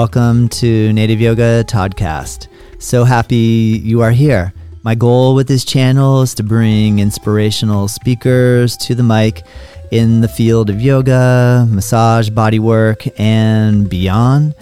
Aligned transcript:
Welcome 0.00 0.48
to 0.60 0.92
Native 0.94 1.20
Yoga 1.20 1.62
Toddcast. 1.64 2.48
So 2.78 3.04
happy 3.04 3.82
you 3.84 4.00
are 4.00 4.12
here. 4.12 4.54
My 4.82 4.94
goal 4.94 5.34
with 5.34 5.46
this 5.46 5.62
channel 5.62 6.22
is 6.22 6.32
to 6.36 6.42
bring 6.42 7.00
inspirational 7.00 7.86
speakers 7.86 8.78
to 8.78 8.94
the 8.94 9.02
mic 9.02 9.42
in 9.90 10.22
the 10.22 10.28
field 10.28 10.70
of 10.70 10.80
yoga, 10.80 11.66
massage, 11.68 12.30
bodywork, 12.30 13.12
and 13.18 13.90
beyond. 13.90 14.54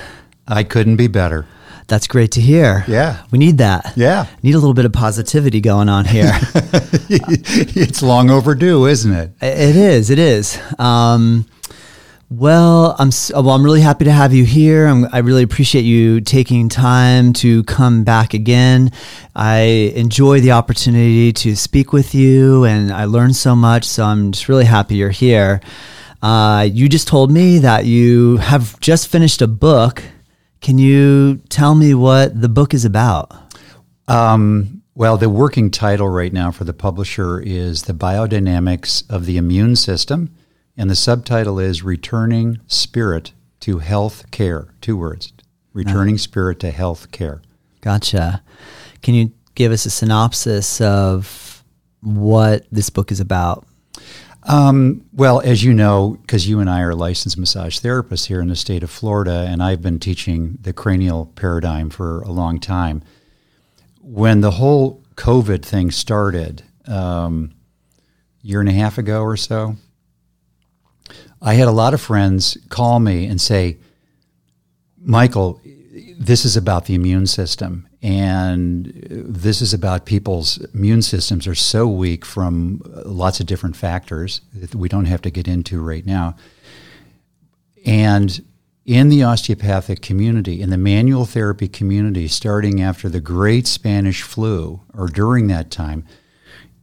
I 0.48 0.64
couldn't 0.64 0.96
be 0.96 1.08
better. 1.08 1.46
That's 1.88 2.08
great 2.08 2.32
to 2.32 2.40
hear. 2.40 2.86
Yeah. 2.88 3.22
We 3.30 3.38
need 3.38 3.58
that. 3.58 3.92
Yeah. 3.98 4.28
Need 4.42 4.56
a 4.56 4.58
little 4.58 4.74
bit 4.74 4.86
of 4.86 4.94
positivity 4.94 5.60
going 5.60 5.90
on 5.90 6.06
here. 6.06 6.32
it's 6.54 8.02
long 8.02 8.30
overdue, 8.30 8.86
isn't 8.86 9.12
it? 9.12 9.32
It 9.42 9.76
is. 9.76 10.10
It 10.10 10.18
is. 10.18 10.58
Um, 10.80 11.46
well, 12.32 12.96
I'm 12.98 13.10
well. 13.34 13.50
I'm 13.50 13.62
really 13.62 13.82
happy 13.82 14.06
to 14.06 14.12
have 14.12 14.34
you 14.34 14.46
here. 14.46 14.88
I'm, 14.88 15.06
i 15.12 15.18
really 15.18 15.44
appreciate 15.44 15.82
you 15.82 16.22
taking 16.22 16.70
time 16.70 17.34
to 17.34 17.62
come 17.66 18.06
back 18.06 18.34
again. 18.34 18.94
I 19.36 19.92
enjoy 19.96 20.40
the 20.40 20.54
opportunity 20.54 21.34
to 21.34 21.58
speak 21.58 21.92
with 21.92 22.16
you, 22.16 22.64
and 22.64 22.90
I 22.90 23.04
learn 23.04 23.34
so 23.34 23.54
much. 23.54 23.84
So 23.84 24.06
I'm 24.06 24.32
just 24.32 24.48
really 24.48 24.64
happy 24.64 24.96
you're 24.96 25.10
here. 25.10 25.60
Uh, 26.22 26.70
you 26.72 26.88
just 26.88 27.10
told 27.10 27.32
me 27.32 27.60
that 27.60 27.84
you 27.84 28.38
have 28.38 28.80
just 28.80 29.10
finished 29.10 29.42
a 29.42 29.48
book. 29.48 30.02
Can 30.62 30.78
you 30.78 31.42
tell 31.50 31.76
me 31.76 31.94
what 31.94 32.40
the 32.40 32.48
book 32.48 32.74
is 32.74 32.86
about? 32.86 33.34
Um, 34.08 34.84
well, 34.96 35.18
the 35.18 35.30
working 35.30 35.70
title 35.70 36.08
right 36.08 36.32
now 36.32 36.50
for 36.52 36.64
the 36.64 36.72
publisher 36.72 37.42
is 37.42 37.84
The 37.84 37.94
Biodynamics 37.94 39.04
of 39.10 39.26
the 39.26 39.36
Immune 39.36 39.76
System 39.76 40.34
and 40.78 40.90
the 40.90 40.96
subtitle 40.96 41.60
is 41.60 41.84
Returning 41.84 42.60
Spirit 42.68 43.34
to 43.62 43.80
Health 43.80 44.30
Care. 44.32 44.74
Two 44.82 44.98
words 44.98 45.34
Returning 45.74 46.18
Spirit 46.18 46.60
to 46.60 46.72
Health 46.72 47.12
Care. 47.12 47.42
Gotcha. 47.82 48.44
Can 49.02 49.16
you 49.16 49.32
give 49.56 49.72
us 49.72 49.86
a 49.86 49.90
synopsis 49.90 50.82
of 50.82 51.64
what 52.02 52.66
this 52.72 52.90
book 52.90 53.12
is 53.12 53.20
about? 53.20 53.66
Um, 54.44 55.06
well, 55.14 55.40
as 55.42 55.64
you 55.64 55.74
know, 55.74 56.18
because 56.22 56.48
you 56.48 56.60
and 56.60 56.70
I 56.70 56.82
are 56.82 56.96
licensed 56.96 57.38
massage 57.38 57.80
therapists 57.80 58.26
here 58.26 58.42
in 58.42 58.48
the 58.48 58.56
state 58.56 58.82
of 58.82 58.90
Florida, 58.90 59.46
and 59.48 59.62
I've 59.62 59.82
been 59.82 60.00
teaching 60.00 60.58
the 60.62 60.74
cranial 60.74 61.28
paradigm 61.36 61.90
for 61.90 62.22
a 62.22 62.32
long 62.32 62.60
time. 62.60 63.04
When 64.02 64.42
the 64.42 64.52
whole 64.52 65.04
COVID 65.16 65.64
thing 65.64 65.92
started, 65.92 66.64
um, 66.88 67.54
year 68.42 68.60
and 68.60 68.70
a 68.70 68.74
half 68.74 68.98
ago 68.98 69.22
or 69.22 69.38
so, 69.38 69.76
I 71.42 71.56
had 71.56 71.68
a 71.68 71.72
lot 71.72 71.94
of 71.94 72.02
friends 72.02 72.58
call 72.70 73.00
me 73.00 73.26
and 73.26 73.42
say, 73.42 73.78
Michael, 75.00 75.60
this 76.18 76.46
is 76.46 76.56
about 76.56 76.86
the 76.86 76.94
immune 76.94 77.26
system. 77.26 77.88
And 78.04 78.86
this 79.10 79.62
is 79.62 79.74
about 79.74 80.06
people's 80.06 80.58
immune 80.74 81.02
systems 81.02 81.48
are 81.48 81.56
so 81.56 81.88
weak 81.88 82.26
from 82.26 82.82
lots 83.06 83.40
of 83.40 83.48
different 83.48 83.76
factors 83.76 84.42
that 84.54 84.76
we 84.76 84.88
don't 84.88 85.06
have 85.06 85.22
to 85.24 85.32
get 85.32 85.48
into 85.48 85.82
right 85.82 86.06
now. 86.06 86.36
And 87.86 88.44
in 88.86 89.10
the 89.10 89.24
osteopathic 89.24 90.02
community, 90.02 90.62
in 90.62 90.70
the 90.70 90.78
manual 90.78 91.26
therapy 91.26 91.68
community, 91.68 92.28
starting 92.28 92.82
after 92.82 93.10
the 93.10 93.22
great 93.22 93.66
Spanish 93.66 94.22
flu 94.22 94.82
or 94.94 95.08
during 95.08 95.48
that 95.48 95.72
time, 95.72 96.06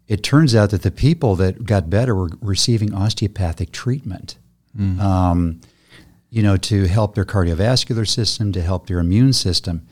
it 0.09 0.23
turns 0.23 0.55
out 0.55 0.71
that 0.71 0.83
the 0.83 0.91
people 0.91 1.37
that 1.37 1.65
got 1.65 1.91
better 1.91 2.15
were 2.15 2.31
receiving 2.41 2.95
osteopathic 2.95 3.73
treatment 3.73 4.37
mm. 4.79 4.99
um, 5.01 5.61
you 6.31 6.43
know, 6.43 6.57
to 6.57 6.87
help 6.87 7.15
their 7.15 7.25
cardiovascular 7.25 8.07
system, 8.07 8.53
to 8.53 8.63
help 8.63 8.87
their 8.87 8.99
immune 8.99 9.33
system. 9.33 9.87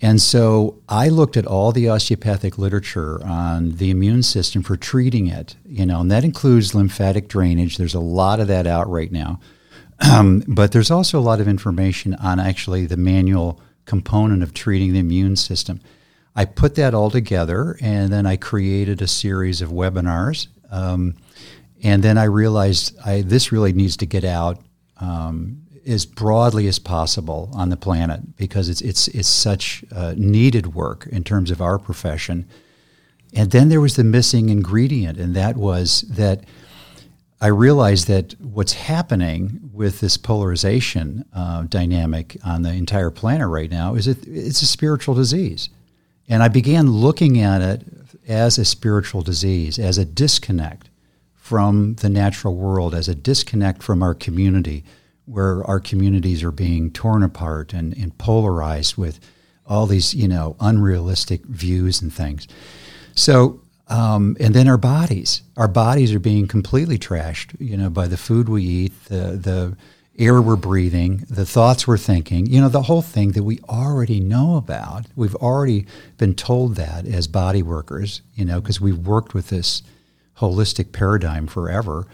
And 0.00 0.20
so 0.20 0.82
I 0.88 1.08
looked 1.08 1.36
at 1.36 1.46
all 1.46 1.72
the 1.72 1.88
osteopathic 1.88 2.58
literature 2.58 3.24
on 3.24 3.76
the 3.76 3.90
immune 3.90 4.22
system 4.22 4.62
for 4.62 4.76
treating 4.76 5.26
it, 5.26 5.56
you 5.64 5.86
know, 5.86 6.00
and 6.00 6.10
that 6.10 6.24
includes 6.24 6.74
lymphatic 6.74 7.28
drainage. 7.28 7.78
There's 7.78 7.94
a 7.94 8.00
lot 8.00 8.40
of 8.40 8.48
that 8.48 8.66
out 8.66 8.88
right 8.90 9.10
now. 9.10 9.40
Um, 10.10 10.44
but 10.46 10.72
there's 10.72 10.90
also 10.90 11.18
a 11.18 11.20
lot 11.20 11.40
of 11.40 11.48
information 11.48 12.14
on 12.16 12.38
actually 12.38 12.84
the 12.84 12.98
manual 12.98 13.60
component 13.86 14.42
of 14.42 14.52
treating 14.52 14.92
the 14.92 14.98
immune 14.98 15.36
system. 15.36 15.80
I 16.34 16.44
put 16.44 16.74
that 16.74 16.92
all 16.92 17.10
together 17.10 17.78
and 17.80 18.12
then 18.12 18.26
I 18.26 18.36
created 18.36 19.00
a 19.00 19.06
series 19.06 19.62
of 19.62 19.70
webinars. 19.70 20.48
Um, 20.70 21.14
and 21.82 22.02
then 22.02 22.18
I 22.18 22.24
realized 22.24 22.96
I, 23.04 23.22
this 23.22 23.52
really 23.52 23.72
needs 23.72 23.96
to 23.98 24.06
get 24.06 24.24
out 24.24 24.60
um, 24.98 25.62
as 25.86 26.06
broadly 26.06 26.66
as 26.66 26.78
possible 26.78 27.50
on 27.52 27.68
the 27.68 27.76
planet 27.76 28.36
because 28.36 28.68
it's 28.68 28.80
it's 28.80 29.08
it's 29.08 29.28
such 29.28 29.84
uh, 29.94 30.14
needed 30.16 30.74
work 30.74 31.06
in 31.06 31.22
terms 31.22 31.50
of 31.50 31.60
our 31.60 31.78
profession. 31.78 32.48
And 33.34 33.50
then 33.50 33.68
there 33.68 33.80
was 33.80 33.96
the 33.96 34.04
missing 34.04 34.48
ingredient, 34.48 35.18
and 35.18 35.36
that 35.36 35.56
was 35.56 36.02
that 36.02 36.44
I 37.40 37.48
realized 37.48 38.08
that 38.08 38.34
what's 38.40 38.72
happening 38.72 39.70
with 39.72 40.00
this 40.00 40.16
polarization 40.16 41.24
uh, 41.34 41.62
dynamic 41.62 42.38
on 42.44 42.62
the 42.62 42.72
entire 42.72 43.10
planet 43.10 43.46
right 43.48 43.70
now 43.70 43.94
is 43.94 44.08
it, 44.08 44.26
it's 44.26 44.62
a 44.62 44.66
spiritual 44.66 45.14
disease. 45.14 45.68
And 46.28 46.42
I 46.42 46.48
began 46.48 46.90
looking 46.90 47.38
at 47.38 47.60
it 47.60 47.82
as 48.26 48.58
a 48.58 48.64
spiritual 48.64 49.20
disease, 49.20 49.78
as 49.78 49.98
a 49.98 50.04
disconnect 50.04 50.88
from 51.46 51.94
the 51.94 52.08
natural 52.08 52.56
world, 52.56 52.92
as 52.92 53.08
a 53.08 53.14
disconnect 53.14 53.80
from 53.80 54.02
our 54.02 54.14
community, 54.14 54.82
where 55.26 55.62
our 55.62 55.78
communities 55.78 56.42
are 56.42 56.50
being 56.50 56.90
torn 56.90 57.22
apart 57.22 57.72
and, 57.72 57.96
and 57.96 58.18
polarized 58.18 58.96
with 58.96 59.20
all 59.64 59.86
these, 59.86 60.12
you 60.12 60.26
know, 60.26 60.56
unrealistic 60.58 61.44
views 61.44 62.02
and 62.02 62.12
things. 62.12 62.48
So, 63.14 63.60
um, 63.86 64.36
and 64.40 64.54
then 64.54 64.66
our 64.66 64.76
bodies, 64.76 65.42
our 65.56 65.68
bodies 65.68 66.12
are 66.12 66.18
being 66.18 66.48
completely 66.48 66.98
trashed, 66.98 67.54
you 67.60 67.76
know, 67.76 67.90
by 67.90 68.08
the 68.08 68.16
food 68.16 68.48
we 68.48 68.64
eat, 68.64 69.04
the 69.04 69.38
the 69.40 69.76
air 70.18 70.42
we're 70.42 70.56
breathing, 70.56 71.24
the 71.30 71.46
thoughts 71.46 71.86
we're 71.86 71.96
thinking, 72.12 72.46
you 72.46 72.60
know, 72.60 72.68
the 72.68 72.82
whole 72.82 73.02
thing 73.02 73.32
that 73.32 73.44
we 73.44 73.60
already 73.68 74.18
know 74.18 74.56
about. 74.56 75.06
We've 75.14 75.36
already 75.36 75.86
been 76.18 76.34
told 76.34 76.74
that 76.74 77.06
as 77.06 77.28
body 77.28 77.62
workers, 77.62 78.22
you 78.34 78.44
know, 78.44 78.60
because 78.60 78.80
we've 78.80 79.06
worked 79.06 79.32
with 79.32 79.48
this 79.50 79.82
holistic 80.38 80.92
paradigm 80.92 81.46
forever. 81.46 82.06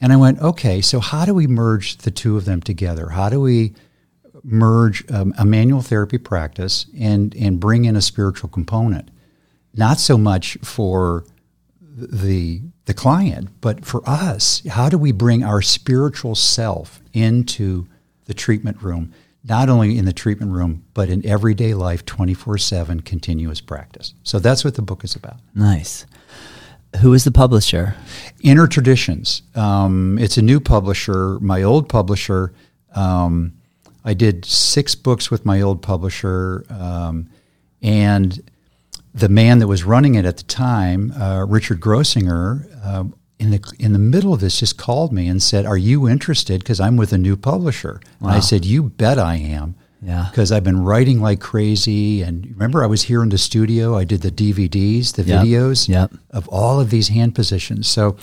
And 0.00 0.12
I 0.12 0.16
went, 0.16 0.40
okay, 0.40 0.80
so 0.80 1.00
how 1.00 1.24
do 1.24 1.34
we 1.34 1.46
merge 1.46 1.98
the 1.98 2.10
two 2.10 2.36
of 2.36 2.44
them 2.44 2.60
together? 2.60 3.10
How 3.10 3.28
do 3.28 3.40
we 3.40 3.74
merge 4.42 5.08
um, 5.10 5.32
a 5.38 5.44
manual 5.44 5.82
therapy 5.82 6.18
practice 6.18 6.86
and, 6.98 7.34
and 7.36 7.60
bring 7.60 7.84
in 7.84 7.94
a 7.94 8.02
spiritual 8.02 8.48
component? 8.48 9.10
Not 9.74 9.98
so 9.98 10.18
much 10.18 10.58
for 10.62 11.24
the 11.80 12.62
the 12.86 12.94
client, 12.94 13.48
but 13.60 13.84
for 13.84 14.02
us, 14.08 14.62
how 14.68 14.88
do 14.88 14.98
we 14.98 15.12
bring 15.12 15.44
our 15.44 15.62
spiritual 15.62 16.34
self 16.34 17.00
into 17.12 17.86
the 18.24 18.34
treatment 18.34 18.82
room? 18.82 19.12
Not 19.44 19.68
only 19.68 19.98
in 19.98 20.04
the 20.04 20.12
treatment 20.12 20.52
room, 20.52 20.84
but 20.94 21.08
in 21.08 21.24
everyday 21.26 21.74
life, 21.74 22.04
24 22.04 22.58
7 22.58 23.00
continuous 23.00 23.60
practice. 23.60 24.14
So 24.22 24.38
that's 24.38 24.64
what 24.64 24.74
the 24.74 24.82
book 24.82 25.04
is 25.04 25.14
about. 25.14 25.36
Nice. 25.54 26.06
Who 27.00 27.14
is 27.14 27.24
the 27.24 27.30
publisher? 27.30 27.96
Inner 28.42 28.66
Traditions. 28.66 29.42
Um, 29.54 30.18
it's 30.18 30.36
a 30.36 30.42
new 30.42 30.60
publisher. 30.60 31.38
My 31.40 31.62
old 31.62 31.88
publisher, 31.88 32.52
um, 32.94 33.54
I 34.04 34.14
did 34.14 34.44
six 34.44 34.94
books 34.94 35.30
with 35.30 35.46
my 35.46 35.60
old 35.60 35.80
publisher, 35.80 36.64
um, 36.68 37.28
and 37.80 38.42
the 39.14 39.28
man 39.28 39.58
that 39.58 39.68
was 39.68 39.84
running 39.84 40.14
it 40.14 40.24
at 40.24 40.36
the 40.36 40.42
time, 40.44 41.12
uh, 41.12 41.44
Richard 41.48 41.80
Grossinger, 41.80 42.66
uh, 42.84 43.04
in 43.38 43.50
the 43.50 43.74
in 43.78 43.92
the 43.92 43.98
middle 43.98 44.32
of 44.32 44.40
this, 44.40 44.60
just 44.60 44.76
called 44.76 45.12
me 45.12 45.28
and 45.28 45.42
said, 45.42 45.66
"Are 45.66 45.76
you 45.76 46.08
interested? 46.08 46.60
Because 46.60 46.78
I'm 46.78 46.96
with 46.96 47.12
a 47.12 47.18
new 47.18 47.36
publisher." 47.36 48.00
Wow. 48.20 48.28
And 48.28 48.36
I 48.36 48.40
said, 48.40 48.64
"You 48.64 48.84
bet 48.84 49.18
I 49.18 49.36
am." 49.36 49.74
Yeah. 50.02 50.26
Because 50.30 50.50
I've 50.50 50.64
been 50.64 50.82
writing 50.82 51.20
like 51.20 51.40
crazy, 51.40 52.22
and 52.22 52.46
remember, 52.50 52.82
I 52.82 52.86
was 52.86 53.02
here 53.02 53.22
in 53.22 53.28
the 53.28 53.38
studio. 53.38 53.96
I 53.96 54.04
did 54.04 54.22
the 54.22 54.32
DVDs, 54.32 55.14
the 55.14 55.22
yep. 55.22 55.44
videos 55.44 55.88
yep. 55.88 56.12
of 56.30 56.48
all 56.48 56.80
of 56.80 56.90
these 56.90 57.08
hand 57.08 57.36
positions. 57.36 57.88
So, 57.88 58.16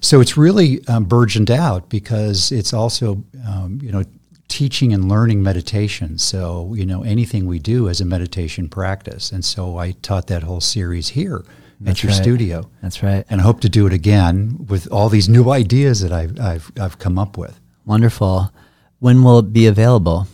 so 0.00 0.20
it's 0.20 0.36
really 0.36 0.86
um, 0.88 1.04
burgeoned 1.04 1.50
out 1.50 1.88
because 1.88 2.52
it's 2.52 2.74
also, 2.74 3.24
um, 3.46 3.78
you 3.82 3.90
know, 3.90 4.04
teaching 4.48 4.92
and 4.92 5.08
learning 5.08 5.42
meditation. 5.42 6.18
So, 6.18 6.74
you 6.74 6.84
know, 6.84 7.02
anything 7.02 7.46
we 7.46 7.58
do 7.58 7.88
is 7.88 8.00
a 8.00 8.04
meditation 8.04 8.68
practice. 8.68 9.32
And 9.32 9.44
so 9.44 9.78
I 9.78 9.92
taught 9.92 10.26
that 10.26 10.42
whole 10.42 10.60
series 10.60 11.08
here 11.08 11.44
That's 11.80 12.00
at 12.00 12.02
your 12.02 12.12
right. 12.12 12.22
studio. 12.22 12.70
That's 12.82 13.02
right. 13.02 13.24
And 13.30 13.40
I 13.40 13.44
hope 13.44 13.60
to 13.60 13.68
do 13.68 13.86
it 13.86 13.92
again 13.92 14.66
with 14.68 14.90
all 14.92 15.08
these 15.08 15.28
new 15.28 15.50
ideas 15.50 16.00
that 16.00 16.12
I've, 16.12 16.38
I've, 16.38 16.72
I've 16.78 16.98
come 16.98 17.18
up 17.18 17.38
with. 17.38 17.58
Wonderful. 17.86 18.52
When 18.98 19.22
will 19.22 19.38
it 19.38 19.52
be 19.52 19.66
available? 19.66 20.26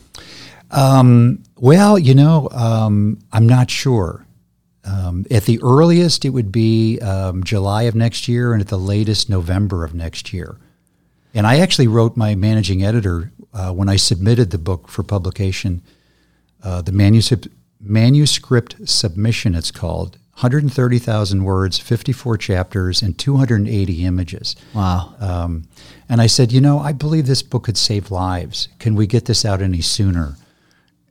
Um, 0.77 1.43
well, 1.57 1.99
you 1.99 2.15
know, 2.15 2.49
um, 2.53 3.19
I'm 3.33 3.47
not 3.47 3.71
sure. 3.71 4.27
Um, 4.85 5.27
at 5.31 5.45
the 5.45 5.61
earliest, 5.63 6.25
it 6.25 6.31
would 6.31 6.53
be 6.53 7.01
um, 7.01 7.43
July 7.43 7.85
of 7.85 7.95
next 7.95 8.29
year, 8.29 8.53
and 8.53 8.61
at 8.61 8.69
the 8.69 8.79
latest, 8.79 9.29
November 9.29 9.85
of 9.85 9.95
next 9.95 10.33
year. 10.33 10.59
And 11.35 11.47
I 11.47 11.59
actually 11.59 11.89
wrote 11.89 12.17
my 12.17 12.35
managing 12.35 12.85
editor 12.85 13.33
uh, 13.53 13.73
when 13.73 13.89
I 13.89 13.97
submitted 13.97 14.51
the 14.51 14.59
book 14.59 14.89
for 14.89 15.03
publication, 15.03 15.83
uh, 16.63 16.83
the 16.83 16.93
manuscript, 16.93 17.49
manuscript 17.81 18.77
submission, 18.89 19.55
it's 19.55 19.71
called, 19.71 20.19
130,000 20.35 21.45
words, 21.45 21.79
54 21.79 22.37
chapters, 22.37 23.01
and 23.01 23.19
280 23.19 24.05
images. 24.05 24.55
Wow. 24.75 25.15
Um, 25.19 25.69
and 26.09 26.21
I 26.21 26.27
said, 26.27 26.53
you 26.53 26.61
know, 26.61 26.79
I 26.79 26.93
believe 26.93 27.27
this 27.27 27.43
book 27.43 27.65
could 27.65 27.79
save 27.79 28.11
lives. 28.11 28.69
Can 28.79 28.95
we 28.95 29.07
get 29.07 29.25
this 29.25 29.45
out 29.47 29.63
any 29.63 29.81
sooner? 29.81 30.37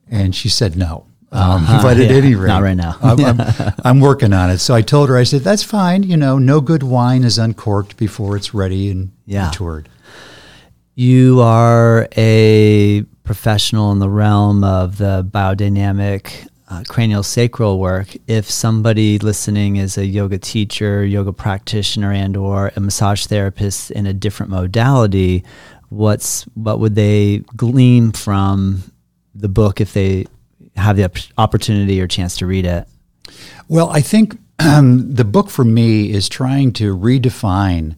And 0.08 0.34
she 0.34 0.48
said, 0.48 0.76
no. 0.76 1.06
Um, 1.32 1.64
uh-huh, 1.64 1.82
but 1.82 1.96
at 1.98 2.10
yeah, 2.10 2.16
any 2.16 2.34
rate, 2.34 2.48
not 2.48 2.62
right 2.62 2.76
now. 2.76 2.96
I'm, 3.02 3.20
I'm, 3.20 3.40
I'm, 3.84 4.00
working 4.00 4.32
on 4.32 4.48
it. 4.48 4.58
So 4.58 4.74
I 4.74 4.82
told 4.82 5.08
her, 5.08 5.16
I 5.16 5.24
said, 5.24 5.42
that's 5.42 5.62
fine. 5.62 6.02
You 6.04 6.16
know, 6.16 6.38
no 6.38 6.60
good 6.60 6.82
wine 6.82 7.24
is 7.24 7.36
uncorked 7.36 7.96
before 7.96 8.36
it's 8.36 8.54
ready 8.54 8.90
and 8.90 9.10
yeah. 9.26 9.46
matured. 9.46 9.88
You 10.94 11.40
are 11.42 12.08
a 12.16 13.02
professional 13.24 13.92
in 13.92 13.98
the 13.98 14.08
realm 14.08 14.64
of 14.64 14.98
the 14.98 15.28
biodynamic 15.28 16.48
uh, 16.68 16.84
cranial 16.88 17.22
sacral 17.22 17.78
work. 17.78 18.16
If 18.26 18.50
somebody 18.50 19.18
listening 19.18 19.76
is 19.76 19.98
a 19.98 20.06
yoga 20.06 20.38
teacher, 20.38 21.04
yoga 21.04 21.32
practitioner, 21.32 22.12
and 22.12 22.36
or 22.36 22.72
a 22.76 22.80
massage 22.80 23.26
therapist 23.26 23.90
in 23.90 24.06
a 24.06 24.12
different 24.12 24.50
modality, 24.50 25.44
what's 25.90 26.42
what 26.54 26.80
would 26.80 26.94
they 26.94 27.38
glean 27.56 28.12
from 28.12 28.82
the 29.40 29.48
book 29.48 29.80
if 29.80 29.92
they 29.92 30.26
have 30.76 30.96
the 30.96 31.10
opportunity 31.38 32.00
or 32.00 32.06
chance 32.06 32.36
to 32.38 32.46
read 32.46 32.66
it? 32.66 32.86
Well, 33.68 33.90
I 33.90 34.00
think 34.00 34.38
um, 34.58 35.14
the 35.14 35.24
book 35.24 35.50
for 35.50 35.64
me 35.64 36.10
is 36.10 36.28
trying 36.28 36.72
to 36.74 36.96
redefine 36.96 37.96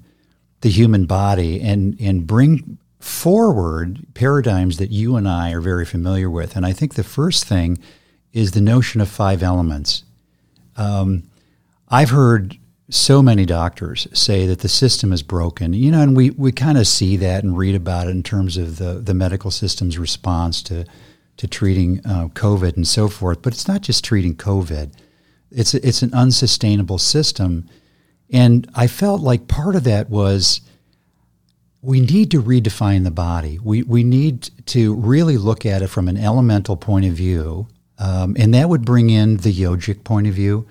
the 0.60 0.70
human 0.70 1.06
body 1.06 1.60
and 1.60 1.96
and 2.00 2.26
bring 2.26 2.78
forward 2.98 4.04
paradigms 4.14 4.78
that 4.78 4.90
you 4.90 5.16
and 5.16 5.28
I 5.28 5.52
are 5.52 5.60
very 5.60 5.84
familiar 5.84 6.28
with. 6.28 6.56
And 6.56 6.66
I 6.66 6.72
think 6.72 6.94
the 6.94 7.04
first 7.04 7.44
thing 7.44 7.78
is 8.32 8.50
the 8.50 8.60
notion 8.60 9.00
of 9.00 9.08
five 9.08 9.42
elements. 9.42 10.02
Um, 10.76 11.24
I've 11.88 12.10
heard 12.10 12.58
so 12.90 13.22
many 13.22 13.44
doctors 13.44 14.08
say 14.12 14.46
that 14.46 14.60
the 14.60 14.68
system 14.68 15.12
is 15.12 15.22
broken, 15.22 15.74
you 15.74 15.90
know, 15.90 16.00
and 16.00 16.16
we, 16.16 16.30
we 16.30 16.52
kind 16.52 16.78
of 16.78 16.86
see 16.86 17.16
that 17.18 17.44
and 17.44 17.56
read 17.56 17.74
about 17.74 18.08
it 18.08 18.10
in 18.10 18.22
terms 18.22 18.56
of 18.56 18.78
the, 18.78 18.94
the 18.94 19.14
medical 19.14 19.50
system's 19.50 19.98
response 19.98 20.62
to, 20.64 20.84
to 21.38 21.48
treating 21.48 22.00
uh, 22.04 22.28
COVID 22.28 22.76
and 22.76 22.86
so 22.86 23.08
forth. 23.08 23.42
But 23.42 23.54
it's 23.54 23.66
not 23.66 23.80
just 23.80 24.04
treating 24.04 24.36
COVID, 24.36 24.92
it's, 25.50 25.74
it's 25.74 26.02
an 26.02 26.12
unsustainable 26.12 26.98
system. 26.98 27.68
And 28.30 28.70
I 28.74 28.86
felt 28.86 29.22
like 29.22 29.48
part 29.48 29.74
of 29.74 29.84
that 29.84 30.10
was 30.10 30.60
we 31.80 32.00
need 32.00 32.30
to 32.32 32.42
redefine 32.42 33.04
the 33.04 33.10
body. 33.10 33.58
We, 33.62 33.82
we 33.82 34.04
need 34.04 34.50
to 34.66 34.94
really 34.94 35.38
look 35.38 35.64
at 35.64 35.80
it 35.80 35.86
from 35.88 36.08
an 36.08 36.16
elemental 36.16 36.76
point 36.76 37.06
of 37.06 37.12
view, 37.12 37.68
um, 37.98 38.36
and 38.38 38.52
that 38.54 38.68
would 38.68 38.84
bring 38.84 39.10
in 39.10 39.38
the 39.38 39.52
yogic 39.52 40.04
point 40.04 40.26
of 40.26 40.34
view, 40.34 40.66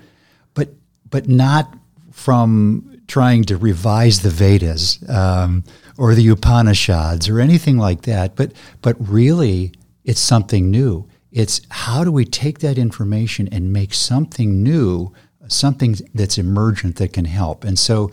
but 0.54 0.68
but 1.10 1.28
not 1.28 1.74
from 2.12 3.00
trying 3.06 3.44
to 3.44 3.56
revise 3.56 4.20
the 4.20 4.30
Vedas 4.30 4.98
um, 5.08 5.64
or 5.96 6.14
the 6.14 6.28
Upanishads 6.28 7.28
or 7.28 7.40
anything 7.40 7.78
like 7.78 8.02
that. 8.02 8.36
But 8.36 8.52
but 8.82 8.96
really, 8.98 9.72
it's 10.08 10.20
something 10.20 10.70
new. 10.70 11.06
It's 11.30 11.60
how 11.68 12.02
do 12.02 12.10
we 12.10 12.24
take 12.24 12.60
that 12.60 12.78
information 12.78 13.46
and 13.52 13.74
make 13.74 13.92
something 13.92 14.62
new, 14.62 15.12
something 15.48 15.96
that's 16.14 16.38
emergent 16.38 16.96
that 16.96 17.12
can 17.12 17.26
help. 17.26 17.62
And 17.62 17.78
so 17.78 18.10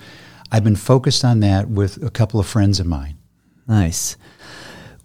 I've 0.52 0.66
been 0.66 0.76
focused 0.76 1.24
on 1.24 1.40
that 1.40 1.70
with 1.70 2.04
a 2.04 2.12
couple 2.12 2.38
of 2.42 2.48
friends 2.48 2.82
of 2.82 2.86
mine. 2.86 3.16
Nice. 3.66 4.18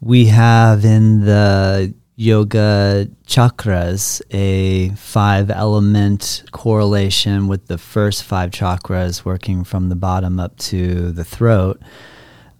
We 0.00 0.26
have 0.26 0.84
in 0.84 1.24
the 1.24 1.94
yoga 2.16 3.08
chakras 3.24 4.20
a 4.32 4.88
five 4.96 5.48
element 5.48 6.42
correlation 6.50 7.46
with 7.46 7.68
the 7.68 7.78
first 7.78 8.24
five 8.24 8.50
chakras 8.50 9.24
working 9.24 9.62
from 9.62 9.90
the 9.90 9.96
bottom 9.96 10.40
up 10.40 10.56
to 10.56 11.12
the 11.12 11.24
throat. 11.24 11.80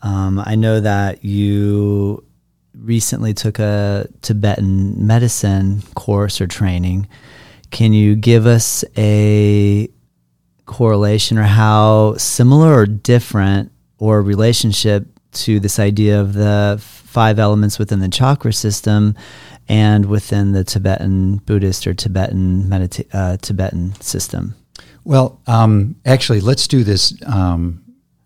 Um, 0.03 0.41
I 0.47 0.55
know 0.55 0.79
that 0.79 1.25
you 1.25 2.25
recently 2.83 3.35
took 3.35 3.59
a 3.59 4.09
Tibetan 4.23 5.07
medicine 5.07 5.83
course 5.95 6.41
or 6.41 6.47
training. 6.47 7.09
Can 7.71 7.93
you 7.93 8.17
give 8.17 8.47
us 8.47 8.85
a 8.97 9.89
correlation 10.67 11.39
or 11.39 11.43
how 11.43 12.15
similar 12.17 12.73
or 12.73 12.87
different 12.87 13.71
or 13.99 14.23
relationship 14.23 15.07
to 15.33 15.61
this 15.61 15.79
idea 15.79 16.21
of 16.21 16.35
the 16.35 16.79
five 16.81 17.39
elements 17.39 17.79
within 17.79 18.01
the 18.01 18.09
chakra 18.09 18.53
system 18.53 19.15
and 19.69 20.07
within 20.07 20.53
the 20.53 20.65
Tibetan 20.65 21.37
Buddhist 21.39 21.87
or 21.87 21.95
Tibetan 21.95 22.65
medita- 22.65 23.07
uh, 23.13 23.37
Tibetan 23.37 23.95
system? 24.01 24.55
Well, 25.05 25.41
um, 25.47 25.97
actually, 26.05 26.41
let's 26.41 26.67
do 26.67 26.85
this 26.85 27.15
um, 27.27 27.83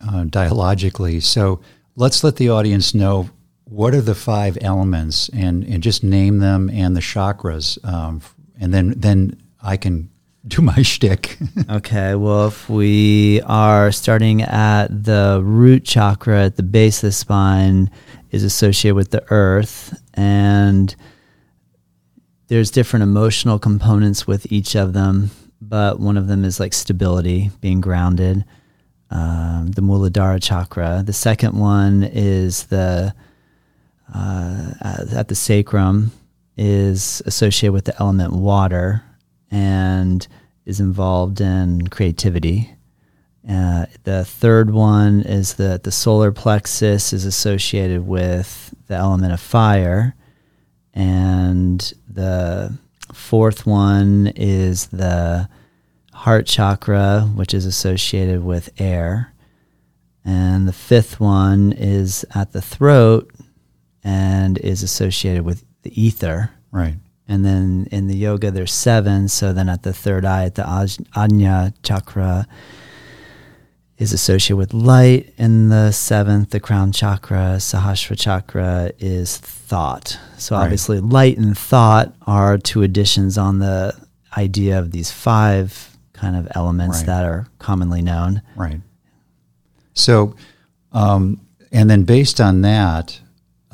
uh, 0.06 0.24
dialogically. 0.24 1.20
So 1.20 1.60
let's 1.96 2.24
let 2.24 2.36
the 2.36 2.50
audience 2.50 2.94
know 2.94 3.28
what 3.74 3.92
are 3.92 4.00
the 4.00 4.14
five 4.14 4.56
elements 4.60 5.28
and, 5.30 5.64
and 5.64 5.82
just 5.82 6.04
name 6.04 6.38
them 6.38 6.70
and 6.70 6.96
the 6.96 7.00
chakras, 7.00 7.76
um, 7.84 8.20
and 8.60 8.72
then 8.72 8.94
then 8.96 9.36
I 9.60 9.76
can 9.76 10.10
do 10.46 10.62
my 10.62 10.82
shtick. 10.82 11.36
okay, 11.70 12.14
well, 12.14 12.48
if 12.48 12.68
we 12.70 13.40
are 13.42 13.90
starting 13.90 14.42
at 14.42 14.88
the 14.88 15.40
root 15.42 15.84
chakra 15.84 16.44
at 16.44 16.56
the 16.56 16.62
base 16.62 17.02
of 17.02 17.08
the 17.08 17.12
spine, 17.12 17.90
is 18.30 18.44
associated 18.44 18.94
with 18.94 19.10
the 19.10 19.24
earth, 19.32 20.00
and 20.14 20.94
there's 22.46 22.70
different 22.70 23.02
emotional 23.02 23.58
components 23.58 24.24
with 24.26 24.52
each 24.52 24.76
of 24.76 24.92
them, 24.92 25.30
but 25.60 25.98
one 25.98 26.16
of 26.16 26.28
them 26.28 26.44
is 26.44 26.60
like 26.60 26.72
stability, 26.72 27.50
being 27.60 27.80
grounded. 27.80 28.44
Um, 29.10 29.72
the 29.74 29.82
Muladhara 29.82 30.42
chakra. 30.42 31.02
The 31.04 31.12
second 31.12 31.58
one 31.58 32.02
is 32.02 32.64
the 32.66 33.14
uh, 34.14 34.72
at 35.12 35.28
the 35.28 35.34
sacrum 35.34 36.12
is 36.56 37.20
associated 37.26 37.72
with 37.72 37.84
the 37.84 38.00
element 38.00 38.32
water 38.32 39.02
and 39.50 40.26
is 40.64 40.80
involved 40.80 41.40
in 41.40 41.88
creativity. 41.88 42.70
Uh, 43.48 43.86
the 44.04 44.24
third 44.24 44.70
one 44.70 45.20
is 45.20 45.54
that 45.54 45.82
the 45.82 45.92
solar 45.92 46.32
plexus 46.32 47.12
is 47.12 47.26
associated 47.26 48.06
with 48.06 48.74
the 48.86 48.94
element 48.94 49.32
of 49.32 49.40
fire. 49.40 50.14
And 50.94 51.92
the 52.08 52.78
fourth 53.12 53.66
one 53.66 54.32
is 54.36 54.86
the 54.86 55.48
heart 56.12 56.46
chakra, 56.46 57.30
which 57.34 57.52
is 57.52 57.66
associated 57.66 58.42
with 58.44 58.70
air. 58.78 59.32
And 60.24 60.66
the 60.66 60.72
fifth 60.72 61.20
one 61.20 61.72
is 61.72 62.24
at 62.34 62.52
the 62.52 62.62
throat 62.62 63.30
and 64.04 64.58
is 64.58 64.82
associated 64.82 65.44
with 65.44 65.64
the 65.82 66.00
ether. 66.00 66.50
Right. 66.70 66.96
And 67.26 67.44
then 67.44 67.88
in 67.90 68.06
the 68.06 68.16
yoga, 68.16 68.50
there's 68.50 68.72
seven. 68.72 69.28
So 69.28 69.52
then 69.54 69.68
at 69.70 69.82
the 69.82 69.92
third 69.94 70.24
eye, 70.26 70.44
at 70.44 70.54
the 70.56 70.62
Aj- 70.62 71.02
Ajna 71.14 71.72
chakra, 71.82 72.46
is 73.96 74.12
associated 74.12 74.56
with 74.56 74.74
light. 74.74 75.32
And 75.38 75.70
the 75.72 75.90
seventh, 75.92 76.50
the 76.50 76.60
crown 76.60 76.92
chakra, 76.92 77.56
Sahasrara 77.58 78.18
chakra, 78.18 78.92
is 78.98 79.38
thought. 79.38 80.18
So 80.36 80.54
Right. 80.56 80.64
obviously, 80.64 81.00
light 81.00 81.38
and 81.38 81.56
thought 81.56 82.14
are 82.26 82.58
two 82.58 82.82
additions 82.82 83.38
on 83.38 83.58
the 83.60 83.94
idea 84.36 84.78
of 84.78 84.90
these 84.90 85.10
five 85.10 85.96
kind 86.12 86.36
of 86.36 86.48
elements 86.54 86.98
Right. 86.98 87.06
that 87.06 87.24
are 87.24 87.46
commonly 87.58 88.02
known. 88.02 88.42
Right. 88.56 88.80
So, 89.94 90.34
um, 90.92 91.40
and 91.72 91.88
then 91.88 92.02
based 92.04 92.40
on 92.40 92.62
that, 92.62 93.20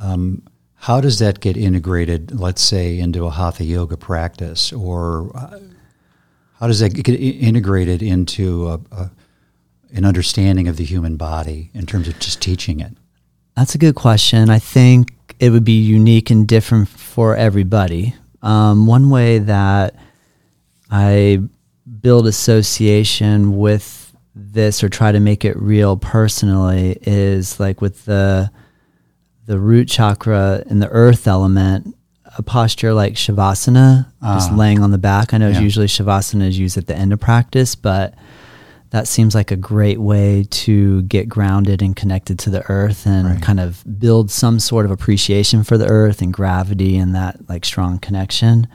um, 0.01 0.43
how 0.75 1.01
does 1.01 1.19
that 1.19 1.41
get 1.41 1.57
integrated, 1.57 2.39
let's 2.39 2.63
say, 2.63 2.99
into 2.99 3.27
a 3.27 3.31
hatha 3.31 3.65
yoga 3.65 3.97
practice? 3.97 4.73
Or 4.73 5.31
uh, 5.37 5.59
how 6.59 6.67
does 6.67 6.81
that 6.81 6.91
get 6.91 7.15
integrated 7.21 8.03
into 8.03 8.69
a, 8.69 8.81
a, 8.91 9.11
an 9.93 10.05
understanding 10.05 10.69
of 10.69 10.77
the 10.79 10.85
human 10.85 11.17
body 11.17 11.71
in 11.75 11.85
terms 11.85 12.09
of 12.09 12.19
just 12.19 12.41
teaching 12.41 12.81
it? 12.81 12.97
That's 13.57 13.75
a 13.75 13.79
good 13.79 13.95
question. 13.95 14.49
I 14.49 14.59
think 14.59 15.15
it 15.39 15.51
would 15.51 15.65
be 15.65 15.81
unique 15.81 16.31
and 16.31 16.49
different 16.49 16.89
for 16.89 17.37
everybody. 17.37 18.15
Um, 18.43 18.87
one 18.87 19.11
way 19.11 19.39
that 19.39 19.97
I 20.91 21.41
build 22.01 22.27
association 22.27 23.59
with 23.59 24.17
this 24.35 24.83
or 24.83 24.89
try 24.89 25.13
to 25.13 25.21
make 25.21 25.45
it 25.45 25.57
real 25.61 25.97
personally 25.99 26.99
is 27.03 27.61
like 27.61 27.83
with 27.83 28.07
the 28.07 28.51
the 29.47 29.59
root 29.59 29.89
chakra 29.89 30.63
and 30.69 30.81
the 30.83 30.89
earth 30.89 31.27
element, 31.27 31.95
a 32.39 32.43
posture 32.43 32.93
like 32.95 33.15
shavasana, 33.15 34.07
just 34.23 34.51
Ah. 34.53 34.55
laying 34.55 34.83
on 34.83 34.91
the 34.93 34.99
back. 34.99 35.35
I 35.35 35.39
know 35.39 35.49
Yeah. 35.49 35.61
usually 35.61 35.87
shavasana 35.87 36.47
is 36.49 36.59
used 36.59 36.77
at 36.79 36.87
the 36.87 36.97
end 36.97 37.13
of 37.13 37.19
practice, 37.21 37.75
but 37.75 38.15
that 38.91 39.07
seems 39.09 39.35
like 39.35 39.51
a 39.51 39.57
great 39.57 40.01
way 40.01 40.45
to 40.51 41.03
get 41.03 41.29
grounded 41.29 41.81
and 41.83 41.95
connected 41.97 42.39
to 42.41 42.51
the 42.51 42.63
earth 42.69 43.07
and 43.07 43.27
Right. 43.27 43.43
kind 43.43 43.61
of 43.61 43.85
build 43.99 44.31
some 44.31 44.59
sort 44.61 44.85
of 44.85 44.91
appreciation 44.91 45.63
for 45.65 45.77
the 45.79 45.87
earth 45.87 46.21
and 46.23 46.33
gravity 46.33 46.97
and 46.97 47.15
that 47.15 47.49
like 47.49 47.65
strong 47.65 47.99
connection. 47.99 48.67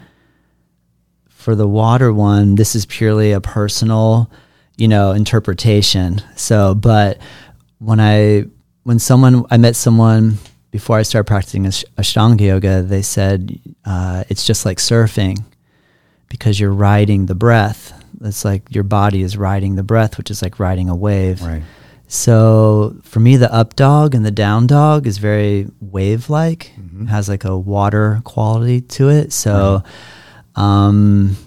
For 1.29 1.53
the 1.55 1.67
water 1.67 2.11
one, 2.13 2.55
this 2.55 2.75
is 2.75 2.85
purely 2.85 3.31
a 3.31 3.41
personal, 3.41 4.29
you 4.77 4.87
know, 4.87 5.11
interpretation. 5.11 6.21
So, 6.35 6.75
but 6.75 7.19
when 7.79 7.99
I 7.99 8.45
when 8.83 8.99
someone 8.99 9.45
I 9.51 9.57
met 9.57 9.75
someone 9.75 10.37
before 10.75 10.97
I 10.97 11.03
started 11.03 11.25
practicing 11.25 11.65
Ash- 11.67 11.85
Ashtanga 11.97 12.41
yoga, 12.41 12.81
they 12.81 13.01
said 13.01 13.57
uh, 13.85 14.25
it's 14.27 14.45
just 14.45 14.65
like 14.65 14.77
surfing 14.77 15.41
because 16.27 16.59
you're 16.59 16.73
riding 16.73 17.27
the 17.27 17.33
breath. 17.33 17.93
It's 18.19 18.43
like 18.43 18.75
your 18.75 18.83
body 18.83 19.21
is 19.21 19.37
riding 19.37 19.75
the 19.75 19.83
breath, 19.83 20.17
which 20.17 20.29
is 20.29 20.41
like 20.41 20.59
riding 20.59 20.89
a 20.89 20.95
wave. 20.95 21.41
Right. 21.41 21.63
So 22.07 22.97
for 23.03 23.21
me, 23.21 23.37
the 23.37 23.49
up 23.53 23.77
dog 23.77 24.15
and 24.15 24.25
the 24.25 24.31
down 24.31 24.67
dog 24.67 25.07
is 25.07 25.17
very 25.17 25.69
wave 25.79 26.29
like, 26.29 26.73
has 27.07 27.29
like 27.29 27.45
a 27.45 27.57
water 27.57 28.19
quality 28.25 28.81
to 28.81 29.07
it. 29.07 29.31
So, 29.31 29.81
um, 30.55 31.37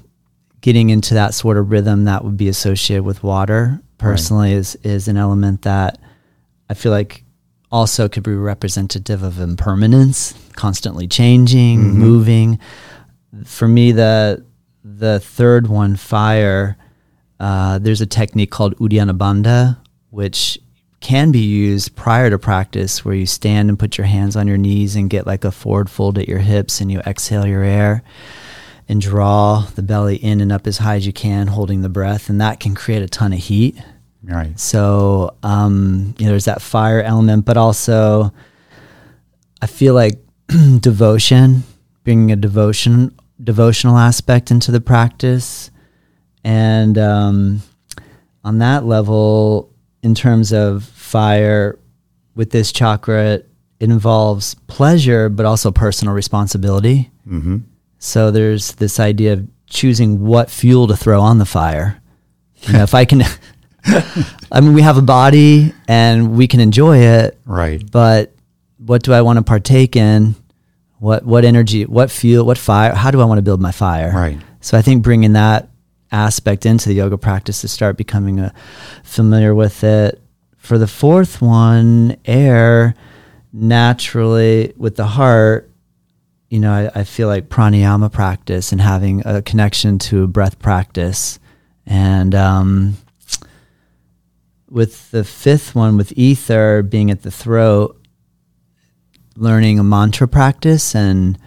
getting 0.62 0.88
into 0.88 1.12
that 1.14 1.34
sort 1.34 1.58
of 1.58 1.70
rhythm 1.70 2.04
that 2.04 2.24
would 2.24 2.38
be 2.38 2.48
associated 2.48 3.04
with 3.04 3.22
water 3.22 3.82
personally 3.98 4.52
is, 4.52 4.74
is 4.76 5.06
an 5.06 5.18
element 5.18 5.62
that 5.62 5.98
I 6.70 6.72
feel 6.72 6.92
like 6.92 7.24
also 7.70 8.08
could 8.08 8.22
be 8.22 8.34
representative 8.34 9.22
of 9.22 9.38
impermanence, 9.38 10.34
constantly 10.54 11.06
changing, 11.06 11.80
moving. 11.94 12.58
For 13.44 13.68
me, 13.68 13.92
the 13.92 14.44
the 14.84 15.20
third 15.20 15.66
one, 15.66 15.96
fire, 15.96 16.76
uh, 17.38 17.78
there's 17.78 18.00
a 18.00 18.06
technique 18.06 18.50
called 18.50 18.76
Uddiyana 18.76 19.16
Bandha, 19.16 19.78
which 20.10 20.58
can 21.00 21.30
be 21.30 21.40
used 21.40 21.94
prior 21.94 22.30
to 22.30 22.38
practice, 22.38 23.04
where 23.04 23.14
you 23.14 23.26
stand 23.26 23.68
and 23.68 23.78
put 23.78 23.98
your 23.98 24.06
hands 24.06 24.34
on 24.34 24.48
your 24.48 24.56
knees 24.56 24.96
and 24.96 25.10
get 25.10 25.26
like 25.26 25.44
a 25.44 25.52
forward 25.52 25.90
fold 25.90 26.18
at 26.18 26.28
your 26.28 26.38
hips, 26.38 26.80
and 26.80 26.90
you 26.90 27.00
exhale 27.00 27.46
your 27.46 27.62
air 27.62 28.02
and 28.88 29.00
draw 29.02 29.66
the 29.74 29.82
belly 29.82 30.16
in 30.16 30.40
and 30.40 30.50
up 30.50 30.66
as 30.66 30.78
high 30.78 30.96
as 30.96 31.06
you 31.06 31.12
can, 31.12 31.48
holding 31.48 31.82
the 31.82 31.88
breath, 31.88 32.30
and 32.30 32.40
that 32.40 32.58
can 32.58 32.74
create 32.74 33.02
a 33.02 33.08
ton 33.08 33.32
of 33.34 33.38
heat. 33.38 33.76
Right. 34.28 34.58
So 34.60 35.34
um, 35.42 36.14
you 36.18 36.26
know, 36.26 36.32
there's 36.32 36.44
that 36.44 36.60
fire 36.60 37.02
element, 37.02 37.44
but 37.44 37.56
also 37.56 38.32
I 39.62 39.66
feel 39.66 39.94
like 39.94 40.18
devotion, 40.80 41.64
bringing 42.04 42.30
a 42.32 42.36
devotion 42.36 43.14
devotional 43.42 43.96
aspect 43.96 44.50
into 44.50 44.72
the 44.72 44.80
practice, 44.80 45.70
and 46.44 46.98
um, 46.98 47.62
on 48.44 48.58
that 48.58 48.84
level, 48.84 49.72
in 50.02 50.14
terms 50.14 50.52
of 50.52 50.84
fire, 50.84 51.78
with 52.34 52.50
this 52.50 52.70
chakra, 52.70 53.34
it 53.80 53.90
involves 53.90 54.54
pleasure, 54.68 55.28
but 55.28 55.44
also 55.44 55.70
personal 55.70 56.14
responsibility. 56.14 57.10
Mm-hmm. 57.26 57.58
So 57.98 58.30
there's 58.30 58.72
this 58.72 59.00
idea 59.00 59.34
of 59.34 59.48
choosing 59.66 60.24
what 60.24 60.50
fuel 60.50 60.86
to 60.86 60.96
throw 60.96 61.20
on 61.20 61.38
the 61.38 61.44
fire. 61.44 62.00
You 62.62 62.74
know, 62.74 62.82
if 62.82 62.94
I 62.94 63.04
can, 63.04 63.22
I 64.52 64.60
mean, 64.60 64.74
we 64.74 64.82
have 64.82 64.98
a 64.98 65.02
body 65.02 65.72
and 65.86 66.36
we 66.36 66.46
can 66.48 66.60
enjoy 66.60 66.98
it, 66.98 67.38
Right. 67.46 67.82
but 67.90 68.34
what 68.78 69.02
do 69.02 69.12
I 69.12 69.22
want 69.22 69.38
to 69.38 69.42
partake 69.42 69.96
in? 69.96 70.34
What 70.98 71.24
what 71.24 71.44
energy? 71.44 71.84
What 71.84 72.10
fuel? 72.10 72.44
What 72.44 72.58
fire? 72.58 72.94
How 72.94 73.10
do 73.10 73.20
I 73.20 73.24
want 73.24 73.38
to 73.38 73.42
build 73.42 73.60
my 73.60 73.70
fire? 73.72 74.10
Right. 74.12 74.38
So 74.60 74.76
I 74.76 74.82
think 74.82 75.02
bringing 75.04 75.34
that 75.34 75.68
aspect 76.10 76.66
into 76.66 76.88
the 76.88 76.94
yoga 76.96 77.16
practice 77.16 77.60
to 77.60 77.68
start 77.68 77.96
becoming 77.96 78.40
a, 78.40 78.52
familiar 79.04 79.54
with 79.54 79.84
it. 79.84 80.20
For 80.56 80.76
the 80.76 80.88
fourth 80.88 81.40
one, 81.40 82.16
air, 82.24 82.94
naturally 83.52 84.72
with 84.76 84.96
the 84.96 85.06
heart, 85.06 85.70
you 86.48 86.58
know, 86.58 86.72
I, 86.72 87.00
I 87.00 87.04
feel 87.04 87.28
like 87.28 87.48
pranayama 87.48 88.10
practice 88.10 88.72
and 88.72 88.80
having 88.80 89.22
a 89.26 89.42
connection 89.42 89.98
to 90.00 90.26
breath 90.26 90.58
practice. 90.58 91.38
And 91.86 92.34
um, 92.34 92.96
with 94.70 95.10
the 95.10 95.24
fifth 95.24 95.74
one, 95.74 95.96
with 95.96 96.12
ether 96.16 96.82
being 96.82 97.10
at 97.10 97.22
the 97.22 97.30
throat, 97.30 97.94
learning 99.36 99.78
a 99.78 99.84
mantra 99.84 100.26
practice 100.28 100.94
and 100.94 101.38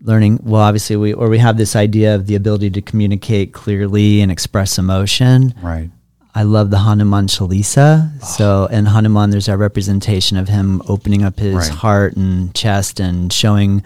learning 0.00 0.38
well 0.44 0.62
obviously 0.62 0.96
we 0.96 1.12
or 1.12 1.28
we 1.28 1.38
have 1.38 1.56
this 1.58 1.74
idea 1.74 2.14
of 2.14 2.26
the 2.26 2.34
ability 2.36 2.70
to 2.70 2.80
communicate 2.80 3.52
clearly 3.52 4.20
and 4.20 4.30
express 4.30 4.78
emotion 4.78 5.52
Right. 5.60 5.90
i 6.36 6.44
love 6.44 6.70
the 6.70 6.78
hanuman 6.78 7.26
chalisa 7.26 8.08
ah. 8.22 8.24
so 8.24 8.66
in 8.66 8.86
hanuman 8.86 9.30
there's 9.30 9.48
a 9.48 9.56
representation 9.56 10.36
of 10.38 10.48
him 10.48 10.80
opening 10.88 11.22
up 11.24 11.38
his 11.40 11.54
Right. 11.54 11.68
heart 11.68 12.16
and 12.16 12.54
chest 12.54 13.00
and 13.00 13.32
showing 13.32 13.82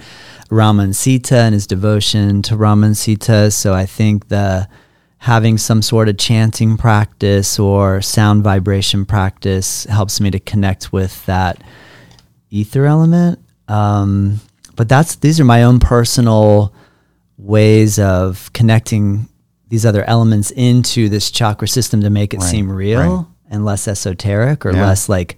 rama 0.50 0.82
and 0.84 0.94
sita 0.94 1.34
and 1.38 1.54
his 1.54 1.66
devotion 1.66 2.42
to 2.42 2.56
rama 2.56 2.86
and 2.88 2.96
sita 2.96 3.50
so 3.50 3.72
i 3.72 3.86
think 3.86 4.28
the 4.28 4.68
having 5.22 5.56
some 5.56 5.80
sort 5.80 6.08
of 6.08 6.18
chanting 6.18 6.76
practice 6.76 7.56
or 7.56 8.02
sound 8.02 8.42
vibration 8.42 9.04
practice 9.06 9.84
helps 9.84 10.20
me 10.20 10.32
to 10.32 10.40
connect 10.40 10.92
with 10.92 11.24
that 11.26 11.62
ether 12.50 12.86
element. 12.86 13.38
Um, 13.68 14.40
but 14.74 14.88
that's 14.88 15.14
these 15.16 15.38
are 15.38 15.44
my 15.44 15.62
own 15.62 15.78
personal 15.78 16.74
ways 17.38 18.00
of 18.00 18.52
connecting 18.52 19.28
these 19.68 19.86
other 19.86 20.02
elements 20.04 20.50
into 20.50 21.08
this 21.08 21.30
chakra 21.30 21.68
system 21.68 22.00
to 22.00 22.10
make 22.10 22.34
it 22.34 22.38
Right, 22.40 22.50
seem 22.50 22.70
real 22.70 23.00
right. 23.00 23.26
and 23.48 23.64
less 23.64 23.86
esoteric 23.86 24.66
or 24.66 24.72
Yeah. 24.72 24.82
less 24.88 25.08
like 25.08 25.36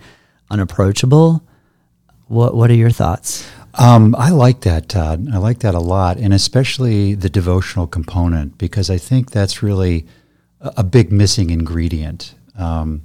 unapproachable. 0.50 1.42
What 2.26 2.54
What 2.56 2.70
are 2.70 2.74
your 2.74 2.90
thoughts? 2.90 3.44
Um, 3.76 4.14
I 4.16 4.30
like 4.30 4.60
that, 4.60 4.88
Todd. 4.88 5.28
I 5.32 5.38
like 5.38 5.58
that 5.60 5.74
a 5.74 5.80
lot, 5.80 6.16
and 6.16 6.32
especially 6.32 7.14
the 7.14 7.28
devotional 7.28 7.86
component 7.86 8.56
because 8.56 8.88
I 8.88 8.98
think 8.98 9.32
that's 9.32 9.62
really 9.62 10.06
a, 10.60 10.74
a 10.78 10.84
big 10.84 11.10
missing 11.10 11.50
ingredient. 11.50 12.34
Um, 12.56 13.02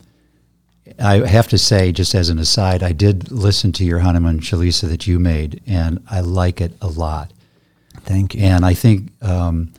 I 0.99 1.27
have 1.27 1.47
to 1.49 1.57
say, 1.57 1.91
just 1.91 2.13
as 2.13 2.29
an 2.29 2.39
aside, 2.39 2.83
I 2.83 2.91
did 2.91 3.31
listen 3.31 3.71
to 3.73 3.85
your 3.85 3.99
Hanuman 3.99 4.39
Chalisa 4.39 4.87
that 4.89 5.07
you 5.07 5.19
made, 5.19 5.61
and 5.65 6.03
I 6.09 6.21
like 6.21 6.61
it 6.61 6.73
a 6.81 6.87
lot. 6.87 7.31
Thank 8.01 8.35
you. 8.35 8.41
And 8.41 8.65
I 8.65 8.73
think 8.73 9.11
um, 9.23 9.73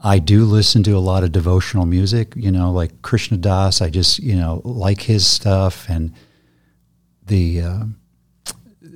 I 0.00 0.18
do 0.18 0.44
listen 0.44 0.82
to 0.84 0.92
a 0.92 0.98
lot 1.00 1.22
of 1.22 1.32
devotional 1.32 1.86
music, 1.86 2.34
you 2.36 2.50
know, 2.50 2.70
like 2.72 3.02
Krishna 3.02 3.36
Das. 3.36 3.80
I 3.80 3.90
just, 3.90 4.18
you 4.18 4.36
know, 4.36 4.62
like 4.64 5.02
his 5.02 5.26
stuff 5.26 5.88
and 5.88 6.12
the 7.26 7.60
uh, 7.60 7.84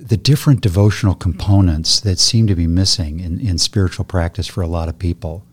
the 0.07 0.17
different 0.17 0.61
devotional 0.61 1.15
components 1.15 1.99
that 2.01 2.17
seem 2.19 2.47
to 2.47 2.55
be 2.55 2.67
missing 2.67 3.19
in, 3.19 3.39
in 3.39 3.57
spiritual 3.57 4.05
practice 4.05 4.47
for 4.47 4.61
a 4.61 4.67
lot 4.67 4.89
of 4.89 4.97
people. 4.97 5.43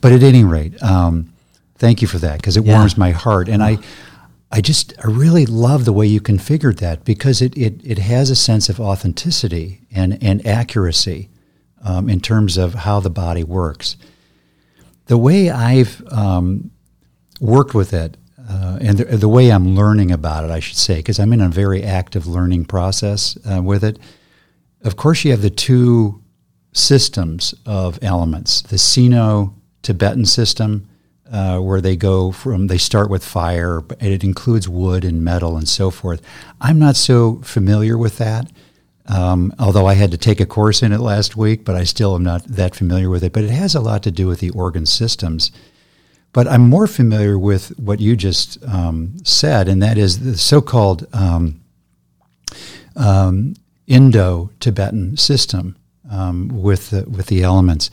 But 0.00 0.12
at 0.12 0.22
any 0.22 0.44
rate, 0.44 0.80
um, 0.82 1.32
Thank 1.78 2.00
you 2.00 2.08
for 2.08 2.18
that 2.18 2.36
because 2.38 2.56
it 2.56 2.64
Yeah. 2.64 2.78
warms 2.78 2.96
my 2.96 3.10
heart, 3.10 3.48
and 3.50 3.62
I, 3.62 3.76
I 4.50 4.62
just 4.62 4.94
I 5.04 5.08
really 5.08 5.44
love 5.44 5.84
the 5.84 5.92
way 5.92 6.06
you 6.06 6.20
configured 6.22 6.78
that 6.78 7.04
because 7.04 7.42
it 7.42 7.54
it, 7.56 7.80
it 7.84 7.98
has 7.98 8.30
a 8.30 8.36
sense 8.36 8.70
of 8.70 8.80
authenticity 8.80 9.82
and 9.92 10.16
and 10.22 10.46
accuracy 10.46 11.28
um, 11.82 12.08
in 12.08 12.20
terms 12.20 12.56
of 12.56 12.74
how 12.74 13.00
the 13.00 13.10
body 13.10 13.44
works. 13.44 13.96
The 15.06 15.18
way 15.18 15.50
I've 15.50 16.02
um, 16.10 16.70
worked 17.40 17.74
with 17.74 17.92
it, 17.92 18.16
uh, 18.48 18.78
and 18.80 18.98
the, 18.98 19.04
the 19.16 19.28
way 19.28 19.50
I'm 19.50 19.74
learning 19.74 20.10
about 20.10 20.44
it, 20.44 20.50
I 20.50 20.60
should 20.60 20.76
say, 20.76 20.96
because 20.96 21.18
I'm 21.18 21.32
in 21.32 21.40
a 21.40 21.48
very 21.48 21.82
active 21.82 22.26
learning 22.26 22.66
process 22.66 23.36
uh, 23.50 23.62
with 23.62 23.82
it. 23.82 23.98
Of 24.82 24.96
course, 24.96 25.24
you 25.24 25.30
have 25.32 25.42
the 25.42 25.50
two 25.50 26.22
systems 26.72 27.54
of 27.64 27.98
elements: 28.02 28.62
the 28.62 28.78
Sino-Tibetan 28.78 30.26
system 30.26 30.88
uh, 31.30 31.58
where 31.58 31.80
they 31.80 31.96
go 31.96 32.30
from 32.30 32.68
they 32.68 32.78
start 32.78 33.10
with 33.10 33.24
fire 33.24 33.78
and 34.00 34.12
it 34.12 34.22
includes 34.22 34.68
wood 34.68 35.04
and 35.04 35.24
metal 35.24 35.56
and 35.56 35.68
so 35.68 35.90
forth. 35.90 36.22
I'm 36.60 36.78
not 36.78 36.96
so 36.96 37.36
familiar 37.42 37.98
with 37.98 38.18
that 38.18 38.50
um, 39.08 39.52
although 39.58 39.86
i 39.86 39.94
had 39.94 40.10
to 40.10 40.18
take 40.18 40.40
a 40.40 40.46
course 40.46 40.82
in 40.82 40.92
it 40.92 41.00
last 41.00 41.36
week 41.36 41.64
but 41.64 41.76
i 41.76 41.84
still 41.84 42.14
am 42.14 42.24
not 42.24 42.44
that 42.44 42.74
familiar 42.74 43.10
with 43.10 43.24
it. 43.24 43.32
But 43.32 43.44
it 43.44 43.50
has 43.50 43.74
a 43.74 43.80
lot 43.80 44.02
to 44.04 44.10
do 44.10 44.26
with 44.26 44.40
the 44.40 44.50
organ 44.50 44.86
systems 44.86 45.50
but 46.36 46.46
i'm 46.46 46.68
more 46.68 46.86
familiar 46.86 47.38
with 47.38 47.68
what 47.78 47.98
you 47.98 48.14
just 48.14 48.62
um, 48.66 49.14
said 49.24 49.68
and 49.68 49.82
that 49.82 49.96
is 49.96 50.20
the 50.20 50.36
so-called 50.36 51.06
um, 51.12 51.60
um, 52.94 53.54
indo-tibetan 53.86 55.16
system 55.16 55.74
um, 56.10 56.48
with 56.48 56.90
the, 56.90 57.02
with 57.08 57.26
the 57.26 57.42
elements 57.42 57.90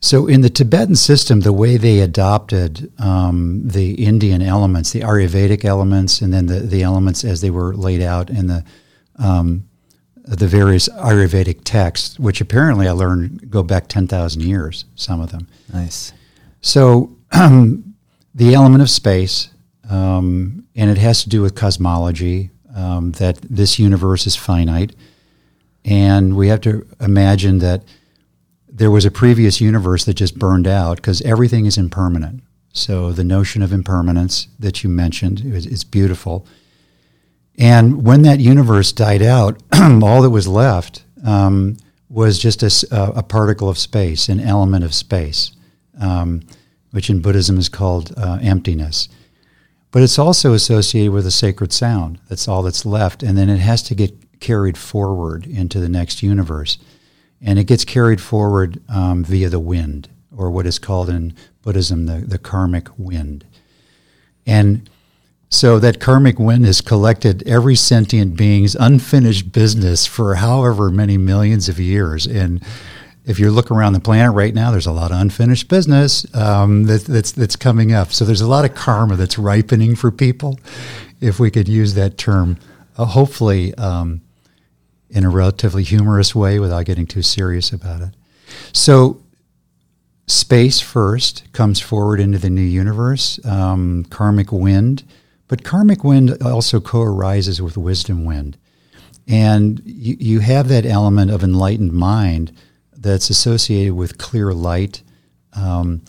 so, 0.00 0.28
in 0.28 0.42
the 0.42 0.50
Tibetan 0.50 0.94
system, 0.94 1.40
the 1.40 1.52
way 1.52 1.76
they 1.76 1.98
adopted 1.98 2.92
um, 3.00 3.66
the 3.66 3.94
Indian 3.94 4.42
elements, 4.42 4.92
the 4.92 5.00
Ayurvedic 5.00 5.64
elements, 5.64 6.20
and 6.20 6.32
then 6.32 6.46
the, 6.46 6.60
the 6.60 6.84
elements 6.84 7.24
as 7.24 7.40
they 7.40 7.50
were 7.50 7.74
laid 7.74 8.00
out 8.00 8.30
in 8.30 8.46
the 8.46 8.64
um, 9.16 9.64
the 10.24 10.46
various 10.46 10.88
Ayurvedic 10.90 11.62
texts, 11.64 12.18
which 12.18 12.40
apparently 12.40 12.86
I 12.86 12.92
learned 12.92 13.50
go 13.50 13.64
back 13.64 13.88
ten 13.88 14.06
thousand 14.06 14.42
years, 14.42 14.84
some 14.94 15.20
of 15.20 15.32
them. 15.32 15.48
Nice. 15.72 16.12
So, 16.60 17.16
the 17.32 18.54
element 18.54 18.82
of 18.82 18.90
space, 18.90 19.50
um, 19.88 20.66
and 20.74 20.90
it 20.90 20.98
has 20.98 21.22
to 21.22 21.28
do 21.28 21.42
with 21.42 21.54
cosmology, 21.54 22.50
um, 22.74 23.12
that 23.12 23.38
this 23.42 23.78
universe 23.78 24.26
is 24.26 24.36
finite, 24.36 24.94
and 25.84 26.36
we 26.36 26.48
have 26.48 26.60
to 26.62 26.86
imagine 27.00 27.58
that 27.58 27.82
there 28.68 28.90
was 28.90 29.04
a 29.04 29.10
previous 29.10 29.60
universe 29.60 30.04
that 30.04 30.14
just 30.14 30.38
burned 30.38 30.66
out 30.66 30.96
because 30.96 31.20
everything 31.22 31.66
is 31.66 31.76
impermanent. 31.76 32.42
So 32.72 33.12
the 33.12 33.24
notion 33.24 33.62
of 33.62 33.72
impermanence 33.72 34.48
that 34.58 34.84
you 34.84 34.90
mentioned 34.90 35.44
is, 35.44 35.66
is 35.66 35.84
beautiful. 35.84 36.46
And 37.58 38.04
when 38.04 38.22
that 38.22 38.38
universe 38.38 38.92
died 38.92 39.22
out, 39.22 39.60
all 39.72 40.22
that 40.22 40.30
was 40.30 40.46
left 40.46 41.02
um, 41.24 41.76
was 42.08 42.38
just 42.38 42.62
a, 42.62 43.18
a, 43.18 43.22
particle 43.22 43.68
of 43.68 43.78
space, 43.78 44.28
an 44.28 44.40
element 44.40 44.84
of 44.84 44.94
space, 44.94 45.50
um, 46.00 46.42
which 46.90 47.10
in 47.10 47.20
Buddhism 47.20 47.58
is 47.58 47.68
called 47.68 48.12
uh, 48.16 48.38
emptiness. 48.42 49.08
But 49.90 50.02
it's 50.02 50.18
also 50.18 50.52
associated 50.52 51.12
with 51.12 51.26
a 51.26 51.30
sacred 51.30 51.72
sound. 51.72 52.18
That's 52.28 52.46
all 52.46 52.62
that's 52.62 52.84
left. 52.84 53.22
And 53.22 53.38
then 53.38 53.48
it 53.48 53.58
has 53.58 53.82
to 53.84 53.94
get 53.94 54.40
carried 54.40 54.76
forward 54.76 55.46
into 55.46 55.80
the 55.80 55.88
next 55.88 56.22
universe 56.22 56.78
and 57.40 57.58
it 57.58 57.64
gets 57.64 57.84
carried 57.84 58.20
forward 58.20 58.80
um, 58.88 59.24
via 59.24 59.48
the 59.48 59.60
wind, 59.60 60.08
or 60.36 60.50
what 60.50 60.66
is 60.66 60.78
called 60.78 61.08
in 61.08 61.34
Buddhism 61.62 62.06
the, 62.06 62.18
the 62.18 62.38
karmic 62.38 62.88
wind. 62.98 63.44
And 64.46 64.88
so 65.50 65.78
that 65.78 66.00
karmic 66.00 66.38
wind 66.38 66.66
has 66.66 66.80
collected 66.80 67.46
every 67.46 67.76
sentient 67.76 68.36
being's 68.36 68.74
unfinished 68.74 69.52
business 69.52 70.06
for 70.06 70.36
however 70.36 70.90
many 70.90 71.16
millions 71.16 71.68
of 71.68 71.78
years. 71.78 72.26
And 72.26 72.62
if 73.28 73.38
you 73.38 73.50
look 73.50 73.70
around 73.70 73.92
the 73.92 74.00
planet 74.00 74.34
right 74.34 74.54
now, 74.54 74.70
there's 74.70 74.86
a 74.86 74.92
lot 74.92 75.12
of 75.12 75.20
unfinished 75.20 75.68
business 75.68 76.26
um, 76.34 76.84
that, 76.84 77.04
that's, 77.04 77.30
that's 77.30 77.56
coming 77.56 77.92
up. 77.92 78.10
So 78.10 78.24
there's 78.24 78.40
a 78.40 78.48
lot 78.48 78.64
of 78.64 78.74
karma 78.74 79.16
that's 79.16 79.38
ripening 79.38 79.96
for 79.96 80.10
people, 80.10 80.58
if 81.20 81.38
we 81.38 81.50
could 81.50 81.68
use 81.68 81.92
that 81.94 82.16
term. 82.16 82.56
Uh, 82.96 83.04
hopefully, 83.04 83.74
um, 83.74 84.22
in 85.10 85.24
a 85.24 85.30
relatively 85.30 85.82
humorous 85.82 86.34
way 86.34 86.58
without 86.58 86.86
getting 86.86 87.06
too 87.06 87.20
serious 87.20 87.70
about 87.70 88.00
it. 88.00 88.14
So, 88.72 89.22
space 90.26 90.80
first 90.80 91.50
comes 91.52 91.80
forward 91.80 92.20
into 92.20 92.38
the 92.38 92.50
new 92.50 92.60
universe, 92.62 93.44
um, 93.44 94.04
karmic 94.10 94.52
wind, 94.52 95.04
but 95.48 95.64
karmic 95.64 96.02
wind 96.02 96.42
also 96.42 96.80
co 96.80 97.02
arises 97.02 97.60
with 97.60 97.76
wisdom 97.76 98.24
wind. 98.24 98.56
And 99.26 99.82
you, 99.84 100.16
you 100.18 100.40
have 100.40 100.68
that 100.68 100.86
element 100.86 101.30
of 101.30 101.44
enlightened 101.44 101.92
mind 101.92 102.52
that's 103.00 103.30
associated 103.30 103.94
with 103.94 104.18
clear 104.18 104.52
light, 104.52 105.02
um, 105.54 106.02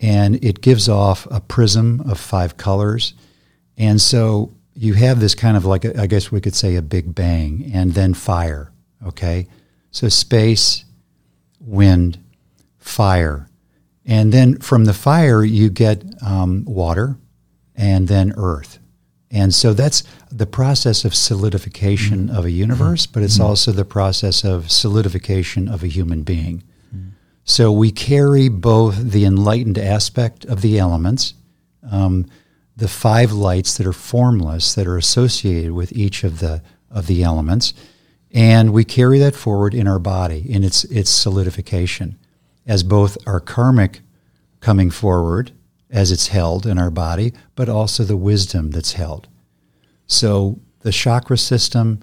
and 0.00 0.44
it 0.44 0.60
gives 0.60 0.88
off 0.88 1.26
a 1.30 1.40
prism 1.40 2.00
of 2.02 2.20
five 2.20 2.56
colors. 2.56 3.14
And 3.76 4.00
so 4.00 4.52
you 4.74 4.94
have 4.94 5.20
this 5.20 5.34
kind 5.34 5.56
of 5.56 5.64
like, 5.64 5.84
a, 5.84 6.00
I 6.00 6.06
guess 6.06 6.30
we 6.30 6.40
could 6.40 6.54
say, 6.54 6.76
a 6.76 6.82
big 6.82 7.14
bang, 7.14 7.70
and 7.72 7.94
then 7.94 8.14
fire. 8.14 8.70
Okay, 9.06 9.46
so 9.90 10.08
space, 10.08 10.84
wind, 11.60 12.18
fire, 12.78 13.48
and 14.04 14.32
then 14.32 14.58
from 14.58 14.84
the 14.84 14.94
fire 14.94 15.44
you 15.44 15.70
get 15.70 16.02
um, 16.22 16.64
water, 16.64 17.16
and 17.74 18.08
then 18.08 18.32
earth. 18.36 18.78
And 19.30 19.54
so 19.54 19.72
that's 19.72 20.04
the 20.36 20.46
process 20.46 21.04
of 21.04 21.14
solidification 21.14 22.26
mm-hmm. 22.26 22.36
of 22.36 22.44
a 22.44 22.50
universe, 22.50 23.06
but 23.06 23.22
it's 23.22 23.34
mm-hmm. 23.34 23.46
also 23.46 23.72
the 23.72 23.84
process 23.84 24.44
of 24.44 24.70
solidification 24.70 25.68
of 25.68 25.82
a 25.82 25.86
human 25.86 26.22
being. 26.22 26.64
Mm-hmm. 26.94 27.10
So 27.44 27.70
we 27.70 27.90
carry 27.90 28.48
both 28.48 28.96
the 28.96 29.24
enlightened 29.24 29.78
aspect 29.78 30.44
of 30.46 30.60
the 30.60 30.78
elements. 30.78 31.34
Um, 31.90 32.26
the 32.76 32.88
five 32.88 33.32
lights 33.32 33.76
that 33.76 33.86
are 33.86 33.92
formless 33.92 34.74
that 34.74 34.86
are 34.86 34.96
associated 34.96 35.72
with 35.72 35.92
each 35.92 36.24
of 36.24 36.40
the 36.40 36.62
of 36.90 37.06
the 37.06 37.22
elements 37.22 37.74
and 38.32 38.72
we 38.72 38.84
carry 38.84 39.18
that 39.18 39.34
forward 39.34 39.74
in 39.74 39.86
our 39.86 39.98
body 39.98 40.44
in 40.50 40.64
its 40.64 40.84
its 40.84 41.10
solidification 41.10 42.18
as 42.66 42.82
both 42.82 43.16
our 43.26 43.40
karmic 43.40 44.00
coming 44.60 44.90
forward 44.90 45.52
as 45.90 46.10
it's 46.10 46.28
held 46.28 46.66
in 46.66 46.78
our 46.78 46.90
body 46.90 47.32
but 47.54 47.68
also 47.68 48.02
the 48.02 48.16
wisdom 48.16 48.70
that's 48.70 48.94
held 48.94 49.28
so 50.06 50.58
the 50.80 50.92
chakra 50.92 51.38
system 51.38 52.00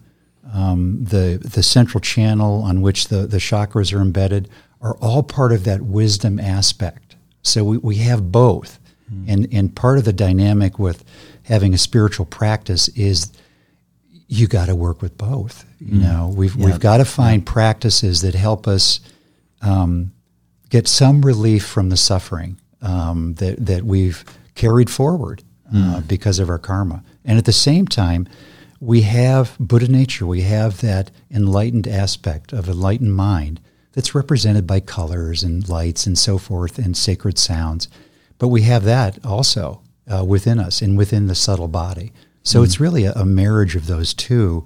um, 0.53 1.03
the 1.03 1.39
the 1.41 1.63
central 1.63 2.01
channel 2.01 2.61
on 2.63 2.81
which 2.81 3.07
the, 3.07 3.27
the 3.27 3.37
chakras 3.37 3.93
are 3.93 4.01
embedded 4.01 4.49
are 4.81 4.95
all 4.97 5.23
part 5.23 5.51
of 5.51 5.63
that 5.63 5.81
wisdom 5.81 6.39
aspect 6.39 7.15
so 7.43 7.63
we, 7.63 7.77
we 7.77 7.95
have 7.95 8.31
both 8.31 8.79
Mm. 9.13 9.25
And 9.27 9.53
and 9.53 9.75
part 9.75 9.97
of 9.97 10.05
the 10.05 10.13
dynamic 10.13 10.79
with 10.79 11.03
having 11.43 11.73
a 11.73 11.77
spiritual 11.77 12.25
practice 12.25 12.87
is 12.89 13.31
you 14.27 14.47
got 14.47 14.67
to 14.67 14.75
work 14.75 15.01
with 15.01 15.17
both. 15.17 15.65
You 15.79 15.99
mm. 15.99 16.01
know, 16.01 16.33
we've 16.35 16.55
yeah. 16.55 16.65
we've 16.65 16.79
got 16.79 16.97
to 16.97 17.05
find 17.05 17.45
practices 17.45 18.21
that 18.21 18.35
help 18.35 18.67
us 18.67 18.99
um, 19.61 20.13
get 20.69 20.87
some 20.87 21.21
relief 21.21 21.65
from 21.65 21.89
the 21.89 21.97
suffering 21.97 22.57
um, 22.81 23.33
that 23.35 23.65
that 23.65 23.83
we've 23.83 24.23
carried 24.55 24.89
forward 24.89 25.43
uh, 25.69 25.99
mm. 25.99 26.07
because 26.07 26.39
of 26.39 26.49
our 26.49 26.59
karma. 26.59 27.03
And 27.23 27.37
at 27.37 27.45
the 27.45 27.53
same 27.53 27.87
time, 27.87 28.27
we 28.79 29.01
have 29.01 29.55
Buddha 29.59 29.87
nature. 29.87 30.25
We 30.25 30.41
have 30.41 30.81
that 30.81 31.11
enlightened 31.29 31.87
aspect 31.87 32.51
of 32.51 32.67
enlightened 32.67 33.15
mind 33.15 33.61
that's 33.93 34.15
represented 34.15 34.65
by 34.65 34.79
colors 34.79 35.43
and 35.43 35.67
lights 35.67 36.07
and 36.07 36.17
so 36.17 36.37
forth 36.37 36.77
and 36.77 36.95
sacred 36.97 37.37
sounds. 37.37 37.87
But 38.37 38.47
we 38.47 38.63
have 38.63 38.83
that 38.85 39.23
also 39.25 39.81
uh, 40.11 40.25
within 40.25 40.59
us 40.59 40.81
and 40.81 40.97
within 40.97 41.27
the 41.27 41.35
subtle 41.35 41.67
body. 41.67 42.11
So 42.43 42.57
mm-hmm. 42.57 42.65
it's 42.65 42.79
really 42.79 43.05
a, 43.05 43.13
a, 43.13 43.25
marriage 43.25 43.75
of 43.75 43.87
those 43.87 44.13
two. 44.13 44.65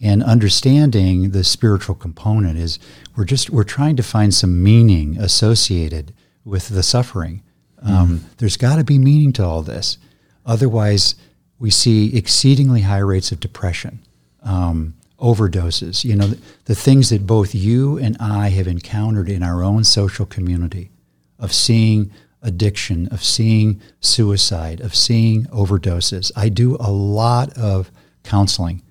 And 0.00 0.22
understanding 0.22 1.30
the 1.30 1.44
spiritual 1.44 1.94
component 1.94 2.58
is 2.58 2.78
we're 3.16 3.26
just 3.26 3.50
we're 3.50 3.64
trying 3.64 3.96
to 3.96 4.02
find 4.02 4.32
some 4.32 4.62
meaning 4.62 5.18
associated 5.18 6.14
with 6.44 6.68
the 6.68 6.82
suffering. 6.82 7.42
Um, 7.82 7.92
mm-hmm. 7.92 8.26
There's 8.38 8.56
got 8.56 8.76
to 8.76 8.84
be 8.84 8.98
meaning 8.98 9.34
to 9.34 9.44
all 9.44 9.60
this. 9.60 9.98
Otherwise, 10.46 11.16
we 11.60 11.70
see 11.70 12.16
exceedingly 12.16 12.80
high 12.80 12.98
rates 13.12 13.30
of 13.32 13.38
depression, 13.38 14.00
um, 14.42 14.94
overdoses. 15.18 16.04
You 16.04 16.16
know, 16.16 16.26
the, 16.26 16.38
the 16.64 16.74
things 16.74 17.10
that 17.10 17.26
both 17.26 17.54
you 17.54 17.98
and 17.98 18.16
I 18.18 18.48
have 18.48 18.66
encountered 18.66 19.28
in 19.28 19.42
our 19.42 19.62
own 19.62 19.84
social 19.84 20.26
community 20.26 20.90
of 21.38 21.52
seeing 21.52 22.10
addiction, 22.42 23.06
of 23.08 23.22
seeing 23.22 23.80
suicide, 24.00 24.80
of 24.80 24.94
seeing 24.94 25.44
overdoses. 25.46 26.32
I 26.34 26.48
do 26.48 26.76
a 26.80 26.90
lot 26.90 27.52
of 27.56 27.90
counseling 28.24 28.82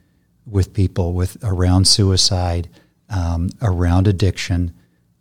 with 0.45 0.73
people 0.73 1.13
with 1.13 1.37
around 1.43 1.85
suicide, 1.87 2.69
um, 3.09 3.49
around 3.61 4.07
addiction, 4.07 4.71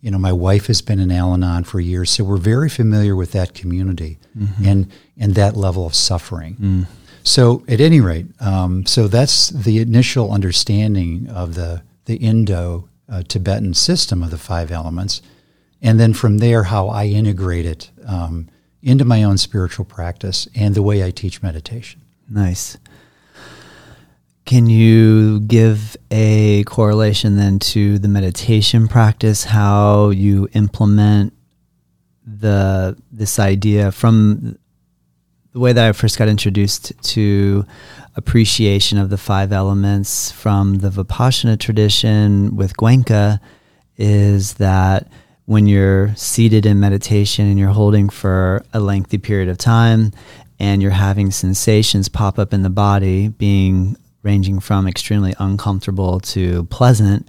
You 0.01 0.11
know, 0.13 0.19
my 0.19 0.33
wife 0.33 0.67
has 0.69 0.81
been 0.83 1.01
in 1.01 1.11
Al 1.11 1.33
Anon 1.35 1.65
for 1.65 1.81
years, 1.81 2.11
so 2.11 2.23
we're 2.25 2.37
very 2.55 2.69
familiar 2.69 3.17
with 3.17 3.33
that 3.33 3.53
community 3.55 4.19
Mm-hmm. 4.39 4.65
and 4.69 4.87
and 5.17 5.35
that 5.35 5.57
level 5.57 5.85
of 5.87 5.95
suffering. 5.95 6.55
Mm. 6.61 6.87
So, 7.29 7.63
at 7.69 7.79
any 7.79 8.01
rate, 8.01 8.25
um, 8.41 8.87
so 8.87 9.07
that's 9.07 9.51
the 9.51 9.81
initial 9.81 10.33
understanding 10.33 11.29
of 11.29 11.57
the 11.57 11.83
the 12.07 12.17
Indo 12.17 12.89
uh, 13.07 13.23
Tibetan 13.23 13.75
system 13.75 14.23
of 14.23 14.31
the 14.31 14.39
five 14.39 14.71
elements, 14.71 15.21
and 15.83 16.01
then 16.01 16.15
from 16.15 16.39
there, 16.39 16.63
how 16.63 16.89
I 16.89 17.05
integrate 17.05 17.67
it 17.67 17.91
um, 18.07 18.49
into 18.83 19.05
my 19.05 19.25
own 19.25 19.37
spiritual 19.37 19.85
practice 19.85 20.49
and 20.55 20.75
the 20.75 20.83
way 20.83 21.05
I 21.05 21.11
teach 21.11 21.43
meditation. 21.43 22.01
Nice. 22.31 22.79
Can 24.47 24.71
you 24.71 25.41
give 25.41 25.99
a 26.11 26.65
correlation 26.65 27.37
then 27.37 27.59
to 27.59 27.99
the 27.99 28.09
meditation 28.09 28.89
practice, 28.89 29.45
how 29.45 30.09
you 30.09 30.49
implement 30.55 31.35
the 32.25 32.97
this 33.13 33.39
idea 33.39 33.93
from 33.93 34.57
the 35.59 35.63
way 35.65 35.73
that 35.73 35.89
I 35.89 35.91
first 35.91 36.19
got 36.19 36.29
introduced 36.29 36.93
to 37.15 37.67
appreciation 38.15 38.97
of 38.97 39.11
the 39.11 39.19
five 39.19 39.51
elements 39.51 40.31
from 40.31 40.79
the 40.79 40.89
Vipassana 40.89 41.59
tradition 41.59 42.55
with 42.55 42.77
Goenka 42.77 43.41
is 43.97 44.55
that 44.55 45.09
when 45.47 45.67
you're 45.67 46.15
seated 46.15 46.65
in 46.65 46.79
meditation 46.79 47.49
and 47.49 47.59
you're 47.59 47.71
holding 47.71 48.09
for 48.09 48.65
a 48.73 48.79
lengthy 48.79 49.19
period 49.19 49.49
of 49.49 49.59
time 49.59 50.13
and 50.61 50.81
you're 50.81 50.93
having 50.93 51.33
sensations 51.33 52.09
pop 52.09 52.39
up 52.39 52.55
in 52.55 52.63
the 52.63 52.71
body, 52.71 53.27
being 53.27 53.97
ranging 54.23 54.61
from 54.61 54.87
extremely 54.87 55.35
uncomfortable 55.41 56.21
to 56.21 56.67
pleasant, 56.67 57.29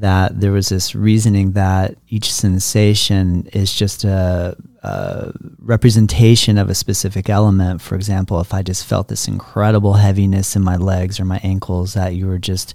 that 0.00 0.40
there 0.40 0.52
was 0.52 0.68
this 0.70 0.94
reasoning 0.94 1.52
that 1.52 1.96
each 2.08 2.32
sensation 2.32 3.46
is 3.52 3.72
just 3.72 4.04
a, 4.04 4.56
a, 4.82 5.32
representation 5.58 6.58
of 6.58 6.70
a 6.70 6.74
specific 6.74 7.28
element. 7.28 7.80
For 7.82 7.94
example, 7.94 8.40
if 8.40 8.52
I 8.54 8.62
just 8.62 8.84
felt 8.86 9.08
this 9.08 9.28
incredible 9.28 9.94
heaviness 9.94 10.56
in 10.56 10.62
my 10.62 10.76
legs 10.76 11.20
or 11.20 11.24
my 11.24 11.40
ankles, 11.42 11.94
that 11.94 12.14
you 12.14 12.26
were 12.26 12.38
just 12.38 12.74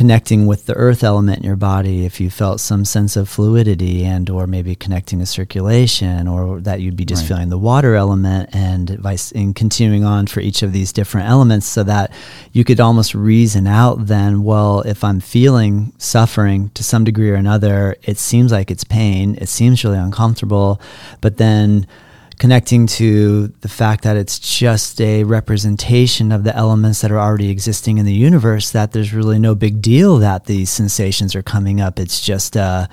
connecting 0.00 0.46
with 0.46 0.64
the 0.64 0.72
earth 0.76 1.04
element 1.04 1.36
in 1.40 1.44
your 1.44 1.56
body 1.56 2.06
if 2.06 2.18
you 2.22 2.30
felt 2.30 2.58
some 2.58 2.86
sense 2.86 3.18
of 3.18 3.28
fluidity 3.28 4.02
and 4.02 4.30
or 4.30 4.46
maybe 4.46 4.74
connecting 4.74 5.18
to 5.18 5.26
circulation 5.26 6.26
or 6.26 6.58
that 6.58 6.80
you'd 6.80 6.96
be 6.96 7.04
just 7.04 7.20
Right. 7.24 7.28
feeling 7.28 7.50
the 7.50 7.58
water 7.58 7.94
element 7.94 8.48
and 8.54 8.88
vice 8.88 9.30
and 9.32 9.54
continuing 9.54 10.02
on 10.02 10.26
for 10.26 10.40
each 10.40 10.62
of 10.62 10.72
these 10.72 10.90
different 10.90 11.28
elements 11.28 11.66
so 11.66 11.82
that 11.82 12.10
you 12.50 12.64
could 12.64 12.80
almost 12.80 13.14
reason 13.14 13.66
out 13.66 14.06
then 14.06 14.42
well 14.42 14.80
if 14.86 15.04
i'm 15.04 15.20
feeling 15.20 15.92
suffering 15.98 16.70
to 16.70 16.82
some 16.82 17.04
degree 17.04 17.28
or 17.28 17.34
another 17.34 17.94
it 18.02 18.16
seems 18.16 18.50
like 18.50 18.70
it's 18.70 18.84
pain 18.84 19.36
it 19.38 19.50
seems 19.50 19.84
really 19.84 19.98
uncomfortable 19.98 20.80
but 21.20 21.36
then 21.36 21.86
connecting 22.40 22.86
to 22.86 23.48
the 23.60 23.68
fact 23.68 24.02
that 24.02 24.16
it's 24.16 24.38
just 24.38 24.98
a 24.98 25.24
representation 25.24 26.32
of 26.32 26.42
the 26.42 26.56
elements 26.56 27.02
that 27.02 27.12
are 27.12 27.20
already 27.20 27.50
existing 27.50 27.98
in 27.98 28.06
the 28.06 28.14
universe 28.14 28.70
that 28.70 28.92
there's 28.92 29.12
really 29.12 29.38
no 29.38 29.54
big 29.54 29.82
deal 29.82 30.16
that 30.16 30.46
these 30.46 30.70
sensations 30.70 31.34
are 31.34 31.42
coming 31.42 31.82
up 31.82 31.98
it's 31.98 32.18
just 32.18 32.56
uh 32.56 32.86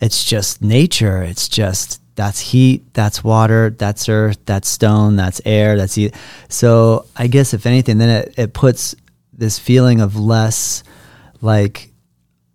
it's 0.00 0.24
just 0.24 0.60
nature 0.60 1.22
it's 1.22 1.48
just 1.48 2.02
that's 2.16 2.40
heat 2.40 2.82
that's 2.92 3.22
water 3.22 3.70
that's 3.70 4.08
earth 4.08 4.40
that's 4.44 4.68
stone 4.68 5.14
that's 5.14 5.40
air 5.44 5.76
that's 5.76 5.94
heat. 5.94 6.12
so 6.48 7.06
i 7.14 7.28
guess 7.28 7.54
if 7.54 7.66
anything 7.66 7.96
then 7.96 8.08
it, 8.08 8.34
it 8.36 8.52
puts 8.52 8.96
this 9.32 9.56
feeling 9.56 10.00
of 10.00 10.18
less 10.18 10.82
like 11.40 11.89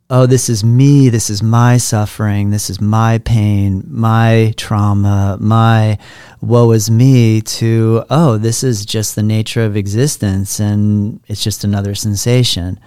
oh, 0.09 0.25
this 0.27 0.49
is 0.49 0.63
me, 0.63 1.09
this 1.09 1.29
is 1.29 1.41
my 1.41 1.77
suffering, 1.77 2.51
this 2.51 2.69
is 2.69 2.79
my 2.79 3.17
pain, 3.19 3.83
my 3.87 4.53
trauma, 4.55 5.37
my 5.39 5.97
woe 6.41 6.71
is 6.71 6.91
me, 6.91 7.41
to, 7.41 8.03
oh, 8.09 8.37
this 8.37 8.63
is 8.63 8.85
just 8.85 9.15
the 9.15 9.23
nature 9.23 9.63
of 9.63 9.75
existence 9.75 10.59
and 10.59 11.19
it's 11.27 11.43
just 11.43 11.63
another 11.63 11.95
sensation. 11.95 12.79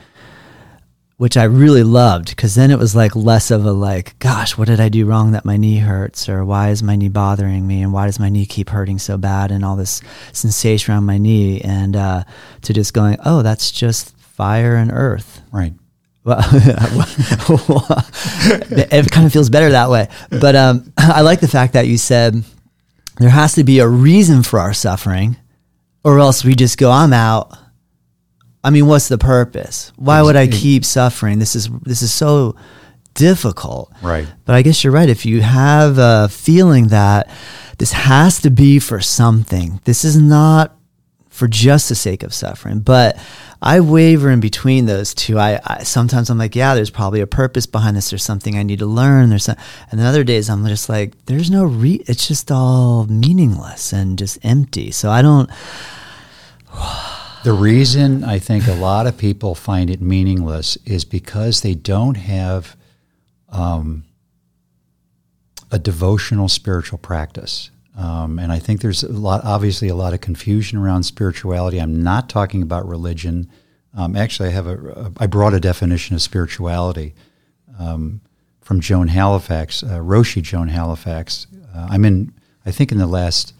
Which 1.17 1.37
I 1.37 1.43
really 1.43 1.83
loved 1.83 2.29
because 2.29 2.55
then 2.55 2.71
it 2.71 2.79
was 2.79 2.95
like 2.95 3.17
less 3.17 3.51
of 3.51 3.67
a 3.67 3.73
like, 3.73 4.17
gosh, 4.21 4.57
what 4.57 4.69
did 4.69 4.79
I 4.79 4.89
do 4.89 5.05
wrong 5.05 5.33
that 5.33 5.45
my 5.45 5.57
knee 5.57 5.79
hurts? 5.79 6.29
Or 6.29 6.45
why 6.45 6.69
is 6.69 6.81
my 6.81 6.95
knee 6.95 7.09
bothering 7.09 7.67
me? 7.67 7.83
And 7.83 7.93
why 7.93 8.07
does 8.07 8.21
my 8.21 8.29
knee 8.29 8.47
keep 8.47 8.71
hurting 8.71 9.01
so 9.01 9.19
bad? 9.19 9.51
And 9.51 9.65
all 9.65 9.75
this 9.75 10.01
sensation 10.33 10.95
around 10.95 11.07
my 11.07 11.19
knee. 11.19 11.61
And 11.63 11.97
uh, 11.97 12.23
to 12.63 12.73
just 12.73 12.95
going, 12.95 13.19
oh, 13.25 13.43
that's 13.43 13.73
just 13.73 14.17
fire 14.17 14.77
and 14.77 14.93
earth. 14.93 15.43
Right. 15.51 15.73
Well, 16.29 17.87
it 18.71 19.11
kind 19.11 19.27
of 19.27 19.33
feels 19.33 19.51
better 19.51 19.71
that 19.71 19.91
way. 19.91 20.09
But 20.31 20.57
um, 20.57 20.93
I 20.99 21.23
like 21.23 21.41
the 21.41 21.49
fact 21.49 21.73
that 21.73 21.87
you 21.87 21.99
said 21.99 22.45
there 23.19 23.31
has 23.31 23.55
to 23.55 23.65
be 23.65 23.79
a 23.81 23.89
reason 23.89 24.43
for 24.43 24.59
our 24.59 24.75
suffering, 24.75 25.37
or 26.05 26.19
else 26.19 26.45
we 26.45 26.55
just 26.55 26.79
go, 26.79 26.91
"I'm 26.91 27.13
out." 27.13 27.57
I 28.63 28.71
mean, 28.71 28.87
what's 28.87 29.09
the 29.09 29.19
purpose? 29.19 29.93
Why 29.97 30.23
would 30.23 30.37
I 30.37 30.47
keep 30.47 30.85
suffering? 30.85 31.39
This 31.39 31.57
is 31.57 31.69
this 31.83 32.03
is 32.03 32.13
so 32.13 32.57
difficult. 33.15 33.93
Right. 34.03 34.27
But 34.45 34.55
I 34.55 34.63
guess 34.63 34.83
you're 34.85 34.93
right. 34.93 35.09
If 35.09 35.27
you 35.27 35.43
have 35.43 35.99
a 35.99 36.29
feeling 36.29 36.89
that 36.89 37.29
this 37.79 37.93
has 37.93 38.41
to 38.43 38.51
be 38.51 38.79
for 38.79 39.01
something, 39.01 39.81
this 39.85 40.05
is 40.05 40.17
not 40.17 40.78
for 41.39 41.47
just 41.47 41.89
the 41.89 41.95
sake 41.95 42.25
of 42.25 42.35
suffering. 42.35 42.81
But 42.81 43.17
I 43.63 43.79
waver 43.79 44.29
in 44.29 44.41
between 44.41 44.87
those 44.87 45.15
two. 45.15 45.39
I, 45.39 45.61
I 45.65 45.85
sometimes 45.85 46.31
I'm 46.31 46.37
like, 46.37 46.57
yeah, 46.57 46.75
there's 46.75 46.91
probably 46.91 47.21
a 47.21 47.29
purpose 47.29 47.65
behind 47.65 47.97
this. 47.97 48.11
There's 48.11 48.25
something 48.25 48.59
I 48.59 48.65
need 48.65 48.81
to 48.81 48.87
learn. 48.87 49.31
There's 49.31 49.45
some, 49.45 49.55
and 49.91 50.01
then 50.01 50.07
other 50.07 50.25
days 50.25 50.51
I'm 50.51 50.67
just 50.67 50.89
like, 50.89 51.15
there's 51.27 51.49
no 51.49 51.65
re. 51.65 52.03
It's 52.07 52.27
just 52.27 52.51
all 52.51 53.07
meaningless 53.07 53.93
and 53.93 54.19
just 54.19 54.45
empty. 54.45 54.91
So 54.91 55.11
I 55.11 55.23
don't. 55.23 55.49
The 57.45 57.53
reason 57.53 58.25
I 58.25 58.41
think 58.41 58.67
a 58.67 58.75
lot 58.75 59.07
of 59.07 59.17
people 59.17 59.55
find 59.55 59.91
it 59.91 60.03
meaningless 60.03 60.77
is 60.85 61.05
because 61.05 61.61
they 61.61 61.75
don't 61.75 62.17
have 62.17 62.77
um, 63.49 64.05
a 65.71 65.79
devotional 65.79 66.49
spiritual 66.49 66.99
practice. 66.99 67.71
Um, 67.99 68.39
and 68.39 68.53
I 68.53 68.61
think 68.61 68.81
there's 68.81 69.03
a 69.03 69.09
lot, 69.13 69.45
obviously, 69.45 69.89
a 69.89 69.95
lot 69.97 70.15
of 70.15 70.21
confusion 70.21 70.79
around 70.79 71.03
spirituality. 71.03 71.79
I'm 71.81 72.01
not 72.03 72.29
talking 72.29 72.63
about 72.63 72.87
religion. 72.87 73.51
Um, 73.93 74.15
actually, 74.15 74.51
I 74.51 74.53
have 74.53 74.67
a, 74.69 75.13
I 75.19 75.27
brought 75.27 75.53
a 75.53 75.59
definition 75.61 76.15
of 76.15 76.23
spirituality 76.23 77.15
um, 77.79 78.21
from 78.61 78.81
Joan 78.81 79.09
Halifax, 79.09 79.83
uh, 79.83 79.99
Roshi 79.99 80.41
Joan 80.43 80.69
Halifax. 80.69 81.49
Uh, 81.75 81.89
I'm 81.91 82.05
in, 82.05 82.33
I 82.65 82.71
think, 82.71 82.93
in 82.93 82.99
the 82.99 83.07
last 83.09 83.53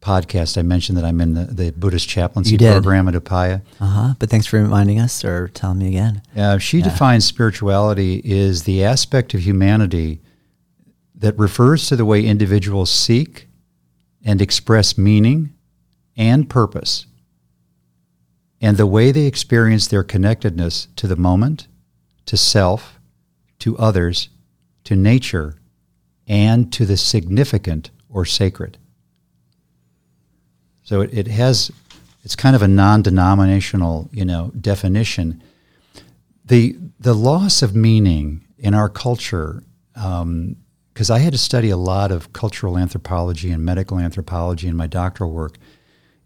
podcast, 0.00 0.56
I 0.58 0.62
mentioned 0.62 0.96
that 0.98 1.04
I'm 1.04 1.20
in 1.20 1.34
the, 1.34 1.44
the 1.44 1.70
Buddhist 1.72 2.08
chaplaincy 2.08 2.56
program 2.56 3.06
at 3.06 3.14
Upaya. 3.14 3.60
Uh 3.78 3.86
huh. 3.86 4.14
But 4.18 4.30
thanks 4.30 4.46
for 4.46 4.60
reminding 4.60 4.98
us 4.98 5.24
or 5.24 5.48
telling 5.48 5.78
me 5.78 5.88
again. 5.88 6.22
Uh, 6.36 6.58
she 6.58 6.78
Yeah. 6.78 6.84
defines 6.84 7.24
spirituality 7.26 8.20
is 8.24 8.62
the 8.64 8.82
aspect 8.82 9.34
of 9.34 9.40
humanity 9.40 10.20
that 11.20 11.38
refers 11.38 11.88
to 11.88 11.96
the 11.96 12.04
way 12.04 12.24
individuals 12.24 12.90
seek 12.90 13.46
and 14.24 14.42
express 14.42 14.98
meaning 14.98 15.54
and 16.16 16.50
purpose, 16.50 17.06
and 18.60 18.76
the 18.76 18.86
way 18.86 19.12
they 19.12 19.26
experience 19.26 19.86
their 19.86 20.02
connectedness 20.02 20.88
to 20.96 21.06
the 21.06 21.16
moment, 21.16 21.68
to 22.26 22.36
self, 22.36 22.98
to 23.58 23.78
others, 23.78 24.28
to 24.84 24.96
nature, 24.96 25.56
and 26.26 26.72
to 26.72 26.84
the 26.84 26.96
significant 26.96 27.90
or 28.08 28.24
sacred. 28.24 28.76
So 30.82 31.00
it, 31.00 31.10
it 31.12 31.28
has, 31.28 31.70
it's 32.24 32.36
kind 32.36 32.56
of 32.56 32.62
a 32.62 32.68
non-denominational, 32.68 34.10
you 34.12 34.24
know, 34.24 34.52
definition. 34.60 35.42
The 36.44 36.76
the 36.98 37.14
loss 37.14 37.62
of 37.62 37.74
meaning 37.74 38.44
in 38.58 38.74
our 38.74 38.88
culture, 38.88 39.62
um, 39.94 40.56
because 41.00 41.08
I 41.08 41.20
had 41.20 41.32
to 41.32 41.38
study 41.38 41.70
a 41.70 41.78
lot 41.78 42.12
of 42.12 42.34
cultural 42.34 42.76
anthropology 42.76 43.50
and 43.50 43.64
medical 43.64 43.98
anthropology 43.98 44.68
in 44.68 44.76
my 44.76 44.86
doctoral 44.86 45.30
work, 45.30 45.56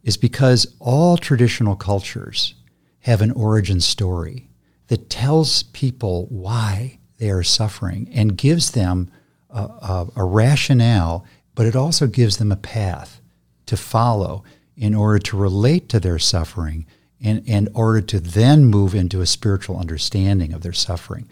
is 0.02 0.16
because 0.16 0.66
all 0.80 1.16
traditional 1.16 1.76
cultures 1.76 2.56
have 3.02 3.22
an 3.22 3.30
origin 3.30 3.80
story 3.80 4.48
that 4.88 5.08
tells 5.08 5.62
people 5.62 6.26
why 6.28 6.98
they 7.18 7.30
are 7.30 7.44
suffering 7.44 8.10
and 8.12 8.36
gives 8.36 8.72
them 8.72 9.12
a, 9.48 9.60
a, 9.60 10.08
a 10.16 10.24
rationale, 10.24 11.24
but 11.54 11.66
it 11.66 11.76
also 11.76 12.08
gives 12.08 12.38
them 12.38 12.50
a 12.50 12.56
path 12.56 13.20
to 13.66 13.76
follow 13.76 14.42
in 14.76 14.92
order 14.92 15.20
to 15.20 15.36
relate 15.36 15.88
to 15.88 16.00
their 16.00 16.18
suffering 16.18 16.84
and 17.22 17.46
in 17.46 17.68
order 17.74 18.00
to 18.00 18.18
then 18.18 18.64
move 18.64 18.92
into 18.92 19.20
a 19.20 19.26
spiritual 19.26 19.78
understanding 19.78 20.52
of 20.52 20.62
their 20.62 20.72
suffering. 20.72 21.28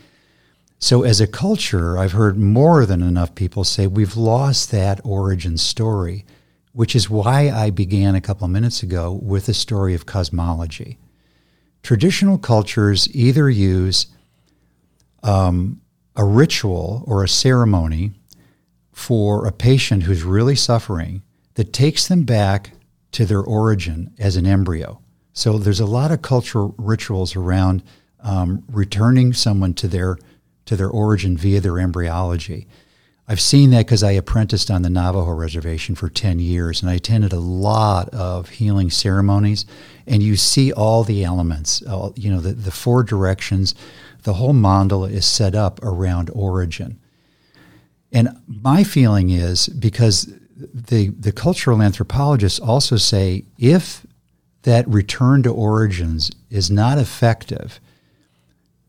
So, 0.82 1.04
as 1.04 1.20
a 1.20 1.28
culture, 1.28 1.96
I've 1.96 2.10
heard 2.10 2.36
more 2.36 2.84
than 2.86 3.02
enough 3.02 3.36
people 3.36 3.62
say 3.62 3.86
we've 3.86 4.16
lost 4.16 4.72
that 4.72 5.00
origin 5.04 5.56
story, 5.56 6.24
which 6.72 6.96
is 6.96 7.08
why 7.08 7.52
I 7.52 7.70
began 7.70 8.16
a 8.16 8.20
couple 8.20 8.46
of 8.46 8.50
minutes 8.50 8.82
ago 8.82 9.12
with 9.12 9.46
the 9.46 9.54
story 9.54 9.94
of 9.94 10.06
cosmology. 10.06 10.98
Traditional 11.84 12.36
cultures 12.36 13.08
either 13.14 13.48
use 13.48 14.08
um, 15.22 15.80
a 16.16 16.24
ritual 16.24 17.04
or 17.06 17.22
a 17.22 17.28
ceremony 17.28 18.14
for 18.90 19.46
a 19.46 19.52
patient 19.52 20.02
who's 20.02 20.24
really 20.24 20.56
suffering 20.56 21.22
that 21.54 21.72
takes 21.72 22.08
them 22.08 22.24
back 22.24 22.72
to 23.12 23.24
their 23.24 23.40
origin 23.40 24.12
as 24.18 24.34
an 24.34 24.46
embryo. 24.46 25.00
So 25.32 25.58
there's 25.58 25.78
a 25.78 25.86
lot 25.86 26.10
of 26.10 26.22
cultural 26.22 26.74
rituals 26.76 27.36
around 27.36 27.84
um, 28.18 28.64
returning 28.66 29.32
someone 29.32 29.74
to 29.74 29.86
their 29.86 30.18
to 30.66 30.76
their 30.76 30.88
origin 30.88 31.36
via 31.36 31.60
their 31.60 31.78
embryology. 31.78 32.66
I've 33.28 33.40
seen 33.40 33.70
that 33.70 33.86
because 33.86 34.02
I 34.02 34.12
apprenticed 34.12 34.70
on 34.70 34.82
the 34.82 34.90
Navajo 34.90 35.30
reservation 35.30 35.94
for 35.94 36.08
10 36.08 36.38
years 36.40 36.82
and 36.82 36.90
I 36.90 36.94
attended 36.94 37.32
a 37.32 37.38
lot 37.38 38.08
of 38.10 38.50
healing 38.50 38.90
ceremonies 38.90 39.64
and 40.06 40.22
you 40.22 40.36
see 40.36 40.72
all 40.72 41.04
the 41.04 41.24
elements, 41.24 41.82
you 42.16 42.30
know, 42.30 42.40
the, 42.40 42.52
the 42.52 42.72
four 42.72 43.02
directions, 43.02 43.74
the 44.24 44.34
whole 44.34 44.52
mandala 44.52 45.10
is 45.10 45.24
set 45.24 45.54
up 45.54 45.82
around 45.82 46.30
origin. 46.34 46.98
And 48.12 48.28
my 48.46 48.84
feeling 48.84 49.30
is 49.30 49.68
because 49.68 50.32
the, 50.56 51.08
the 51.08 51.32
cultural 51.32 51.80
anthropologists 51.80 52.60
also 52.60 52.96
say 52.96 53.44
if 53.56 54.04
that 54.62 54.86
return 54.88 55.42
to 55.44 55.50
origins 55.50 56.30
is 56.50 56.70
not 56.70 56.98
effective 56.98 57.80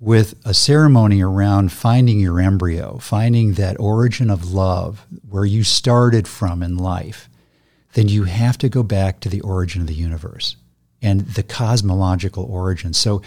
with 0.03 0.35
a 0.43 0.53
ceremony 0.53 1.23
around 1.23 1.71
finding 1.71 2.19
your 2.19 2.41
embryo, 2.41 2.97
finding 2.97 3.53
that 3.53 3.79
origin 3.79 4.29
of 4.29 4.51
love 4.51 5.07
where 5.29 5.45
you 5.45 5.63
started 5.63 6.27
from 6.27 6.61
in 6.61 6.75
life, 6.75 7.29
then 7.93 8.09
you 8.09 8.25
have 8.25 8.57
to 8.57 8.67
go 8.67 8.83
back 8.83 9.21
to 9.21 9.29
the 9.29 9.39
origin 9.41 9.79
of 9.79 9.87
the 9.87 9.93
universe 9.93 10.57
and 11.01 11.21
the 11.21 11.43
cosmological 11.43 12.43
origin. 12.43 12.91
So 12.91 13.21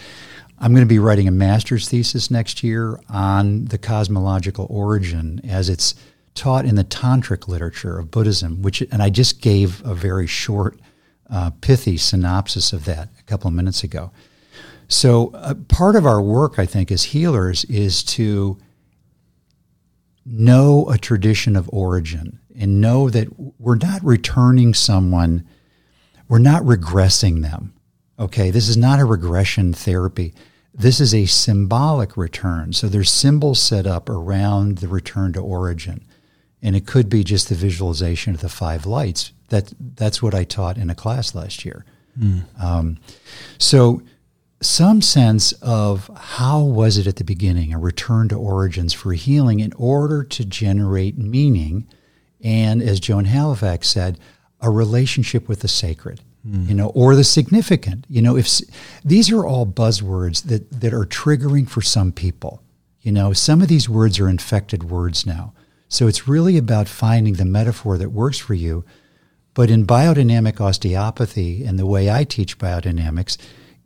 I'm 0.59 0.73
going 0.73 0.85
to 0.85 0.87
be 0.87 0.99
writing 0.99 1.27
a 1.27 1.31
master's 1.31 1.89
thesis 1.89 2.31
next 2.31 2.63
year 2.63 3.01
on 3.09 3.65
the 3.65 3.79
cosmological 3.79 4.67
origin 4.69 5.41
as 5.49 5.71
it's 5.71 5.95
taught 6.35 6.67
in 6.67 6.75
the 6.75 6.85
tantric 6.85 7.49
literature 7.49 7.99
of 7.99 8.11
Buddhism, 8.11 8.61
which 8.61 8.83
and 8.83 9.03
I 9.03 9.09
just 9.09 9.41
gave 9.41 9.83
a 9.83 9.95
very 9.95 10.27
short, 10.27 10.79
uh, 11.31 11.53
pithy 11.63 11.97
synopsis 11.97 12.75
of 12.75 12.85
that 12.85 13.09
a 13.19 13.23
couple 13.23 13.49
of 13.49 13.55
minutes 13.55 13.83
ago. 13.83 14.11
So 14.89 15.31
uh, 15.35 15.55
part 15.69 15.97
of 15.97 16.07
our 16.07 16.23
work, 16.23 16.59
I 16.59 16.67
think, 16.67 16.93
as 16.93 17.05
healers, 17.05 17.65
is 17.65 18.03
to 18.05 18.59
know 20.25 20.89
a 20.91 20.99
tradition 20.99 21.57
of 21.57 21.71
origin 21.73 22.39
and 22.59 22.81
know 22.81 23.11
that 23.11 23.29
we're 23.59 23.77
not 23.77 24.03
returning 24.05 24.75
someone, 24.75 25.47
we're 26.29 26.39
not 26.39 26.63
regressing 26.63 27.43
them. 27.43 27.75
Okay, 28.19 28.51
this 28.51 28.69
is 28.69 28.77
not 28.77 28.99
a 28.99 29.05
regression 29.05 29.73
therapy. 29.73 30.35
This 30.75 31.01
is 31.01 31.15
a 31.15 31.27
symbolic 31.27 32.17
return. 32.17 32.73
So 32.73 32.89
there's 32.89 33.11
symbols 33.11 33.61
set 33.61 33.87
up 33.87 34.09
around 34.09 34.79
the 34.79 34.89
return 34.89 35.33
to 35.35 35.41
origin. 35.41 36.05
And 36.63 36.75
it 36.75 36.87
could 36.87 37.09
be 37.09 37.23
just 37.23 37.49
the 37.49 37.55
visualization 37.55 38.35
of 38.35 38.41
the 38.41 38.49
five 38.49 38.87
lights. 38.87 39.33
That, 39.49 39.73
that's 39.79 40.23
what 40.23 40.35
I 40.35 40.45
taught 40.45 40.79
in 40.79 40.91
a 40.91 40.95
class 40.95 41.35
last 41.35 41.65
year. 41.65 41.85
Mm. 42.19 42.43
Um, 42.63 42.99
so 43.59 44.03
some 44.67 45.03
sense 45.03 45.53
of 45.63 46.11
how 46.17 46.63
was 46.63 46.99
it 46.99 47.07
at 47.07 47.17
the 47.17 47.25
beginning, 47.25 47.73
a 47.73 47.79
return 47.79 48.29
to 48.29 48.37
origins 48.37 48.93
for 48.93 49.13
healing 49.13 49.61
in 49.61 49.73
order 49.75 50.23
to 50.25 50.45
generate 50.45 51.17
meaning. 51.19 51.87
And 52.43 52.83
as 52.83 53.01
Joan 53.01 53.25
Halifax 53.25 53.89
said, 53.89 54.19
a 54.61 54.71
relationship 54.71 55.49
with 55.49 55.61
the 55.61 55.69
sacred 55.69 56.21
mm. 56.47 56.69
you 56.69 56.75
know, 56.75 56.89
or 56.89 57.15
the 57.15 57.25
significant. 57.25 58.05
You 58.09 58.23
know, 58.23 58.37
if 58.37 58.49
these 59.05 59.31
are 59.31 59.45
all 59.45 59.67
buzzwords 59.67 60.45
that 60.45 60.81
that 60.81 60.93
are 60.93 61.05
triggering 61.05 61.69
for 61.69 61.83
some 61.83 62.13
people. 62.13 62.63
You 63.01 63.13
know, 63.13 63.33
some 63.33 63.63
of 63.63 63.69
these 63.69 63.89
words 63.89 64.19
are 64.19 64.29
infected 64.29 64.91
words 64.91 65.27
now. 65.27 65.55
So 65.89 66.09
it's 66.09 66.27
really 66.27 66.59
about 66.59 66.89
finding 66.89 67.35
the 67.35 67.45
metaphor 67.45 67.99
that 67.99 68.11
works 68.11 68.39
for 68.39 68.55
you. 68.55 68.85
But 69.55 69.71
in 69.71 69.87
biodynamic 69.87 70.61
osteopathy 70.61 71.65
and 71.65 71.79
the 71.79 71.87
way 71.87 72.11
I 72.11 72.25
teach 72.25 72.59
biodynamics, 72.59 73.39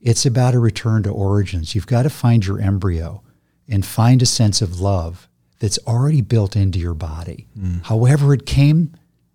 it's 0.03 0.27
about 0.27 0.55
a 0.55 0.59
return 0.59 1.03
to 1.05 1.11
origins. 1.11 1.75
You've 1.75 1.87
got 1.87 2.03
to 2.03 2.11
find 2.11 2.45
your 2.45 2.61
embryo 2.61 3.23
and 3.69 3.85
find 3.85 4.23
a 4.23 4.27
sense 4.27 4.63
of 4.63 4.81
love 4.81 5.29
that's 5.59 5.79
already 5.87 6.23
built 6.23 6.57
into 6.57 6.79
your 6.79 6.95
body, 6.95 7.47
mm. 7.59 7.85
however 7.85 8.33
it 8.33 8.47
came 8.47 8.95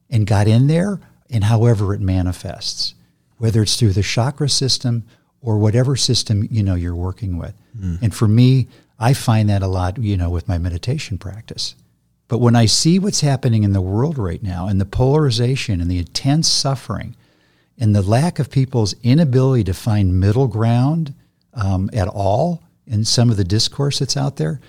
and 0.09 0.25
got 0.25 0.47
in 0.47 0.67
there, 0.67 0.99
and 1.29 1.43
however 1.43 1.93
it 1.93 2.01
manifests 2.01 2.95
whether 3.37 3.61
it's 3.61 3.75
through 3.75 3.93
the 3.93 4.03
chakra 4.03 4.49
system 4.49 5.03
or 5.41 5.57
whatever 5.57 5.95
system 5.95 6.47
you 6.49 6.63
know 6.63 6.75
you're 6.75 6.95
working 6.95 7.37
with. 7.37 7.53
Mm. 7.77 8.01
And 8.01 8.15
for 8.15 8.27
me, 8.27 8.67
I 8.99 9.13
find 9.13 9.49
that 9.49 9.61
a 9.61 9.67
lot, 9.67 9.97
you 9.97 10.17
know, 10.17 10.29
with 10.29 10.47
my 10.47 10.57
meditation 10.57 11.17
practice. 11.17 11.75
But 12.27 12.39
when 12.39 12.55
I 12.55 12.65
see 12.65 12.97
what's 12.97 13.21
happening 13.21 13.63
in 13.63 13.73
the 13.73 13.81
world 13.81 14.17
right 14.17 14.41
now 14.41 14.67
and 14.67 14.81
the 14.81 14.85
polarization 14.85 15.79
and 15.79 15.91
the 15.91 15.99
intense 15.99 16.47
suffering 16.47 17.15
and 17.77 17.95
the 17.95 18.01
lack 18.01 18.39
of 18.39 18.49
people's 18.49 18.95
inability 19.03 19.63
to 19.65 19.73
find 19.73 20.19
middle 20.19 20.47
ground 20.47 21.13
um, 21.53 21.89
at 21.93 22.07
all 22.07 22.63
in 22.87 23.03
some 23.03 23.29
of 23.29 23.37
the 23.37 23.43
discourse 23.43 23.99
that's 23.99 24.15
out 24.15 24.37
there, 24.37 24.61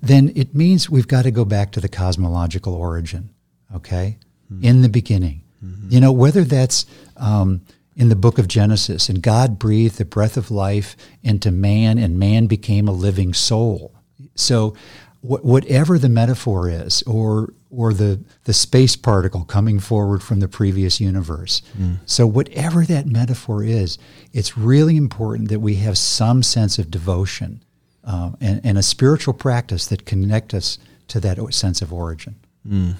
then 0.00 0.32
it 0.34 0.54
means 0.54 0.90
we've 0.90 1.08
got 1.08 1.22
to 1.22 1.30
go 1.30 1.44
back 1.44 1.72
to 1.72 1.80
the 1.80 1.88
cosmological 1.88 2.74
origin, 2.74 3.30
okay? 3.74 4.18
Mm-hmm. 4.52 4.64
In 4.64 4.82
the 4.82 4.88
beginning. 4.88 5.42
Mm-hmm. 5.64 5.90
You 5.90 6.00
know, 6.00 6.12
whether 6.12 6.44
that's 6.44 6.86
um, 7.16 7.62
in 7.96 8.08
the 8.08 8.16
book 8.16 8.38
of 8.38 8.48
Genesis, 8.48 9.08
and 9.08 9.22
God 9.22 9.58
breathed 9.58 9.98
the 9.98 10.04
breath 10.04 10.36
of 10.36 10.50
life 10.50 10.96
into 11.22 11.50
man, 11.50 11.98
and 11.98 12.18
man 12.18 12.46
became 12.46 12.88
a 12.88 12.92
living 12.92 13.32
soul. 13.32 13.94
So, 14.34 14.74
wh- 15.20 15.44
whatever 15.44 15.98
the 15.98 16.08
metaphor 16.08 16.68
is, 16.68 17.02
or 17.04 17.54
or 17.72 17.92
the 17.94 18.20
the 18.44 18.52
space 18.52 18.94
particle 18.96 19.44
coming 19.44 19.80
forward 19.80 20.22
from 20.22 20.40
the 20.40 20.48
previous 20.48 21.00
universe. 21.00 21.62
Mm. 21.78 21.98
So, 22.06 22.26
whatever 22.26 22.84
that 22.84 23.06
metaphor 23.06 23.64
is, 23.64 23.98
it's 24.32 24.56
really 24.56 24.96
important 24.96 25.48
that 25.48 25.60
we 25.60 25.76
have 25.76 25.98
some 25.98 26.42
sense 26.42 26.78
of 26.78 26.90
devotion 26.90 27.64
uh, 28.04 28.32
and, 28.40 28.60
and 28.62 28.78
a 28.78 28.82
spiritual 28.82 29.34
practice 29.34 29.86
that 29.86 30.06
connect 30.06 30.54
us 30.54 30.78
to 31.08 31.20
that 31.20 31.38
sense 31.52 31.82
of 31.82 31.92
origin. 31.92 32.36
Mm 32.68 32.96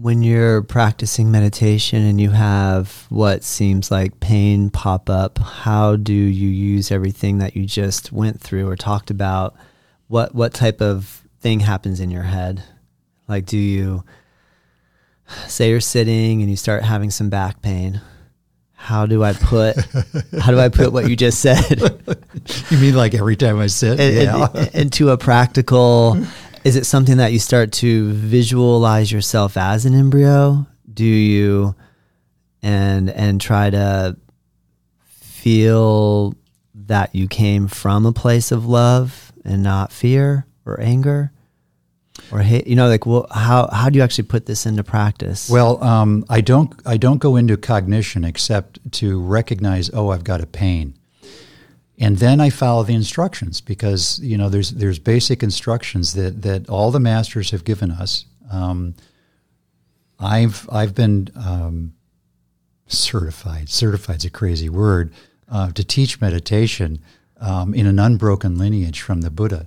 when 0.00 0.22
you're 0.22 0.62
practicing 0.62 1.30
meditation 1.30 2.04
and 2.04 2.20
you 2.20 2.30
have 2.30 3.06
what 3.08 3.42
seems 3.42 3.90
like 3.90 4.20
pain 4.20 4.70
pop 4.70 5.10
up, 5.10 5.38
how 5.38 5.96
do 5.96 6.12
you 6.12 6.48
use 6.48 6.92
everything 6.92 7.38
that 7.38 7.56
you 7.56 7.66
just 7.66 8.12
went 8.12 8.40
through 8.40 8.68
or 8.68 8.76
talked 8.76 9.10
about? 9.10 9.56
What 10.06 10.34
what 10.34 10.54
type 10.54 10.80
of 10.80 11.26
thing 11.40 11.60
happens 11.60 12.00
in 12.00 12.10
your 12.10 12.22
head? 12.22 12.62
Like 13.28 13.46
do 13.46 13.58
you 13.58 14.04
say 15.46 15.70
you're 15.70 15.80
sitting 15.80 16.40
and 16.40 16.50
you 16.50 16.56
start 16.56 16.82
having 16.82 17.10
some 17.10 17.30
back 17.30 17.62
pain? 17.62 18.00
How 18.74 19.06
do 19.06 19.22
I 19.22 19.32
put 19.32 19.76
how 20.40 20.50
do 20.50 20.58
I 20.58 20.68
put 20.68 20.92
what 20.92 21.08
you 21.08 21.16
just 21.16 21.40
said? 21.40 21.80
you 22.70 22.78
mean 22.78 22.94
like 22.94 23.14
every 23.14 23.36
time 23.36 23.58
I 23.58 23.66
sit? 23.66 24.00
In, 24.00 24.24
yeah. 24.24 24.48
in, 24.54 24.82
into 24.82 25.10
a 25.10 25.18
practical 25.18 26.18
is 26.64 26.76
it 26.76 26.86
something 26.86 27.18
that 27.18 27.32
you 27.32 27.38
start 27.38 27.72
to 27.72 28.12
visualize 28.12 29.12
yourself 29.12 29.56
as 29.56 29.84
an 29.84 29.94
embryo? 29.94 30.66
Do 30.92 31.04
you 31.04 31.74
and 32.62 33.10
and 33.10 33.40
try 33.40 33.70
to 33.70 34.16
feel 35.08 36.34
that 36.74 37.14
you 37.14 37.28
came 37.28 37.68
from 37.68 38.06
a 38.06 38.12
place 38.12 38.50
of 38.50 38.66
love 38.66 39.32
and 39.44 39.62
not 39.62 39.92
fear 39.92 40.47
or 40.68 40.80
anger 40.80 41.32
or 42.32 42.40
hate 42.40 42.66
you 42.66 42.74
know 42.74 42.88
like 42.88 43.06
well 43.06 43.26
how 43.30 43.68
how 43.72 43.88
do 43.88 43.96
you 43.96 44.02
actually 44.02 44.24
put 44.24 44.46
this 44.46 44.66
into 44.66 44.82
practice 44.82 45.48
well 45.48 45.82
um, 45.82 46.24
i 46.28 46.40
don't 46.40 46.74
i 46.84 46.96
don't 46.96 47.18
go 47.18 47.36
into 47.36 47.56
cognition 47.56 48.24
except 48.24 48.78
to 48.92 49.20
recognize 49.20 49.90
oh 49.94 50.10
i've 50.10 50.24
got 50.24 50.40
a 50.40 50.46
pain 50.46 50.94
and 52.00 52.18
then 52.18 52.40
I 52.40 52.50
follow 52.50 52.84
the 52.84 52.94
instructions 52.94 53.60
because 53.60 54.20
you 54.20 54.38
know 54.38 54.48
there's 54.48 54.70
there's 54.70 54.98
basic 54.98 55.42
instructions 55.42 56.14
that 56.14 56.42
that 56.42 56.68
all 56.68 56.90
the 56.90 57.00
masters 57.00 57.50
have 57.50 57.64
given 57.64 57.90
us. 57.90 58.24
Um, 58.50 58.94
I've 60.20 60.68
I've 60.70 60.94
been 60.94 61.28
um, 61.34 61.94
certified. 62.86 63.68
Certified 63.68 64.18
is 64.18 64.24
a 64.24 64.30
crazy 64.30 64.68
word 64.68 65.12
uh, 65.50 65.72
to 65.72 65.82
teach 65.82 66.20
meditation 66.20 67.00
um, 67.40 67.74
in 67.74 67.86
an 67.86 67.98
unbroken 67.98 68.56
lineage 68.56 69.00
from 69.00 69.22
the 69.22 69.30
Buddha. 69.30 69.66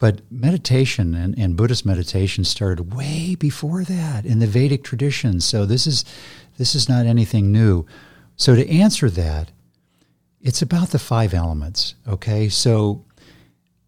But 0.00 0.22
meditation 0.32 1.14
and, 1.14 1.38
and 1.38 1.56
Buddhist 1.56 1.84
meditation 1.86 2.42
started 2.44 2.94
way 2.94 3.36
before 3.36 3.84
that 3.84 4.24
in 4.24 4.38
the 4.38 4.46
Vedic 4.46 4.82
tradition. 4.82 5.40
So 5.40 5.66
this 5.66 5.86
is 5.86 6.04
this 6.56 6.74
is 6.74 6.88
not 6.88 7.06
anything 7.06 7.52
new. 7.52 7.86
So 8.34 8.56
to 8.56 8.68
answer 8.68 9.10
that, 9.10 9.52
it's 10.40 10.62
about 10.62 10.88
the 10.88 10.98
five 10.98 11.34
elements. 11.34 11.94
Okay, 12.08 12.48
so 12.48 13.04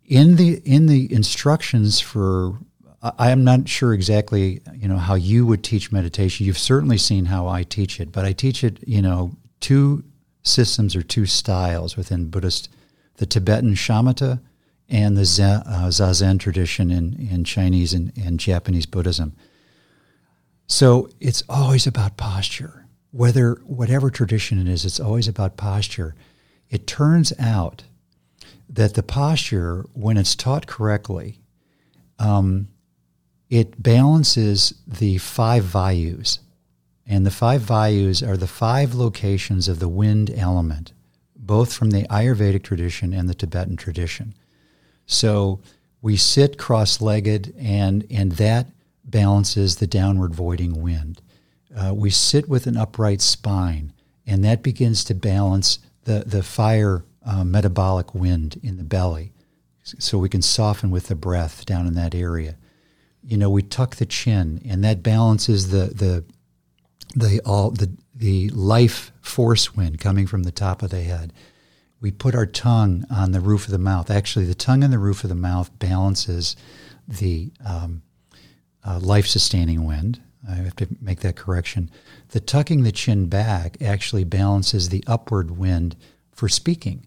in 0.05 0.37
the 0.37 0.61
in 0.67 0.87
the 0.87 1.11
instructions 1.13 1.99
for 1.99 2.59
I 3.03 3.31
am 3.31 3.43
not 3.43 3.69
sure 3.69 3.95
exactly, 3.95 4.61
you 4.75 4.87
know, 4.87 4.99
how 4.99 5.15
you 5.15 5.47
would 5.47 5.65
teach 5.65 5.91
meditation. 5.91 6.47
You've 6.47 6.59
certainly 6.59 6.99
seen 6.99 7.25
how 7.25 7.49
I 7.49 7.65
teach 7.65 7.99
it, 7.99 8.13
but 8.13 8.25
I 8.25 8.33
teach 8.33 8.63
it, 8.63 8.79
you 8.87 9.03
know, 9.03 9.33
two 9.61 10.05
systems 10.43 10.95
or 10.95 11.03
two 11.03 11.27
styles 11.27 11.97
within 11.97 12.29
Buddhist, 12.29 12.69
the 13.17 13.27
Tibetan 13.27 13.75
shamatha 13.75 14.41
and 14.93 15.17
the 15.17 15.25
Zen, 15.25 15.63
uh, 15.67 15.89
Zazen 15.89 16.39
tradition 16.39 16.91
in, 16.91 17.15
in 17.15 17.45
Chinese 17.45 17.95
and, 17.95 18.13
and 18.17 18.39
Japanese 18.39 18.85
Buddhism. 18.85 19.35
So 20.67 21.09
it's 21.19 21.43
always 21.49 21.87
about 21.87 22.19
posture. 22.19 22.87
Whether 23.11 23.55
whatever 23.65 24.11
tradition 24.11 24.61
it 24.61 24.69
is, 24.69 24.85
it's 24.85 25.01
always 25.01 25.29
about 25.29 25.57
posture. 25.57 26.15
It 26.69 26.87
turns 26.87 27.33
out 27.39 27.85
that 28.69 28.93
the 28.93 29.03
posture, 29.03 29.87
when 29.95 30.19
it's 30.19 30.35
taught 30.35 30.67
correctly, 30.67 31.41
um, 32.19 32.69
it 33.49 33.83
balances 33.83 34.75
the 34.87 35.19
five 35.19 35.65
vayus. 35.65 36.39
And 37.07 37.25
the 37.25 37.31
five 37.31 37.63
vayus 37.63 38.27
are 38.27 38.37
the 38.37 38.47
five 38.47 38.95
locations 38.95 39.69
of 39.69 39.79
the 39.79 39.89
wind 39.89 40.31
element, 40.35 40.93
both 41.35 41.73
from 41.73 41.91
the 41.91 42.03
Ayurvedic 42.05 42.63
tradition 42.63 43.15
and 43.15 43.29
the 43.29 43.35
Tibetan 43.35 43.77
tradition. 43.77 44.35
So 45.13 45.61
we 46.01 46.17
sit 46.17 46.59
cross 46.59 47.01
legged, 47.01 47.55
and, 47.59 48.07
and 48.11 48.33
that 48.33 48.67
balances 49.05 49.77
the 49.77 49.87
downward 49.87 50.35
voiding 50.35 50.83
wind. 50.83 51.21
Uh, 51.77 51.93
we 51.95 52.11
sit 52.11 52.49
with 52.49 52.67
an 52.67 52.77
upright 52.77 53.21
spine, 53.21 53.93
and 54.27 54.45
that 54.45 54.63
begins 54.63 55.05
to 55.05 55.15
balance 55.15 55.79
the, 56.05 56.25
the 56.27 56.43
fire 56.43 57.05
uh, 57.25 57.45
metabolic 57.45 58.15
wind 58.15 58.61
in 58.63 58.77
the 58.77 58.85
belly 58.85 59.33
so 59.83 60.19
we 60.19 60.29
can 60.29 60.43
soften 60.43 60.91
with 60.91 61.09
the 61.09 61.15
breath 61.15 61.67
down 61.67 61.87
in 61.87 61.95
that 61.95 62.15
area. 62.15 62.57
You 63.25 63.37
know, 63.37 63.51
we 63.51 63.63
tuck 63.63 63.97
the 63.97 64.07
chin, 64.07 64.61
and 64.65 64.83
that 64.85 65.03
balances 65.03 65.71
the 65.71 65.87
the 65.87 66.25
the 67.15 67.41
all 67.45 67.71
the 67.71 67.91
the 68.15 68.49
life 68.51 69.13
force 69.21 69.77
wind 69.77 70.01
coming 70.01 70.27
from 70.27 70.43
the 70.43 70.53
top 70.53 70.83
of 70.83 70.91
the 70.91 71.03
head. 71.03 71.33
We 72.03 72.11
put 72.11 72.35
our 72.35 72.47
tongue 72.47 73.05
on 73.11 73.31
the 73.31 73.41
roof 73.41 73.65
of 73.67 73.71
the 73.71 73.79
mouth. 73.79 74.11
Actually, 74.11 74.45
the 74.45 74.57
tongue 74.57 74.83
on 74.85 74.91
the 74.91 74.99
roof 74.99 75.23
of 75.23 75.31
the 75.31 75.37
mouth 75.37 75.71
balances 75.79 76.57
the 77.07 77.53
um, 77.65 78.03
uh, 78.85 78.99
life 78.99 79.27
sustaining 79.27 79.85
wind. 79.87 80.21
I 80.49 80.57
have 80.57 80.75
to 80.77 80.89
make 81.01 81.21
that 81.21 81.37
correction. 81.37 81.91
The 82.31 82.41
tucking 82.41 82.83
the 82.83 82.91
chin 82.91 83.27
back 83.29 83.81
actually 83.81 84.25
balances 84.25 84.89
the 84.89 85.05
upward 85.07 85.53
wind 85.53 85.95
for 86.33 86.49
speaking. 86.49 87.07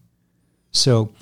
So 0.70 1.12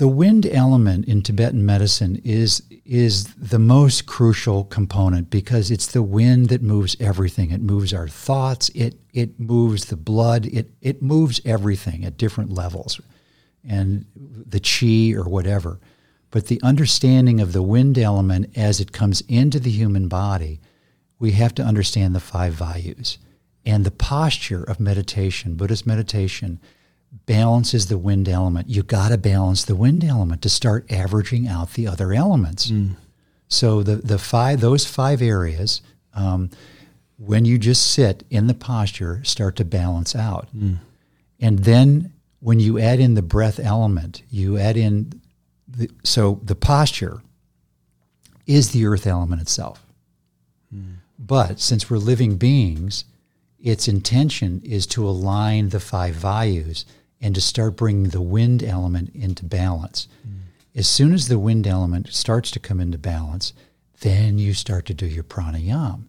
the 0.00 0.08
wind 0.08 0.46
element 0.46 1.04
in 1.04 1.20
Tibetan 1.20 1.66
medicine 1.66 2.22
is 2.24 2.62
is 2.86 3.24
the 3.34 3.58
most 3.58 4.06
crucial 4.06 4.64
component 4.64 5.28
because 5.28 5.70
it's 5.70 5.88
the 5.88 6.02
wind 6.02 6.48
that 6.48 6.62
moves 6.62 6.96
everything. 6.98 7.50
It 7.50 7.60
moves 7.60 7.92
our 7.92 8.08
thoughts, 8.08 8.70
it 8.74 8.98
it 9.12 9.38
moves 9.38 9.84
the 9.84 9.98
blood, 9.98 10.46
it 10.46 10.70
it 10.80 11.02
moves 11.02 11.42
everything 11.44 12.06
at 12.06 12.16
different 12.16 12.50
levels. 12.50 12.98
And 13.62 14.06
the 14.16 14.58
chi 14.58 15.14
or 15.14 15.28
whatever. 15.28 15.78
But 16.30 16.46
the 16.46 16.62
understanding 16.62 17.38
of 17.38 17.52
the 17.52 17.62
wind 17.62 17.98
element 17.98 18.56
as 18.56 18.80
it 18.80 18.92
comes 18.92 19.20
into 19.28 19.60
the 19.60 19.70
human 19.70 20.08
body, 20.08 20.62
we 21.18 21.32
have 21.32 21.54
to 21.56 21.62
understand 21.62 22.14
the 22.14 22.20
five 22.20 22.54
vayus 22.54 23.18
And 23.66 23.84
the 23.84 23.90
posture 23.90 24.64
of 24.64 24.80
meditation, 24.80 25.56
Buddhist 25.56 25.86
meditation, 25.86 26.58
balances 27.26 27.86
the 27.86 27.98
wind 27.98 28.28
element. 28.28 28.68
You 28.68 28.82
got 28.82 29.08
to 29.08 29.18
balance 29.18 29.64
the 29.64 29.74
wind 29.74 30.04
element 30.04 30.42
to 30.42 30.48
start 30.48 30.90
averaging 30.90 31.48
out 31.48 31.74
the 31.74 31.86
other 31.86 32.12
elements. 32.12 32.70
Mm. 32.70 32.96
So 33.48 33.82
the 33.82 33.96
the 33.96 34.18
five 34.18 34.60
those 34.60 34.86
five 34.86 35.20
areas, 35.20 35.82
um, 36.14 36.50
when 37.16 37.44
you 37.44 37.58
just 37.58 37.90
sit 37.90 38.24
in 38.30 38.46
the 38.46 38.54
posture, 38.54 39.20
start 39.24 39.56
to 39.56 39.64
balance 39.64 40.14
out, 40.14 40.48
mm. 40.56 40.78
and 41.40 41.58
then 41.60 42.12
when 42.38 42.58
you 42.60 42.78
add 42.78 43.00
in 43.00 43.14
the 43.14 43.22
breath 43.22 43.58
element, 43.58 44.22
you 44.30 44.56
add 44.56 44.76
in 44.76 45.20
the, 45.68 45.90
so 46.04 46.40
the 46.42 46.54
posture 46.54 47.20
is 48.46 48.70
the 48.70 48.86
earth 48.86 49.06
element 49.06 49.42
itself. 49.42 49.84
Mm. 50.74 50.94
But 51.18 51.60
since 51.60 51.90
we're 51.90 51.98
living 51.98 52.36
beings, 52.36 53.04
its 53.58 53.88
intention 53.88 54.62
is 54.64 54.86
to 54.86 55.06
align 55.06 55.68
the 55.68 55.80
five 55.80 56.14
vayus 56.14 56.84
and 57.20 57.34
to 57.34 57.40
start 57.40 57.76
bringing 57.76 58.10
the 58.10 58.22
wind 58.22 58.62
element 58.62 59.14
into 59.14 59.44
balance. 59.44 60.08
Mm. 60.26 60.38
As 60.74 60.88
soon 60.88 61.12
as 61.12 61.28
the 61.28 61.38
wind 61.38 61.66
element 61.66 62.12
starts 62.12 62.50
to 62.52 62.60
come 62.60 62.80
into 62.80 62.98
balance, 62.98 63.52
then 64.00 64.38
you 64.38 64.54
start 64.54 64.86
to 64.86 64.94
do 64.94 65.06
your 65.06 65.24
pranayam. 65.24 66.04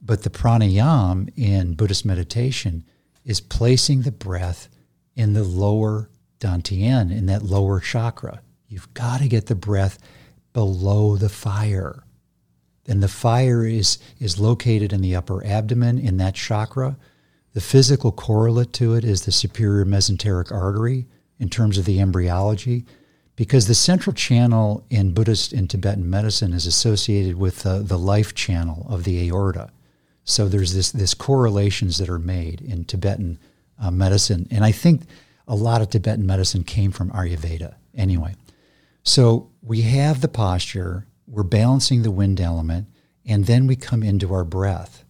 But 0.00 0.22
the 0.22 0.30
pranayam 0.30 1.32
in 1.36 1.74
Buddhist 1.74 2.04
meditation 2.04 2.84
is 3.24 3.40
placing 3.40 4.02
the 4.02 4.12
breath 4.12 4.68
in 5.14 5.34
the 5.34 5.44
lower 5.44 6.10
dantian, 6.40 7.16
in 7.16 7.26
that 7.26 7.42
lower 7.42 7.78
chakra. 7.78 8.40
You've 8.66 8.92
got 8.94 9.20
to 9.20 9.28
get 9.28 9.46
the 9.46 9.54
breath 9.54 9.98
below 10.52 11.16
the 11.16 11.28
fire. 11.28 12.02
And 12.88 13.02
the 13.02 13.08
fire 13.08 13.64
is, 13.64 13.98
is 14.18 14.40
located 14.40 14.92
in 14.92 15.02
the 15.02 15.14
upper 15.14 15.44
abdomen 15.46 15.98
in 15.98 16.16
that 16.16 16.34
chakra. 16.34 16.96
The 17.54 17.60
physical 17.60 18.12
correlate 18.12 18.72
to 18.74 18.94
it 18.94 19.04
is 19.04 19.24
the 19.24 19.32
superior 19.32 19.84
mesenteric 19.84 20.50
artery 20.50 21.06
in 21.38 21.48
terms 21.48 21.76
of 21.76 21.84
the 21.84 22.00
embryology, 22.00 22.84
because 23.36 23.66
the 23.66 23.74
central 23.74 24.14
channel 24.14 24.86
in 24.90 25.12
Buddhist 25.12 25.52
and 25.52 25.68
Tibetan 25.68 26.08
medicine 26.08 26.52
is 26.52 26.66
associated 26.66 27.36
with 27.36 27.62
the, 27.62 27.80
the 27.80 27.98
life 27.98 28.34
channel 28.34 28.86
of 28.88 29.04
the 29.04 29.28
aorta. 29.28 29.70
So 30.24 30.48
there's 30.48 30.74
this, 30.74 30.92
this 30.92 31.14
correlations 31.14 31.98
that 31.98 32.08
are 32.08 32.18
made 32.18 32.60
in 32.60 32.84
Tibetan 32.84 33.38
uh, 33.78 33.90
medicine. 33.90 34.46
And 34.50 34.64
I 34.64 34.72
think 34.72 35.02
a 35.48 35.56
lot 35.56 35.82
of 35.82 35.90
Tibetan 35.90 36.26
medicine 36.26 36.62
came 36.62 36.92
from 36.92 37.10
Ayurveda 37.10 37.74
anyway. 37.94 38.34
So 39.02 39.50
we 39.62 39.82
have 39.82 40.20
the 40.20 40.28
posture, 40.28 41.06
we're 41.26 41.42
balancing 41.42 42.02
the 42.02 42.10
wind 42.10 42.40
element, 42.40 42.86
and 43.26 43.46
then 43.46 43.66
we 43.66 43.74
come 43.76 44.02
into 44.02 44.32
our 44.32 44.44
breath. 44.44 45.01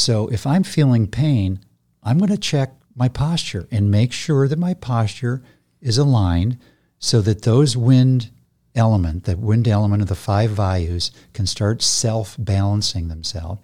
So 0.00 0.28
if 0.28 0.46
I'm 0.46 0.62
feeling 0.62 1.08
pain, 1.08 1.60
I'm 2.02 2.16
going 2.16 2.30
to 2.30 2.38
check 2.38 2.72
my 2.96 3.08
posture 3.08 3.68
and 3.70 3.90
make 3.90 4.12
sure 4.12 4.48
that 4.48 4.58
my 4.58 4.72
posture 4.72 5.42
is 5.82 5.98
aligned 5.98 6.58
so 6.98 7.20
that 7.20 7.42
those 7.42 7.76
wind 7.76 8.30
element, 8.74 9.24
that 9.24 9.38
wind 9.38 9.68
element 9.68 10.00
of 10.00 10.08
the 10.08 10.14
five 10.14 10.52
vayus 10.52 11.10
can 11.34 11.46
start 11.46 11.82
self 11.82 12.34
balancing 12.38 13.08
themselves. 13.08 13.60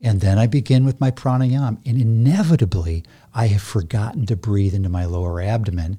And 0.00 0.22
then 0.22 0.38
I 0.38 0.46
begin 0.46 0.86
with 0.86 1.00
my 1.00 1.10
pranayama. 1.10 1.78
And 1.84 2.00
inevitably, 2.00 3.04
I 3.34 3.48
have 3.48 3.62
forgotten 3.62 4.24
to 4.26 4.36
breathe 4.36 4.74
into 4.74 4.88
my 4.88 5.04
lower 5.04 5.42
abdomen 5.42 5.98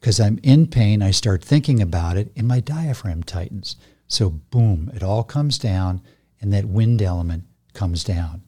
because 0.00 0.18
I'm 0.18 0.40
in 0.42 0.66
pain. 0.66 1.00
I 1.00 1.12
start 1.12 1.44
thinking 1.44 1.80
about 1.80 2.16
it, 2.16 2.32
and 2.34 2.48
my 2.48 2.58
diaphragm 2.58 3.22
tightens. 3.22 3.76
So, 4.08 4.30
boom, 4.30 4.90
it 4.92 5.04
all 5.04 5.22
comes 5.22 5.58
down, 5.58 6.02
and 6.40 6.52
that 6.52 6.64
wind 6.64 7.00
element 7.00 7.44
comes 7.72 8.02
down. 8.02 8.42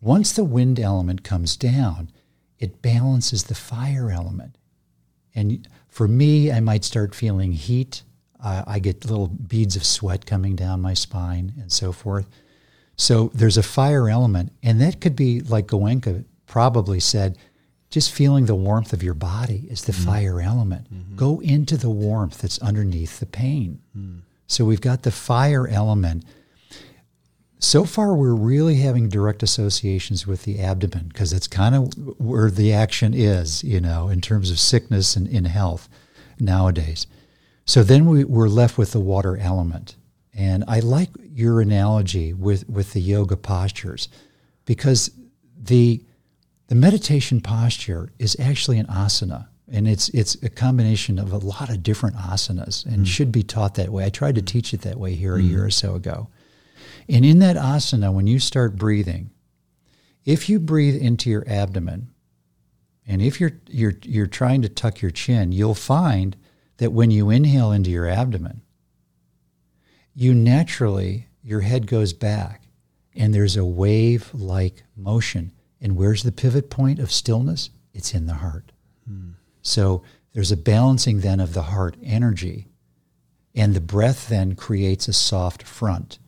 Once 0.00 0.32
the 0.32 0.44
wind 0.44 0.78
element 0.78 1.24
comes 1.24 1.56
down, 1.56 2.10
it 2.58 2.82
balances 2.82 3.44
the 3.44 3.54
fire 3.54 4.10
element. 4.10 4.56
And 5.34 5.68
for 5.88 6.08
me, 6.08 6.50
I 6.52 6.60
might 6.60 6.84
start 6.84 7.14
feeling 7.14 7.52
heat. 7.52 8.02
Uh, 8.42 8.62
I 8.66 8.78
get 8.78 9.04
little 9.04 9.28
beads 9.28 9.76
of 9.76 9.84
sweat 9.84 10.26
coming 10.26 10.56
down 10.56 10.80
my 10.80 10.94
spine 10.94 11.52
and 11.60 11.72
so 11.72 11.92
forth. 11.92 12.28
So 12.96 13.30
there's 13.34 13.56
a 13.56 13.62
fire 13.62 14.08
element, 14.08 14.52
and 14.62 14.80
that 14.80 15.00
could 15.00 15.14
be 15.14 15.40
like 15.40 15.68
Goenka 15.68 16.24
probably 16.46 16.98
said, 16.98 17.38
just 17.90 18.12
feeling 18.12 18.46
the 18.46 18.54
warmth 18.54 18.92
of 18.92 19.02
your 19.02 19.14
body 19.14 19.66
is 19.70 19.84
the 19.84 19.92
mm-hmm. 19.92 20.10
fire 20.10 20.40
element. 20.40 20.92
Mm-hmm. 20.92 21.16
Go 21.16 21.40
into 21.40 21.76
the 21.76 21.90
warmth 21.90 22.38
that's 22.38 22.58
underneath 22.58 23.18
the 23.18 23.26
pain. 23.26 23.80
Mm. 23.96 24.20
So 24.46 24.64
we've 24.64 24.80
got 24.80 25.02
the 25.02 25.10
fire 25.10 25.66
element 25.66 26.24
so 27.58 27.84
far 27.84 28.14
we're 28.14 28.34
really 28.34 28.76
having 28.76 29.08
direct 29.08 29.42
associations 29.42 30.26
with 30.26 30.44
the 30.44 30.60
abdomen 30.60 31.08
because 31.08 31.32
it's 31.32 31.48
kind 31.48 31.74
of 31.74 31.92
where 32.20 32.50
the 32.50 32.72
action 32.72 33.14
is, 33.14 33.64
you 33.64 33.80
know, 33.80 34.08
in 34.08 34.20
terms 34.20 34.50
of 34.50 34.60
sickness 34.60 35.16
and 35.16 35.26
in 35.26 35.44
health 35.44 35.88
nowadays. 36.38 37.06
So 37.64 37.82
then 37.82 38.06
we, 38.06 38.24
we're 38.24 38.48
left 38.48 38.78
with 38.78 38.92
the 38.92 39.00
water 39.00 39.36
element. 39.36 39.96
And 40.32 40.64
I 40.68 40.78
like 40.80 41.10
your 41.34 41.60
analogy 41.60 42.32
with, 42.32 42.68
with 42.68 42.92
the 42.92 43.00
yoga 43.00 43.36
postures 43.36 44.08
because 44.64 45.10
the, 45.60 46.02
the 46.68 46.76
meditation 46.76 47.40
posture 47.40 48.12
is 48.20 48.36
actually 48.38 48.78
an 48.78 48.86
asana. 48.86 49.48
And 49.70 49.86
it's 49.86 50.08
it's 50.10 50.34
a 50.42 50.48
combination 50.48 51.18
of 51.18 51.30
a 51.30 51.36
lot 51.36 51.68
of 51.68 51.82
different 51.82 52.16
asanas 52.16 52.86
and 52.86 53.04
mm. 53.04 53.06
should 53.06 53.30
be 53.30 53.42
taught 53.42 53.74
that 53.74 53.90
way. 53.90 54.06
I 54.06 54.08
tried 54.08 54.36
to 54.36 54.42
teach 54.42 54.72
it 54.72 54.80
that 54.80 54.98
way 54.98 55.14
here 55.14 55.36
a 55.36 55.40
mm. 55.40 55.50
year 55.50 55.66
or 55.66 55.70
so 55.70 55.94
ago. 55.94 56.28
And 57.08 57.24
in 57.24 57.38
that 57.38 57.56
asana, 57.56 58.12
when 58.12 58.26
you 58.26 58.38
start 58.38 58.76
breathing, 58.76 59.30
if 60.24 60.48
you 60.48 60.60
breathe 60.60 61.00
into 61.00 61.30
your 61.30 61.44
abdomen, 61.48 62.10
and 63.06 63.22
if 63.22 63.40
you're 63.40 63.60
you're 63.68 63.94
you're 64.02 64.26
trying 64.26 64.62
to 64.62 64.68
tuck 64.68 65.00
your 65.00 65.10
chin, 65.10 65.52
you'll 65.52 65.74
find 65.74 66.36
that 66.76 66.92
when 66.92 67.10
you 67.10 67.30
inhale 67.30 67.72
into 67.72 67.90
your 67.90 68.06
abdomen, 68.06 68.62
you 70.14 70.34
naturally 70.34 71.28
your 71.42 71.60
head 71.62 71.86
goes 71.86 72.12
back 72.12 72.68
and 73.14 73.34
there's 73.34 73.56
a 73.56 73.64
wave 73.64 74.30
like 74.34 74.82
motion. 74.96 75.52
And 75.80 75.96
where's 75.96 76.22
the 76.24 76.32
pivot 76.32 76.70
point 76.70 76.98
of 76.98 77.10
stillness? 77.10 77.70
It's 77.94 78.14
in 78.14 78.26
the 78.26 78.34
heart. 78.34 78.72
Hmm. 79.06 79.30
So 79.62 80.02
there's 80.34 80.52
a 80.52 80.56
balancing 80.56 81.20
then 81.20 81.40
of 81.40 81.54
the 81.54 81.62
heart 81.62 81.96
energy 82.02 82.66
And 83.54 83.74
the 83.74 83.80
breath 83.80 84.28
then 84.28 84.54
creates 84.54 85.08
a 85.08 85.12
soft 85.12 85.62
front 85.62 86.18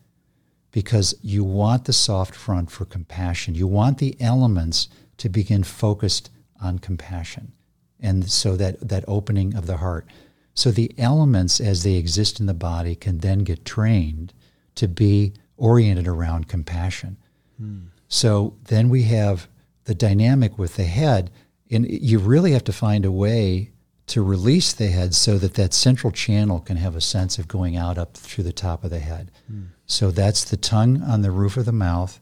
because 0.71 1.15
you 1.21 1.43
want 1.43 1.85
the 1.85 1.93
soft 1.93 2.35
front 2.35 2.71
for 2.71 2.85
compassion. 2.85 3.55
You 3.55 3.67
want 3.67 3.97
the 3.97 4.15
elements 4.21 4.87
to 5.17 5.29
begin 5.29 5.63
focused 5.63 6.29
on 6.61 6.79
compassion. 6.79 7.51
And 7.99 8.29
so 8.29 8.55
that, 8.55 8.87
that 8.87 9.03
opening 9.07 9.55
of 9.55 9.67
the 9.67 9.77
heart. 9.77 10.07
So 10.53 10.71
the 10.71 10.91
elements 10.97 11.59
as 11.59 11.83
they 11.83 11.95
exist 11.95 12.39
in 12.39 12.45
the 12.45 12.53
body 12.53 12.95
can 12.95 13.19
then 13.19 13.39
get 13.39 13.65
trained 13.65 14.33
to 14.75 14.87
be 14.87 15.33
oriented 15.57 16.07
around 16.07 16.47
compassion. 16.47 17.17
Hmm. 17.57 17.79
So 18.07 18.55
then 18.65 18.89
we 18.89 19.03
have 19.03 19.47
the 19.85 19.95
dynamic 19.95 20.57
with 20.57 20.75
the 20.75 20.83
head, 20.83 21.31
and 21.69 21.89
you 21.89 22.19
really 22.19 22.51
have 22.51 22.63
to 22.65 22.73
find 22.73 23.05
a 23.05 23.11
way 23.11 23.71
to 24.07 24.21
release 24.21 24.73
the 24.73 24.87
head 24.87 25.15
so 25.15 25.37
that 25.37 25.53
that 25.53 25.73
central 25.73 26.11
channel 26.11 26.59
can 26.59 26.77
have 26.77 26.95
a 26.95 27.01
sense 27.01 27.39
of 27.39 27.47
going 27.47 27.77
out 27.77 27.97
up 27.97 28.17
through 28.17 28.43
the 28.43 28.51
top 28.51 28.83
of 28.83 28.89
the 28.89 28.99
head. 28.99 29.31
Hmm. 29.47 29.63
So 29.91 30.11
that's 30.11 30.43
the 30.43 30.57
tongue 30.57 31.01
on 31.03 31.21
the 31.21 31.31
roof 31.31 31.57
of 31.57 31.65
the 31.65 31.71
mouth 31.71 32.19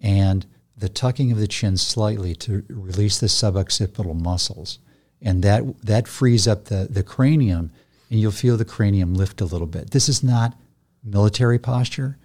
and 0.00 0.46
the 0.76 0.88
tucking 0.88 1.32
of 1.32 1.38
the 1.38 1.48
chin 1.48 1.76
slightly 1.76 2.34
to 2.36 2.64
release 2.68 3.18
the 3.18 3.26
suboccipital 3.26 4.20
muscles. 4.20 4.78
And 5.22 5.42
that, 5.42 5.62
that 5.82 6.06
frees 6.06 6.46
up 6.46 6.66
the, 6.66 6.86
the 6.90 7.02
cranium, 7.02 7.72
and 8.10 8.20
you'll 8.20 8.32
feel 8.32 8.56
the 8.56 8.64
cranium 8.64 9.14
lift 9.14 9.40
a 9.40 9.46
little 9.46 9.66
bit. 9.66 9.90
This 9.90 10.08
is 10.08 10.22
not 10.22 10.58
military 11.02 11.58
posture 11.58 12.18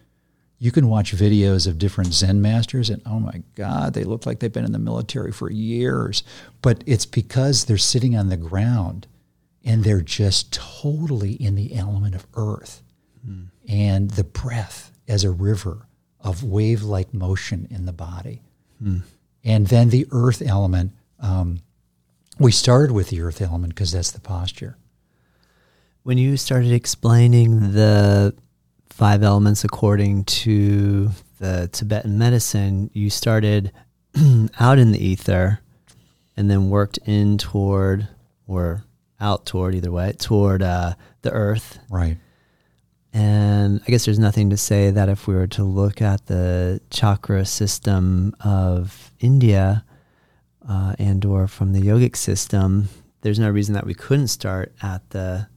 you 0.61 0.71
can 0.71 0.87
watch 0.87 1.15
videos 1.15 1.65
of 1.65 1.79
different 1.79 2.13
Zen 2.13 2.39
masters, 2.39 2.91
and 2.91 3.01
oh 3.07 3.19
my 3.19 3.41
God, 3.55 3.95
they 3.95 4.03
look 4.03 4.27
like 4.27 4.39
they've 4.39 4.53
been 4.53 4.63
in 4.63 4.73
the 4.73 4.77
military 4.77 5.31
for 5.31 5.49
years. 5.49 6.23
But 6.61 6.83
it's 6.85 7.07
because 7.07 7.65
they're 7.65 7.79
sitting 7.79 8.15
on 8.15 8.29
the 8.29 8.37
ground 8.37 9.07
and 9.65 9.83
they're 9.83 10.01
just 10.01 10.53
totally 10.53 11.31
in 11.31 11.55
the 11.55 11.73
element 11.73 12.13
of 12.13 12.27
earth 12.35 12.83
mm. 13.27 13.47
And 13.71 14.11
the 14.11 14.23
breath 14.25 14.91
as 15.07 15.23
a 15.23 15.31
river 15.31 15.87
of 16.19 16.43
wave 16.43 16.83
like 16.83 17.13
motion 17.13 17.67
in 17.71 17.85
the 17.85 17.93
body. 17.93 18.41
Mm. 18.83 19.01
And 19.43 19.67
then 19.67 19.89
the 19.89 20.05
earth 20.11 20.41
element. 20.45 20.91
Um, 21.19 21.61
we 22.37 22.51
started 22.51 22.91
with 22.91 23.09
the 23.09 23.21
earth 23.21 23.41
element 23.41 23.73
because 23.73 23.93
that's 23.93 24.11
the 24.11 24.19
posture. 24.19 24.77
When 26.03 26.17
you 26.17 26.35
started 26.35 26.71
explaining 26.73 27.71
the 27.71 28.35
five 28.89 29.23
elements 29.23 29.63
according 29.63 30.25
to 30.25 31.11
the 31.39 31.69
Tibetan 31.71 32.17
medicine, 32.17 32.89
you 32.93 33.09
started 33.09 33.71
out 34.59 34.79
in 34.79 34.91
the 34.91 35.03
ether 35.03 35.59
and 36.35 36.49
then 36.49 36.69
worked 36.69 36.99
in 37.05 37.37
toward 37.37 38.07
or 38.47 38.83
out 39.19 39.45
toward 39.45 39.75
either 39.75 39.91
way 39.91 40.13
toward 40.13 40.61
uh, 40.61 40.95
the 41.21 41.31
earth. 41.31 41.79
Right. 41.89 42.17
And 43.13 43.81
I 43.85 43.91
guess 43.91 44.05
there's 44.05 44.19
nothing 44.19 44.49
to 44.51 44.57
say 44.57 44.89
that 44.91 45.09
if 45.09 45.27
we 45.27 45.35
were 45.35 45.47
to 45.47 45.63
look 45.63 46.01
at 46.01 46.27
the 46.27 46.79
chakra 46.89 47.45
system 47.45 48.35
of 48.39 49.11
India 49.19 49.83
uh, 50.67 50.95
and 50.97 51.23
or 51.25 51.47
from 51.47 51.73
the 51.73 51.81
yogic 51.81 52.15
system, 52.15 52.87
there's 53.21 53.39
no 53.39 53.49
reason 53.49 53.73
that 53.73 53.85
we 53.85 53.93
couldn't 53.93 54.29
start 54.29 54.73
at 54.81 55.09
the 55.09 55.47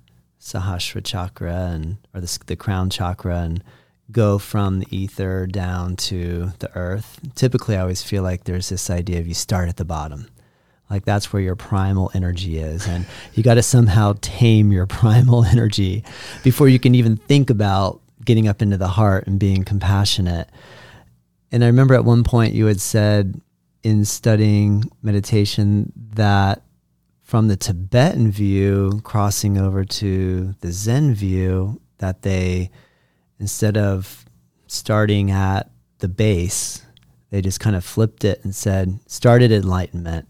Sahasrara 0.41 1.05
chakra 1.05 1.71
and 1.71 1.97
or 2.13 2.21
the, 2.21 2.39
the 2.47 2.57
crown 2.57 2.91
chakra 2.91 3.39
and 3.39 3.63
go 4.11 4.39
from 4.39 4.81
the 4.81 4.97
ether 4.97 5.47
down 5.47 5.97
to 5.97 6.53
the 6.59 6.75
earth. 6.77 7.21
Typically, 7.35 7.77
I 7.77 7.81
always 7.81 8.03
feel 8.03 8.23
like 8.23 8.45
there's 8.45 8.69
this 8.69 8.91
idea 8.91 9.21
of 9.21 9.27
you 9.27 9.35
start 9.35 9.69
at 9.69 9.77
the 9.77 9.85
bottom. 9.85 10.29
Like 10.91 11.05
that's 11.05 11.33
where 11.33 11.43
your 11.43 11.57
primal 11.57 12.11
energy 12.15 12.59
is. 12.59 12.87
And 12.87 13.07
you 13.35 13.43
got 13.43 13.55
to 13.55 13.63
somehow 13.63 14.15
tame 14.21 14.73
your 14.73 14.87
primal 15.01 15.45
energy 15.45 16.05
before 16.43 16.69
you 16.69 16.79
can 16.79 16.95
even 16.95 17.17
think 17.17 17.51
about 17.51 18.01
getting 18.25 18.49
up 18.49 18.63
into 18.63 18.77
the 18.77 18.89
heart 18.89 19.27
and 19.27 19.39
being 19.39 19.65
compassionate. 19.65 20.49
And 21.53 21.63
I 21.63 21.69
remember 21.69 21.95
at 21.95 22.05
one 22.05 22.25
point 22.25 22.55
you 22.55 22.67
had 22.67 22.81
said 22.81 23.41
in 23.83 24.05
studying 24.05 24.91
meditation 25.03 25.93
that 26.15 26.63
from 27.23 27.49
the 27.49 27.57
Tibetan 27.57 28.31
view, 28.31 29.01
crossing 29.03 29.59
over 29.59 29.85
to 29.85 30.55
the 30.61 30.73
Zen 30.73 31.15
view, 31.15 31.81
that 31.99 32.23
they, 32.23 32.71
instead 33.39 33.77
of 33.77 34.25
starting 34.67 35.31
at 35.31 35.71
the 35.99 36.09
base, 36.09 36.85
they 37.31 37.41
just 37.41 37.61
kind 37.61 37.77
of 37.77 37.85
flipped 37.85 38.25
it 38.25 38.45
and 38.45 38.55
said, 38.55 39.01
started 39.07 39.51
enlightenment. 39.51 40.29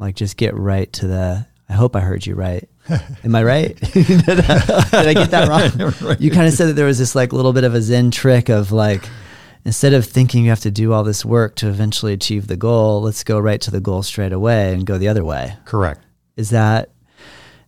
Like, 0.00 0.16
just 0.16 0.36
get 0.36 0.56
right 0.56 0.92
to 0.94 1.06
the. 1.06 1.46
I 1.68 1.72
hope 1.74 1.94
I 1.94 2.00
heard 2.00 2.26
you 2.26 2.34
right. 2.34 2.68
Am 3.24 3.34
I 3.36 3.44
right? 3.44 3.76
did, 3.76 4.08
I, 4.28 4.88
did, 4.90 5.06
I, 5.06 5.14
get 5.14 5.30
that 5.30 5.48
wrong? 5.48 5.94
right. 6.08 6.20
You 6.20 6.32
kind 6.32 6.48
of 6.48 6.54
said 6.54 6.68
that 6.68 6.72
there 6.72 6.86
was 6.86 6.98
this 6.98 7.14
like 7.14 7.32
little 7.32 7.52
bit 7.52 7.62
of 7.62 7.74
a 7.74 7.82
Zen 7.82 8.10
trick 8.10 8.48
of 8.48 8.72
like, 8.72 9.08
instead 9.64 9.92
of 9.92 10.04
thinking 10.04 10.42
you 10.42 10.50
have 10.50 10.60
to 10.60 10.70
do 10.70 10.92
all 10.92 11.04
this 11.04 11.24
work 11.24 11.54
to 11.56 11.68
eventually 11.68 12.12
achieve 12.12 12.48
the 12.48 12.56
goal, 12.56 13.02
let's 13.02 13.22
go 13.22 13.38
right 13.38 13.60
to 13.60 13.70
the 13.70 13.80
goal 13.80 14.02
straight 14.02 14.32
away 14.32 14.74
and 14.74 14.84
go 14.84 14.98
the 14.98 15.06
other 15.06 15.24
way. 15.24 15.56
Correct. 15.64 16.00
Is 16.36 16.50
that 16.50 16.90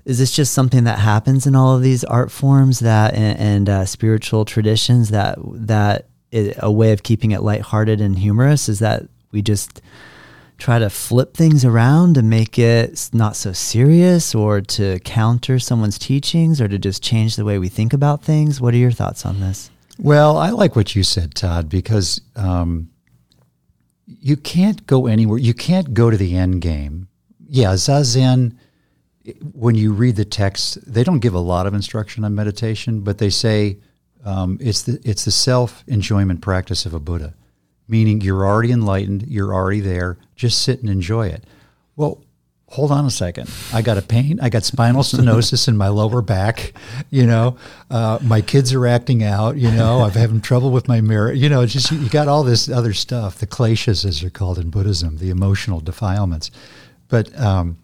is 0.05 0.19
this 0.19 0.35
just 0.35 0.53
something 0.53 0.85
that 0.85 0.99
happens 0.99 1.47
in 1.47 1.55
all 1.55 1.77
of 1.77 1.83
these 1.83 2.03
art 2.03 2.33
forms 2.33 2.81
that 2.81 3.15
and, 3.15 3.39
and 3.39 3.69
uh, 3.69 3.85
spiritual 3.85 4.45
traditions 4.45 5.11
that 5.11 5.39
that 5.43 6.09
it, 6.33 6.57
a 6.59 6.73
way 6.73 6.93
of 6.93 7.03
keeping 7.03 7.31
it 7.31 7.43
lighthearted 7.43 8.01
and 8.01 8.19
humorous 8.19 8.69
is 8.69 8.81
that 8.81 9.05
we 9.31 9.43
just 9.43 9.81
try 10.63 10.79
to 10.79 10.89
flip 10.89 11.35
things 11.35 11.65
around 11.65 12.15
to 12.15 12.23
make 12.23 12.57
it 12.57 13.11
not 13.13 13.35
so 13.35 13.53
serious 13.53 14.33
or 14.33 14.61
to 14.61 15.01
counter 15.01 15.59
someone's 15.59 15.99
teachings 15.99 16.61
or 16.61 16.69
to 16.69 16.79
just 16.79 17.03
change 17.03 17.35
the 17.35 17.45
way 17.45 17.59
we 17.59 17.69
think 17.69 17.93
about 17.93 18.23
things? 18.23 18.61
What 18.61 18.73
are 18.73 18.77
your 18.77 18.93
thoughts 18.93 19.27
on 19.27 19.41
this? 19.41 19.71
Well 19.99 20.39
i 20.39 20.51
like 20.51 20.77
what 20.77 20.95
you 20.95 21.03
said 21.03 21.35
todd 21.35 21.69
because 21.69 22.21
um, 22.37 22.91
you 24.07 24.37
can't 24.37 24.87
go 24.87 25.07
anywhere 25.07 25.39
you 25.39 25.53
can't 25.53 25.93
go 25.95 26.11
to 26.11 26.17
the 26.17 26.37
end 26.37 26.63
game. 26.63 27.09
Yeah, 27.49 27.75
Zazen, 27.75 28.57
when 29.53 29.75
you 29.75 29.93
read 29.93 30.17
the 30.17 30.25
text, 30.25 30.79
they 30.91 31.05
don't 31.05 31.19
give 31.19 31.35
a 31.35 31.41
lot 31.41 31.67
of 31.67 31.75
instruction 31.75 32.25
on 32.25 32.35
meditation, 32.35 33.01
but 33.01 33.19
they 33.19 33.31
say 33.31 33.79
um, 34.25 34.59
it's 34.61 34.83
the 34.83 35.01
it's 35.05 35.25
the 35.25 35.33
self 35.33 35.83
enjoyment 35.89 36.41
practice 36.41 36.87
of 36.87 36.95
a 36.95 37.01
Buddha, 37.01 37.35
meaning 37.93 38.23
you're 38.23 38.47
already 38.47 38.73
enlightened, 38.73 39.29
you're 39.29 39.53
already 39.53 39.81
there, 39.81 40.17
just 40.35 40.63
sit 40.63 40.81
and 40.81 40.89
enjoy 40.89 41.27
it. 41.27 41.45
Well, 41.95 42.25
hold 42.69 42.91
on 42.91 43.05
a 43.05 43.11
second. 43.11 43.51
I 43.71 43.83
got 43.83 43.99
a 43.99 44.03
pain. 44.03 44.41
I 44.41 44.49
got 44.49 44.65
spinal 44.65 45.03
stenosis 45.03 45.69
in 45.69 45.77
my 45.77 45.89
lower 45.89 46.23
back. 46.23 46.73
You 47.11 47.27
know, 47.27 47.59
uh, 47.91 48.19
my 48.23 48.41
kids 48.41 48.73
are 48.73 48.87
acting 48.87 49.23
out. 49.23 49.59
You 49.59 49.71
know, 49.71 50.01
I'm 50.01 50.13
having 50.13 50.41
trouble 50.41 50.71
with 50.71 50.89
my 50.89 51.03
mirror. 51.03 51.31
You 51.33 51.51
know, 51.51 51.67
just 51.67 51.93
you 51.93 52.09
got 52.09 52.29
all 52.29 52.45
this 52.45 52.71
other 52.71 52.95
stuff, 52.95 53.39
the 53.39 53.47
kleshas, 53.47 54.07
as 54.07 54.23
they're 54.23 54.31
called 54.31 54.59
in 54.59 54.71
Buddhism, 54.71 55.19
the 55.19 55.29
emotional 55.29 55.81
defilements. 55.81 56.51
But 57.09 57.39
um, 57.39 57.77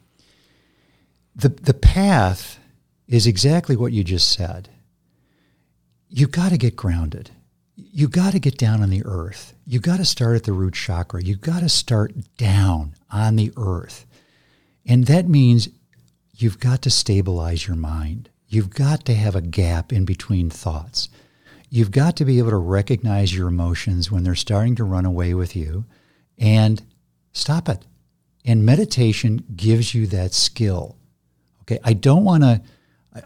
the 1.36 1.50
the 1.50 1.74
path 1.74 2.58
is 3.06 3.26
exactly 3.26 3.76
what 3.76 3.92
you 3.92 4.02
just 4.02 4.30
said. 4.30 4.70
You 6.08 6.26
got 6.26 6.48
to 6.48 6.56
get 6.56 6.76
grounded. 6.76 7.30
You 7.80 8.08
got 8.08 8.32
to 8.32 8.40
get 8.40 8.58
down 8.58 8.82
on 8.82 8.90
the 8.90 9.04
earth. 9.04 9.54
You 9.64 9.78
got 9.78 9.98
to 9.98 10.04
start 10.04 10.34
at 10.34 10.42
the 10.42 10.52
root 10.52 10.74
chakra. 10.74 11.22
You 11.22 11.36
got 11.36 11.60
to 11.60 11.68
start 11.68 12.12
down 12.36 12.94
on 13.08 13.36
the 13.36 13.52
earth. 13.56 14.04
And 14.84 15.06
that 15.06 15.28
means 15.28 15.68
you've 16.34 16.58
got 16.58 16.82
to 16.82 16.90
stabilize 16.90 17.68
your 17.68 17.76
mind. 17.76 18.30
You've 18.48 18.70
got 18.70 19.04
to 19.04 19.14
have 19.14 19.36
a 19.36 19.40
gap 19.40 19.92
in 19.92 20.04
between 20.04 20.50
thoughts. 20.50 21.08
You've 21.70 21.92
got 21.92 22.16
to 22.16 22.24
be 22.24 22.38
able 22.38 22.50
to 22.50 22.56
recognize 22.56 23.34
your 23.34 23.46
emotions 23.46 24.10
when 24.10 24.24
they're 24.24 24.34
starting 24.34 24.74
to 24.76 24.84
run 24.84 25.04
away 25.04 25.34
with 25.34 25.54
you 25.54 25.84
and 26.36 26.82
stop 27.32 27.68
it. 27.68 27.84
And 28.44 28.64
meditation 28.64 29.44
gives 29.54 29.94
you 29.94 30.06
that 30.08 30.32
skill. 30.32 30.96
Okay, 31.62 31.78
I 31.84 31.92
don't 31.92 32.24
want 32.24 32.42
to, 32.42 32.62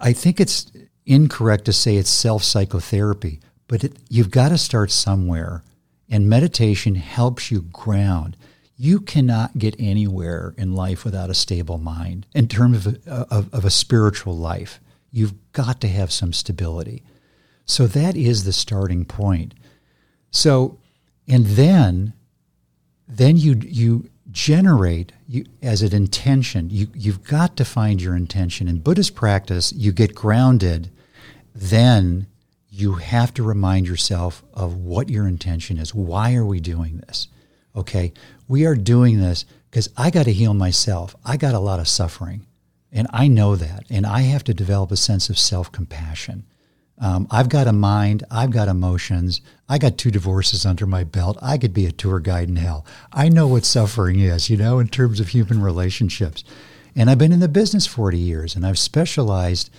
I 0.00 0.12
think 0.12 0.40
it's 0.40 0.70
incorrect 1.07 1.64
to 1.66 1.72
say 1.72 1.96
it's 1.96 2.11
self 2.11 2.42
psychotherapy, 2.42 3.40
but 3.72 3.84
it, 3.84 3.96
you've 4.10 4.30
got 4.30 4.50
to 4.50 4.58
start 4.58 4.90
somewhere. 4.90 5.62
And 6.10 6.28
meditation 6.28 6.94
helps 6.96 7.50
you 7.50 7.62
ground. 7.62 8.36
You 8.76 9.00
cannot 9.00 9.56
get 9.56 9.74
anywhere 9.78 10.54
in 10.58 10.74
life 10.74 11.06
without 11.06 11.30
a 11.30 11.34
stable 11.34 11.78
mind 11.78 12.26
in 12.34 12.48
terms 12.48 12.86
of, 12.86 13.08
of, 13.08 13.54
of 13.54 13.64
a 13.64 13.70
spiritual 13.70 14.36
life. 14.36 14.78
You've 15.10 15.32
got 15.52 15.80
to 15.80 15.88
have 15.88 16.12
some 16.12 16.34
stability. 16.34 17.02
So 17.64 17.86
that 17.86 18.14
is 18.14 18.44
the 18.44 18.52
starting 18.52 19.06
point. 19.06 19.54
So, 20.30 20.78
and 21.26 21.46
then, 21.46 22.12
then 23.08 23.38
you 23.38 23.58
you 23.64 24.10
generate 24.30 25.12
you, 25.26 25.46
as 25.62 25.80
an 25.80 25.94
intention. 25.94 26.68
You, 26.68 26.88
you've 26.94 27.24
got 27.24 27.56
to 27.56 27.64
find 27.64 28.02
your 28.02 28.16
intention. 28.16 28.68
In 28.68 28.80
Buddhist 28.80 29.14
practice, 29.14 29.72
you 29.72 29.92
get 29.92 30.14
grounded, 30.14 30.90
then 31.54 32.26
you 32.82 32.94
have 32.94 33.32
to 33.34 33.42
remind 33.42 33.86
yourself 33.86 34.42
of 34.52 34.76
what 34.76 35.08
your 35.08 35.26
intention 35.26 35.78
is. 35.78 35.94
Why 35.94 36.34
are 36.34 36.44
we 36.44 36.60
doing 36.60 36.98
this? 36.98 37.28
Okay, 37.74 38.12
we 38.48 38.66
are 38.66 38.74
doing 38.74 39.20
this 39.20 39.46
because 39.70 39.88
I 39.96 40.10
got 40.10 40.24
to 40.24 40.32
heal 40.32 40.52
myself. 40.52 41.16
I 41.24 41.36
got 41.36 41.54
a 41.54 41.60
lot 41.60 41.80
of 41.80 41.88
suffering, 41.88 42.46
and 42.90 43.06
I 43.10 43.28
know 43.28 43.56
that, 43.56 43.84
and 43.88 44.04
I 44.04 44.22
have 44.22 44.44
to 44.44 44.54
develop 44.54 44.90
a 44.90 44.96
sense 44.96 45.30
of 45.30 45.38
self 45.38 45.72
compassion. 45.72 46.44
Um, 46.98 47.26
I've 47.30 47.48
got 47.48 47.66
a 47.66 47.72
mind. 47.72 48.24
I've 48.30 48.50
got 48.50 48.68
emotions. 48.68 49.40
I 49.68 49.78
got 49.78 49.96
two 49.96 50.10
divorces 50.10 50.66
under 50.66 50.86
my 50.86 51.04
belt. 51.04 51.38
I 51.40 51.58
could 51.58 51.72
be 51.72 51.86
a 51.86 51.92
tour 51.92 52.20
guide 52.20 52.48
in 52.48 52.56
hell. 52.56 52.84
I 53.12 53.28
know 53.28 53.48
what 53.48 53.64
suffering 53.64 54.20
is, 54.20 54.50
you 54.50 54.56
know, 54.56 54.78
in 54.78 54.88
terms 54.88 55.18
of 55.18 55.28
human 55.28 55.62
relationships. 55.62 56.44
And 56.94 57.08
I've 57.08 57.18
been 57.18 57.32
in 57.32 57.40
the 57.40 57.48
business 57.48 57.86
40 57.86 58.18
years 58.18 58.54
and 58.54 58.66
I've 58.66 58.78
specialized 58.78 59.70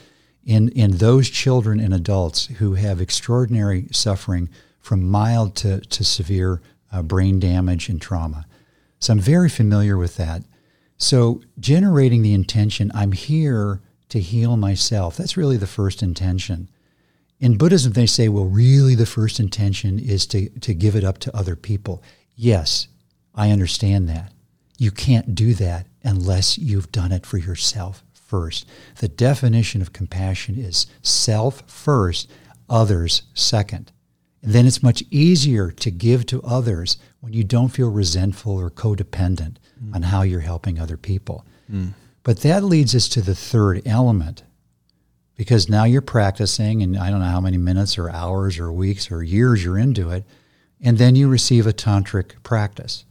in, 0.46 0.70
in 0.70 0.98
those 0.98 1.30
children 1.30 1.80
and 1.80 1.94
adults 1.94 2.48
who 2.48 2.74
have 2.74 3.00
extraordinary 3.00 3.88
suffering 3.92 4.50
from 4.80 5.10
mild 5.10 5.56
to, 5.56 5.80
to 5.82 6.04
severe 6.04 6.62
uh, 6.92 7.02
brain 7.02 7.40
damage 7.40 7.90
and 7.90 8.02
trauma. 8.02 8.46
So 9.00 9.14
I'm 9.14 9.20
very 9.20 9.50
familiar 9.50 9.98
with 9.98 10.18
that. 10.18 10.44
So 10.98 11.42
generating 11.60 12.22
the 12.22 12.34
intention, 12.34 12.92
I'm 12.94 13.14
here 13.14 13.82
to 14.10 14.20
heal 14.20 14.58
myself. 14.58 15.18
That's 15.18 15.38
really 15.38 15.58
the 15.58 15.68
first 15.68 16.04
intention. 16.04 16.70
In 17.40 17.58
Buddhism, 17.58 17.94
they 17.94 18.06
say, 18.06 18.30
well, 18.30 18.46
really 18.46 18.96
the 18.96 19.06
first 19.06 19.40
intention 19.40 20.00
is 20.00 20.26
to, 20.28 20.50
to 20.60 20.74
give 20.74 20.96
it 20.96 21.04
up 21.04 21.18
to 21.20 21.36
other 21.36 21.56
people. 21.56 22.04
Yes, 22.36 22.88
I 23.36 23.52
understand 23.52 24.08
that. 24.10 24.32
You 24.78 24.92
can't 24.92 25.36
do 25.36 25.54
that 25.56 25.88
unless 26.04 26.58
you've 26.58 26.92
done 26.92 27.12
it 27.12 27.26
for 27.26 27.38
yourself 27.38 28.04
first. 28.34 28.66
The 28.98 29.08
definition 29.08 29.80
of 29.80 29.94
compassion 29.94 30.58
is 30.58 30.88
self 31.04 31.62
first, 31.70 32.32
others 32.68 33.22
second. 33.36 33.92
And 34.42 34.54
then 34.54 34.66
it's 34.66 34.82
much 34.82 35.04
easier 35.12 35.70
to 35.70 35.92
give 35.92 36.26
to 36.26 36.42
others 36.42 36.98
when 37.20 37.34
you 37.34 37.44
don't 37.44 37.70
feel 37.70 37.92
resentful 37.92 38.54
or 38.54 38.72
codependent 38.72 39.58
mm. 39.80 39.94
on 39.94 40.02
how 40.02 40.24
you're 40.24 40.40
helping 40.40 40.80
other 40.80 40.98
people. 40.98 41.46
Mm. 41.72 41.94
But 42.24 42.40
that 42.40 42.64
leads 42.64 42.96
us 42.96 43.08
to 43.10 43.22
the 43.22 43.36
third 43.36 43.84
element 43.86 44.42
because 45.36 45.70
now 45.70 45.84
you're 45.84 46.02
practicing, 46.02 46.82
and 46.82 46.98
I 46.98 47.12
don't 47.12 47.20
know 47.20 47.28
how 47.28 47.40
many 47.40 47.58
minutes 47.58 48.00
or 48.00 48.10
hours 48.10 48.58
or 48.58 48.74
weeks 48.74 49.12
or 49.12 49.22
years 49.22 49.64
you're 49.64 49.78
into 49.78 50.10
it, 50.10 50.24
and 50.82 50.98
then 50.98 51.16
you 51.16 51.28
receive 51.28 51.68
a 51.68 51.74
tantric 51.74 52.42
practice. 52.42 53.06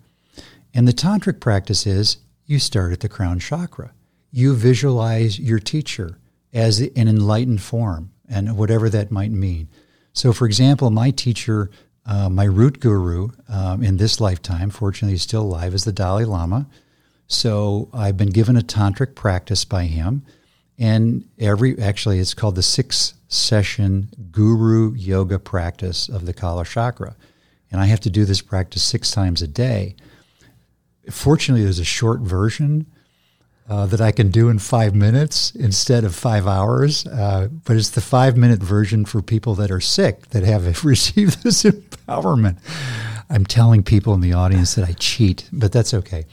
And 0.75 0.89
the 0.89 0.93
tantric 0.93 1.39
practice 1.39 1.87
is 1.87 2.17
you 2.45 2.59
start 2.59 2.93
at 2.93 3.01
the 3.01 3.09
crown 3.09 3.39
chakra. 3.39 3.93
You 4.33 4.57
visualize 4.57 5.39
your 5.39 5.59
teacher 5.59 6.19
as 6.53 6.81
an 6.81 7.07
enlightened 7.09 7.63
form 7.63 8.11
and 8.29 8.57
whatever 8.57 8.89
that 8.89 9.11
might 9.11 9.31
mean. 9.31 9.69
So, 10.15 10.33
for 10.33 10.47
example, 10.47 10.91
my 10.91 11.11
teacher, 11.11 11.71
uh, 12.07 12.29
my 12.29 12.45
root 12.45 12.81
guru 12.81 13.29
um, 13.49 13.83
in 13.83 13.99
this 13.99 14.21
lifetime, 14.21 14.71
fortunately, 14.71 15.13
he's 15.13 15.23
still 15.23 15.43
alive, 15.43 15.75
is 15.75 15.85
the 15.85 15.93
Dalai 15.93 16.25
Lama. 16.25 16.67
So, 17.27 17.89
I've 17.93 18.17
been 18.17 18.31
given 18.31 18.57
a 18.57 18.63
tantric 18.63 19.15
practice 19.15 19.65
by 19.65 19.85
him. 19.85 20.25
And 20.79 21.29
every, 21.39 21.79
actually, 21.79 22.19
it's 22.19 22.35
called 22.35 22.57
the 22.57 22.63
six 22.63 23.15
session 23.29 24.09
guru 24.31 24.95
yoga 24.95 25.39
practice 25.39 26.09
of 26.09 26.27
the 26.27 26.35
Kalachakra. 26.35 27.15
And 27.71 27.81
I 27.81 27.87
have 27.87 28.01
to 28.01 28.11
do 28.11 28.25
this 28.25 28.43
practice 28.43 28.83
six 28.83 29.11
times 29.11 29.41
a 29.43 29.47
day. 29.47 29.97
Fortunately, 31.11 31.63
there's 31.63 31.79
a 31.79 31.85
short 31.85 32.21
version 32.21 32.87
uh, 33.69 33.87
that 33.87 34.01
I 34.01 34.13
can 34.13 34.31
do 34.31 34.49
in 34.49 34.59
five 34.59 34.95
minutes 34.95 35.55
instead 35.55 36.05
of 36.05 36.15
five 36.15 36.47
hours. 36.47 37.07
Uh, 37.07 37.49
but 37.65 37.77
it's 37.77 37.91
the 37.91 38.01
five 38.01 38.37
minute 38.37 38.61
version 38.61 39.05
for 39.05 39.23
people 39.23 39.55
that 39.57 39.71
are 39.71 39.81
sick 39.81 40.29
that 40.31 40.43
have 40.43 40.85
received 40.85 41.43
this 41.43 41.63
empowerment. 41.63 42.59
I'm 43.31 43.47
telling 43.47 43.83
people 43.83 44.15
in 44.15 44.21
the 44.21 44.33
audience 44.33 44.75
that 44.75 44.89
I 44.89 44.93
cheat, 44.93 45.49
but 45.53 45.73
that's 45.73 45.95
okay. 45.95 46.27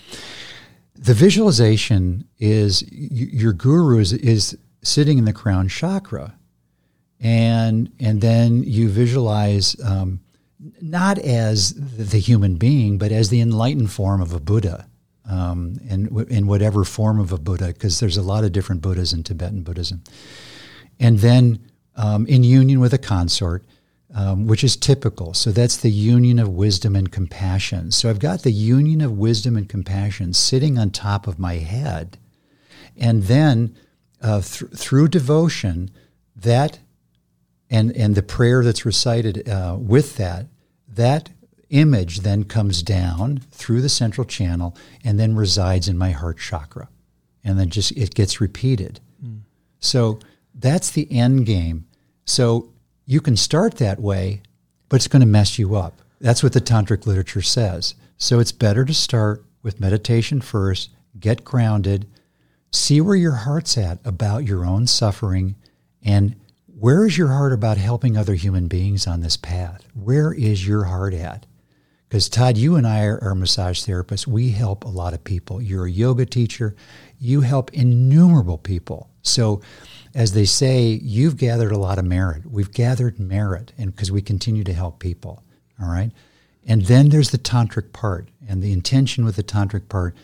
The 0.96 1.14
visualization 1.14 2.28
is 2.40 2.84
your 2.92 3.54
guru 3.54 4.00
is, 4.00 4.12
is 4.12 4.58
sitting 4.82 5.18
in 5.18 5.26
the 5.26 5.32
crown 5.32 5.70
chakra, 5.70 6.36
and 7.22 7.90
and 8.02 8.20
then 8.20 8.64
you 8.64 8.90
visualize 8.90 9.82
um, 9.82 10.20
not 10.82 11.18
as 11.20 11.74
the 11.74 12.20
human 12.20 12.56
being, 12.56 12.98
but 12.98 13.14
as 13.14 13.30
the 13.30 13.40
enlightened 13.40 13.92
form 13.92 14.22
of 14.22 14.34
a 14.34 14.42
Buddha 14.42 14.90
um, 15.30 15.80
in, 15.88 16.08
in 16.30 16.48
whatever 16.48 16.84
form 16.84 17.20
of 17.20 17.32
a 17.32 17.38
Buddha, 17.38 17.68
because 17.68 18.00
there's 18.00 18.18
a 18.18 18.22
lot 18.22 18.44
of 18.44 18.52
different 18.52 18.82
Buddhas 18.82 19.14
in 19.14 19.24
Tibetan 19.24 19.62
Buddhism. 19.62 20.04
And 21.00 21.20
then 21.20 21.60
um, 21.96 22.26
in 22.28 22.44
union 22.44 22.80
with 22.80 22.94
a 22.94 22.98
consort, 22.98 23.64
um, 24.14 24.48
which 24.48 24.64
is 24.64 24.76
typical. 24.76 25.34
So 25.34 25.52
that's 25.52 25.78
the 25.78 25.92
union 25.92 26.40
of 26.40 26.50
wisdom 26.50 26.96
and 26.96 27.12
compassion. 27.12 27.92
So 27.92 28.10
I've 28.10 28.20
got 28.20 28.42
the 28.42 28.52
union 28.52 29.02
of 29.02 29.18
wisdom 29.18 29.56
and 29.56 29.70
compassion 29.70 30.34
sitting 30.34 30.80
on 30.80 30.90
top 30.90 31.28
of 31.28 31.38
my 31.38 31.56
head. 31.56 32.18
And 32.98 33.24
then 33.24 33.78
uh, 34.22 34.42
th- 34.42 34.72
through 34.72 35.10
devotion, 35.10 35.92
that 36.36 36.80
and, 37.70 37.96
and 37.96 38.16
the 38.16 38.24
prayer 38.24 38.64
that's 38.64 38.86
recited 38.86 39.48
uh, 39.48 39.78
with 39.80 40.18
that, 40.18 40.48
that 40.88 41.30
image 41.70 42.20
then 42.20 42.44
comes 42.44 42.82
down 42.82 43.42
through 43.52 43.82
the 43.82 43.90
central 43.90 44.26
channel 44.26 44.76
and 45.04 45.20
then 45.20 45.36
resides 45.36 45.88
in 45.88 45.98
my 45.98 46.12
heart 46.12 46.38
chakra. 46.38 46.90
And 47.44 47.58
then 47.60 47.70
just 47.70 47.92
it 47.94 48.16
gets 48.16 48.42
repeated. 48.42 49.00
Mm. 49.24 49.42
So 49.80 50.20
that's 50.54 50.92
the 50.92 51.12
end 51.12 51.46
game. 51.46 51.88
So 52.26 52.70
you 53.06 53.22
can 53.22 53.38
start 53.38 53.76
that 53.78 54.00
way, 54.00 54.42
but 54.90 54.98
it's 54.98 55.08
going 55.08 55.22
to 55.22 55.26
mess 55.26 55.58
you 55.58 55.76
up. 55.76 56.02
That's 56.20 56.44
what 56.44 56.54
the 56.54 56.62
tantric 56.62 57.06
literature 57.06 57.42
says. 57.42 57.96
So 58.18 58.40
it's 58.40 58.52
better 58.52 58.84
to 58.86 58.94
start 58.94 59.46
with 59.64 59.80
meditation 59.80 60.42
first, 60.42 60.90
get 61.20 61.44
grounded, 61.44 62.08
see 62.72 63.02
where 63.02 63.16
your 63.16 63.34
heart's 63.34 63.78
at 63.78 64.00
about 64.06 64.46
your 64.46 64.66
own 64.66 64.88
suffering, 64.88 65.56
and 66.04 66.36
where 66.68 67.06
is 67.06 67.18
your 67.18 67.30
heart 67.30 67.52
about 67.52 67.78
helping 67.78 68.16
other 68.16 68.36
human 68.36 68.68
beings 68.68 69.08
on 69.08 69.22
this 69.22 69.38
path? 69.38 69.86
Where 69.94 70.34
is 70.34 70.68
your 70.68 70.86
heart 70.86 71.14
at? 71.14 71.46
Because, 72.10 72.28
Todd, 72.28 72.57
you 72.57 72.76
and 72.76 72.88
I 72.88 73.05
are, 73.05 73.20
are, 73.24 73.36
massage 73.36 73.84
therapists. 73.84 74.26
We 74.26 74.49
help 74.49 74.84
a 74.84 74.89
lot 74.89 75.14
of 75.14 75.24
people. 75.24 75.62
You're 75.62 75.86
a 75.86 75.91
yoga 75.91 76.26
teacher. 76.26 76.76
You 77.20 77.41
help 77.41 77.72
innumerable 77.72 78.57
people. 78.57 79.12
So, 79.22 79.62
as 80.16 80.34
they 80.34 80.45
say, 80.45 80.99
you've 81.03 81.38
gathered 81.38 81.72
a 81.72 81.78
lot 81.78 81.99
of 81.99 82.05
merit. 82.05 82.47
We've 82.47 82.72
gathered 82.72 83.20
merit 83.20 83.74
and 83.78 83.93
because 83.93 84.12
we 84.12 84.24
continue 84.24 84.64
to 84.64 84.74
help 84.74 84.97
people. 84.97 85.43
All 85.80 85.88
right. 85.88 86.12
And 86.66 86.82
then 86.86 87.10
there's 87.10 87.30
the 87.30 87.38
tantric 87.38 87.93
part. 87.93 88.30
And 88.47 88.64
the 88.64 88.74
intention 88.74 89.24
with 89.24 89.36
the 89.36 89.43
tantric 89.43 89.88
part 89.88 90.16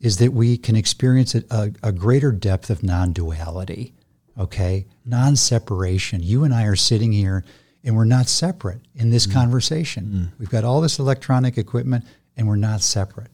is 0.00 0.16
that 0.16 0.32
we 0.32 0.56
can 0.56 0.74
experience 0.74 1.36
a, 1.36 1.44
a, 1.50 1.72
a 1.84 1.92
greater 1.92 2.32
depth 2.32 2.70
of 2.70 2.82
non 2.82 3.12
duality, 3.12 3.94
okay? 4.36 4.86
Non 5.04 5.36
separation. 5.36 6.24
You 6.24 6.42
and 6.42 6.52
I 6.52 6.64
are 6.64 6.76
sitting 6.76 7.12
here 7.12 7.44
and 7.84 7.96
we're 7.96 8.04
not 8.04 8.28
separate 8.28 8.80
in 8.94 9.10
this 9.10 9.26
mm. 9.26 9.32
conversation. 9.32 10.04
Mm. 10.04 10.38
We've 10.38 10.50
got 10.50 10.64
all 10.64 10.80
this 10.80 10.98
electronic 10.98 11.58
equipment 11.58 12.04
and 12.36 12.46
we're 12.46 12.56
not 12.56 12.82
separate. 12.82 13.30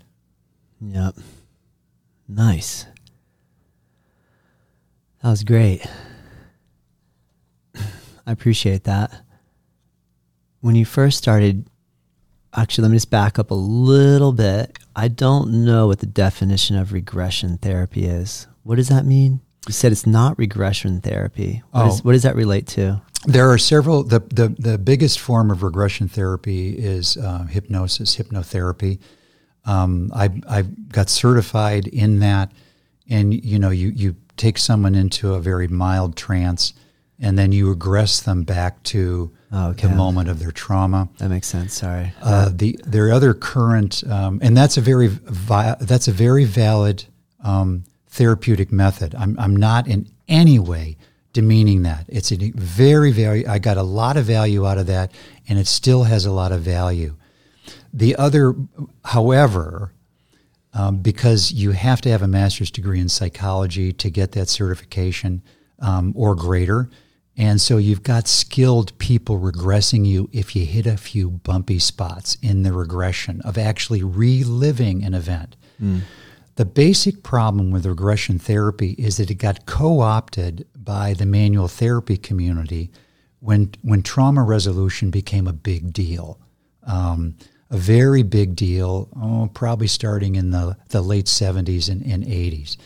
Yep. 0.80 1.16
Nice. 2.28 2.86
That 5.22 5.30
was 5.30 5.44
great. 5.44 5.84
I 7.74 8.32
appreciate 8.32 8.84
that. 8.84 9.22
When 10.60 10.74
you 10.74 10.84
first 10.84 11.18
started, 11.18 11.68
actually, 12.54 12.82
let 12.82 12.90
me 12.90 12.96
just 12.96 13.10
back 13.10 13.38
up 13.38 13.50
a 13.50 13.54
little 13.54 14.32
bit. 14.32 14.78
I 14.96 15.08
don't 15.08 15.64
know 15.64 15.86
what 15.86 16.00
the 16.00 16.06
definition 16.06 16.76
of 16.76 16.92
regression 16.92 17.58
therapy 17.58 18.04
is. 18.04 18.48
What 18.64 18.76
does 18.76 18.88
that 18.88 19.06
mean? 19.06 19.40
You 19.66 19.72
said 19.72 19.92
it's 19.92 20.06
not 20.06 20.38
regression 20.38 21.00
therapy. 21.00 21.62
What, 21.72 21.82
oh. 21.82 21.88
is, 21.88 22.04
what 22.04 22.12
does 22.12 22.22
that 22.22 22.36
relate 22.36 22.66
to? 22.68 23.02
There 23.26 23.50
are 23.50 23.58
several. 23.58 24.04
The, 24.04 24.20
the, 24.20 24.54
the 24.58 24.78
biggest 24.78 25.18
form 25.18 25.50
of 25.50 25.62
regression 25.62 26.06
therapy 26.08 26.70
is 26.70 27.16
uh, 27.16 27.44
hypnosis, 27.44 28.16
hypnotherapy. 28.16 29.00
Um, 29.64 30.12
I, 30.14 30.30
I 30.48 30.62
got 30.62 31.08
certified 31.08 31.88
in 31.88 32.20
that, 32.20 32.52
and 33.10 33.34
you 33.34 33.58
know, 33.58 33.70
you, 33.70 33.88
you 33.88 34.14
take 34.36 34.58
someone 34.58 34.94
into 34.94 35.34
a 35.34 35.40
very 35.40 35.66
mild 35.66 36.16
trance, 36.16 36.72
and 37.18 37.36
then 37.36 37.50
you 37.50 37.68
regress 37.68 38.20
them 38.20 38.44
back 38.44 38.80
to 38.84 39.32
oh, 39.50 39.70
okay. 39.70 39.88
the 39.88 39.94
moment 39.94 40.28
of 40.28 40.38
their 40.38 40.52
trauma. 40.52 41.08
That 41.18 41.30
makes 41.30 41.48
sense. 41.48 41.74
Sorry. 41.74 42.12
Uh, 42.22 42.50
the 42.54 42.78
there 42.86 43.08
are 43.08 43.12
other 43.12 43.34
current, 43.34 44.04
um, 44.08 44.38
and 44.40 44.56
that's 44.56 44.76
a 44.76 44.80
very 44.80 45.08
vi- 45.08 45.76
that's 45.80 46.06
a 46.06 46.12
very 46.12 46.44
valid 46.44 47.06
um, 47.42 47.82
therapeutic 48.16 48.72
method. 48.72 49.14
I'm 49.14 49.38
I'm 49.38 49.54
not 49.54 49.86
in 49.86 50.08
any 50.28 50.58
way 50.58 50.96
demeaning 51.36 51.82
that. 51.82 52.06
It's 52.08 52.32
a 52.32 52.36
very, 52.54 53.12
very, 53.12 53.46
I 53.46 53.58
got 53.58 53.76
a 53.76 53.82
lot 53.82 54.16
of 54.16 54.24
value 54.24 54.66
out 54.66 54.78
of 54.78 54.86
that, 54.86 55.12
and 55.46 55.58
it 55.58 55.66
still 55.66 56.04
has 56.04 56.24
a 56.24 56.32
lot 56.32 56.50
of 56.50 56.62
value. 56.62 57.14
The 57.92 58.16
other, 58.16 58.54
however, 59.04 59.92
um, 60.72 61.02
because 61.02 61.52
you 61.52 61.72
have 61.72 62.00
to 62.02 62.08
have 62.08 62.22
a 62.22 62.26
master's 62.26 62.70
degree 62.70 63.00
in 63.00 63.10
psychology 63.10 63.92
to 63.92 64.08
get 64.08 64.32
that 64.32 64.48
certification 64.48 65.42
um, 65.78 66.14
or 66.16 66.34
greater. 66.34 66.88
And 67.36 67.60
so 67.60 67.76
you've 67.76 68.02
got 68.02 68.28
skilled 68.28 68.96
people 68.96 69.38
regressing 69.38 70.06
you 70.06 70.30
if 70.32 70.56
you 70.56 70.64
hit 70.64 70.86
a 70.86 70.96
few 70.96 71.30
bumpy 71.30 71.78
spots 71.78 72.38
in 72.40 72.62
the 72.62 72.72
regression 72.72 73.42
of 73.42 73.58
actually 73.58 74.02
reliving 74.02 75.04
an 75.04 75.12
event. 75.12 75.54
Mm. 75.82 76.00
The 76.56 76.64
basic 76.64 77.22
problem 77.22 77.70
with 77.70 77.84
regression 77.84 78.38
therapy 78.38 78.92
is 78.98 79.18
that 79.18 79.30
it 79.30 79.34
got 79.34 79.66
co 79.66 80.00
opted 80.00 80.66
by 80.74 81.12
the 81.12 81.26
manual 81.26 81.68
therapy 81.68 82.16
community 82.16 82.90
when 83.40 83.72
when 83.82 84.02
trauma 84.02 84.42
resolution 84.42 85.10
became 85.10 85.46
a 85.46 85.52
big 85.52 85.92
deal, 85.92 86.40
um, 86.84 87.36
a 87.68 87.76
very 87.76 88.22
big 88.22 88.56
deal. 88.56 89.08
Oh, 89.20 89.50
probably 89.52 89.86
starting 89.86 90.34
in 90.34 90.50
the 90.50 90.78
the 90.88 91.02
late 91.02 91.28
seventies 91.28 91.90
and, 91.90 92.02
and 92.02 92.24
eighties. 92.24 92.78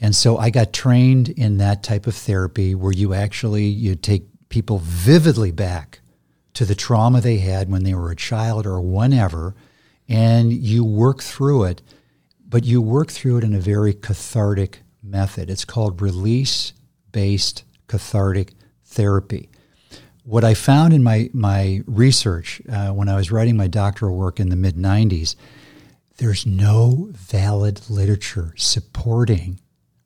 And 0.00 0.16
so 0.16 0.38
I 0.38 0.48
got 0.48 0.72
trained 0.72 1.28
in 1.28 1.58
that 1.58 1.82
type 1.82 2.06
of 2.06 2.14
therapy 2.14 2.74
where 2.74 2.92
you 2.92 3.12
actually 3.12 3.66
you 3.66 3.96
take 3.96 4.24
people 4.48 4.78
vividly 4.78 5.52
back 5.52 6.00
to 6.54 6.64
the 6.64 6.74
trauma 6.74 7.20
they 7.20 7.38
had 7.38 7.70
when 7.70 7.84
they 7.84 7.94
were 7.94 8.10
a 8.10 8.16
child 8.16 8.66
or 8.66 8.80
whenever, 8.80 9.54
and 10.08 10.52
you 10.52 10.84
work 10.84 11.22
through 11.22 11.64
it, 11.64 11.82
but 12.54 12.64
you 12.64 12.80
work 12.80 13.10
through 13.10 13.38
it 13.38 13.42
in 13.42 13.52
a 13.52 13.58
very 13.58 13.92
cathartic 13.92 14.82
method. 15.02 15.50
It's 15.50 15.64
called 15.64 16.00
release 16.00 16.72
based 17.10 17.64
cathartic 17.88 18.52
therapy. 18.84 19.48
What 20.22 20.44
I 20.44 20.54
found 20.54 20.92
in 20.92 21.02
my, 21.02 21.30
my 21.32 21.82
research 21.84 22.62
uh, 22.70 22.90
when 22.90 23.08
I 23.08 23.16
was 23.16 23.32
writing 23.32 23.56
my 23.56 23.66
doctoral 23.66 24.14
work 24.14 24.38
in 24.38 24.50
the 24.50 24.56
mid 24.56 24.76
90s, 24.76 25.34
there's 26.18 26.46
no 26.46 27.08
valid 27.10 27.90
literature 27.90 28.54
supporting 28.56 29.58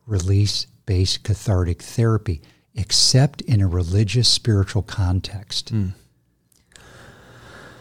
release 0.07 0.65
based 0.87 1.25
cathartic 1.25 1.83
therapy 1.83 2.41
except 2.75 3.43
in 3.43 3.61
a 3.61 3.69
religious 3.69 4.27
spiritual 4.27 4.81
context. 4.81 5.75
Mm. 5.75 5.93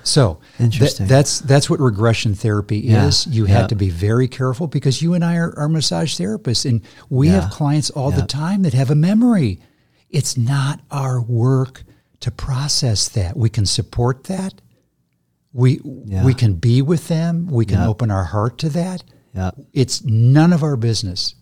So 0.08 0.40
Interesting. 0.58 1.06
Th- 1.06 1.10
that's 1.10 1.40
that's 1.40 1.70
what 1.70 1.80
regression 1.80 2.34
therapy 2.34 2.80
yeah. 2.80 3.08
is. 3.08 3.28
You 3.28 3.46
have 3.46 3.68
to 3.68 3.76
be 3.76 3.90
very 3.90 4.28
careful 4.28 4.68
because 4.68 5.02
you 5.02 5.14
and 5.14 5.24
I 5.24 5.36
are, 5.36 5.54
are 5.58 5.68
massage 5.68 6.16
therapists, 6.16 6.68
and 6.68 6.82
we 7.10 7.28
yeah. 7.28 7.42
have 7.42 7.52
clients 7.52 7.90
all 7.90 8.12
the 8.12 8.26
time 8.26 8.64
that 8.64 8.74
have 8.74 8.90
a 8.90 8.96
memory. 8.96 9.60
It's 10.10 10.38
not 10.38 10.80
our 10.90 11.22
work 11.22 11.84
to 12.22 12.32
process 12.32 13.10
that. 13.10 13.36
We 13.36 13.50
can 13.50 13.66
support 13.66 14.24
that. 14.26 14.54
We 15.52 15.82
we 15.84 16.34
can 16.34 16.54
be 16.54 16.82
with 16.82 17.10
them. 17.10 17.48
We 17.48 17.66
can 17.66 17.82
open 17.82 18.10
our 18.10 18.24
heart 18.24 18.58
to 18.60 18.70
that. 18.70 19.04
It's 19.74 20.04
none 20.04 20.54
of 20.54 20.64
our 20.64 20.78
business 20.78 21.36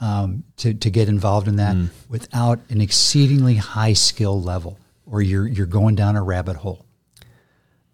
um, 0.00 0.42
to 0.56 0.74
to 0.74 0.90
get 0.90 1.08
involved 1.08 1.46
in 1.46 1.56
that 1.56 1.76
mm. 1.76 1.88
without 2.08 2.58
an 2.68 2.80
exceedingly 2.80 3.54
high 3.54 3.92
skill 3.92 4.42
level, 4.42 4.78
or 5.06 5.22
you're 5.22 5.46
you're 5.46 5.66
going 5.66 5.94
down 5.94 6.16
a 6.16 6.22
rabbit 6.22 6.56
hole. 6.56 6.84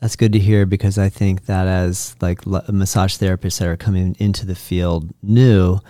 That's 0.05 0.17
good 0.17 0.35
to 0.35 0.39
hear 0.39 0.67
because 0.67 0.99
I 0.99 1.09
think 1.09 1.47
that 1.47 1.67
as 1.67 2.15
like 2.21 2.47
massage 2.47 3.17
therapists 3.17 3.59
that 3.61 3.69
are 3.69 3.77
coming 3.79 4.15
into 4.19 4.45
the 4.45 4.55
field 4.55 5.09
new, 5.23 5.81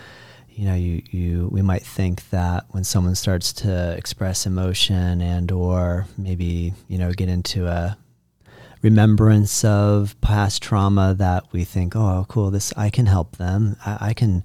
you 0.51 0.67
know, 0.67 0.75
you, 0.77 1.03
you 1.11 1.49
we 1.51 1.63
might 1.63 1.83
think 1.83 2.31
that 2.31 2.65
when 2.69 2.85
someone 2.85 3.17
starts 3.17 3.53
to 3.55 3.93
express 3.99 4.47
emotion 4.47 5.21
and 5.21 5.51
or 5.51 6.07
maybe 6.17 6.75
you 6.87 6.97
know 6.97 7.11
get 7.11 7.29
into 7.29 7.67
a 7.67 7.99
remembrance 8.83 9.65
of 9.65 10.15
past 10.21 10.63
trauma 10.63 11.17
that 11.19 11.47
we 11.51 11.65
think, 11.65 11.97
oh, 11.97 12.25
cool, 12.29 12.53
this 12.53 12.73
I 12.77 12.91
can 12.91 13.07
help 13.07 13.39
them. 13.39 13.75
I, 13.85 13.99
I 14.01 14.15
can, 14.15 14.45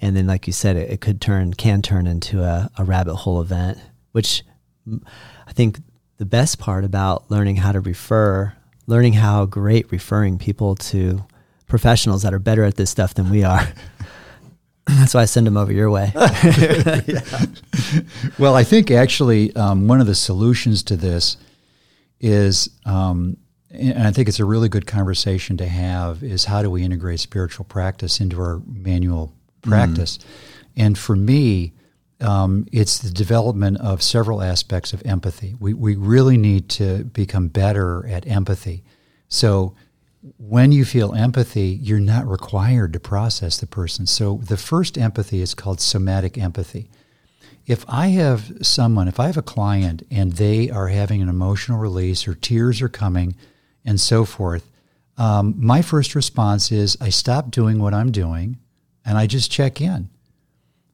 and 0.00 0.16
then 0.16 0.28
like 0.28 0.46
you 0.46 0.52
said, 0.52 0.76
it, 0.76 0.90
it 0.92 1.00
could 1.00 1.20
turn 1.20 1.54
can 1.54 1.82
turn 1.82 2.06
into 2.06 2.44
a, 2.44 2.70
a 2.78 2.84
rabbit 2.84 3.16
hole 3.16 3.40
event, 3.40 3.78
which 4.12 4.44
I 4.86 5.52
think 5.52 5.80
the 6.18 6.24
best 6.24 6.60
part 6.60 6.84
about 6.84 7.28
learning 7.32 7.56
how 7.56 7.72
to 7.72 7.80
refer 7.80 8.54
learning 8.88 9.12
how 9.12 9.44
great 9.44 9.92
referring 9.92 10.38
people 10.38 10.74
to 10.74 11.24
professionals 11.68 12.22
that 12.22 12.32
are 12.32 12.38
better 12.38 12.64
at 12.64 12.76
this 12.76 12.90
stuff 12.90 13.14
than 13.14 13.30
we 13.30 13.44
are. 13.44 13.68
That's 14.86 15.12
why 15.12 15.20
I 15.20 15.24
send 15.26 15.46
them 15.46 15.58
over 15.58 15.70
your 15.70 15.90
way. 15.90 16.10
yeah. 16.16 17.44
Well, 18.38 18.54
I 18.54 18.64
think 18.64 18.90
actually 18.90 19.54
um, 19.54 19.86
one 19.86 20.00
of 20.00 20.06
the 20.06 20.14
solutions 20.14 20.82
to 20.84 20.96
this 20.96 21.36
is, 22.20 22.70
um, 22.86 23.36
and 23.70 24.08
I 24.08 24.10
think 24.12 24.28
it's 24.28 24.40
a 24.40 24.46
really 24.46 24.70
good 24.70 24.86
conversation 24.86 25.58
to 25.58 25.66
have, 25.66 26.22
is 26.22 26.46
how 26.46 26.62
do 26.62 26.70
we 26.70 26.82
integrate 26.82 27.20
spiritual 27.20 27.66
practice 27.66 28.18
into 28.18 28.40
our 28.40 28.62
manual 28.66 29.34
practice? 29.60 30.16
Mm. 30.16 30.24
And 30.78 30.98
for 30.98 31.14
me, 31.14 31.74
um, 32.20 32.66
it's 32.72 32.98
the 32.98 33.10
development 33.10 33.78
of 33.78 34.02
several 34.02 34.42
aspects 34.42 34.92
of 34.92 35.02
empathy. 35.04 35.54
We, 35.60 35.74
we 35.74 35.94
really 35.94 36.36
need 36.36 36.68
to 36.70 37.04
become 37.04 37.48
better 37.48 38.06
at 38.06 38.26
empathy. 38.26 38.82
So, 39.28 39.74
when 40.36 40.72
you 40.72 40.84
feel 40.84 41.14
empathy, 41.14 41.78
you're 41.80 42.00
not 42.00 42.26
required 42.26 42.92
to 42.92 43.00
process 43.00 43.58
the 43.58 43.68
person. 43.68 44.06
So, 44.06 44.40
the 44.42 44.56
first 44.56 44.98
empathy 44.98 45.40
is 45.40 45.54
called 45.54 45.80
somatic 45.80 46.36
empathy. 46.36 46.90
If 47.66 47.84
I 47.88 48.08
have 48.08 48.52
someone, 48.62 49.06
if 49.06 49.20
I 49.20 49.26
have 49.26 49.36
a 49.36 49.42
client 49.42 50.02
and 50.10 50.32
they 50.32 50.70
are 50.70 50.88
having 50.88 51.22
an 51.22 51.28
emotional 51.28 51.78
release 51.78 52.26
or 52.26 52.34
tears 52.34 52.82
are 52.82 52.88
coming 52.88 53.36
and 53.84 54.00
so 54.00 54.24
forth, 54.24 54.68
um, 55.18 55.54
my 55.56 55.82
first 55.82 56.14
response 56.14 56.72
is 56.72 56.96
I 57.00 57.10
stop 57.10 57.50
doing 57.50 57.78
what 57.78 57.94
I'm 57.94 58.10
doing 58.10 58.58
and 59.04 59.18
I 59.18 59.26
just 59.26 59.52
check 59.52 59.80
in. 59.80 60.08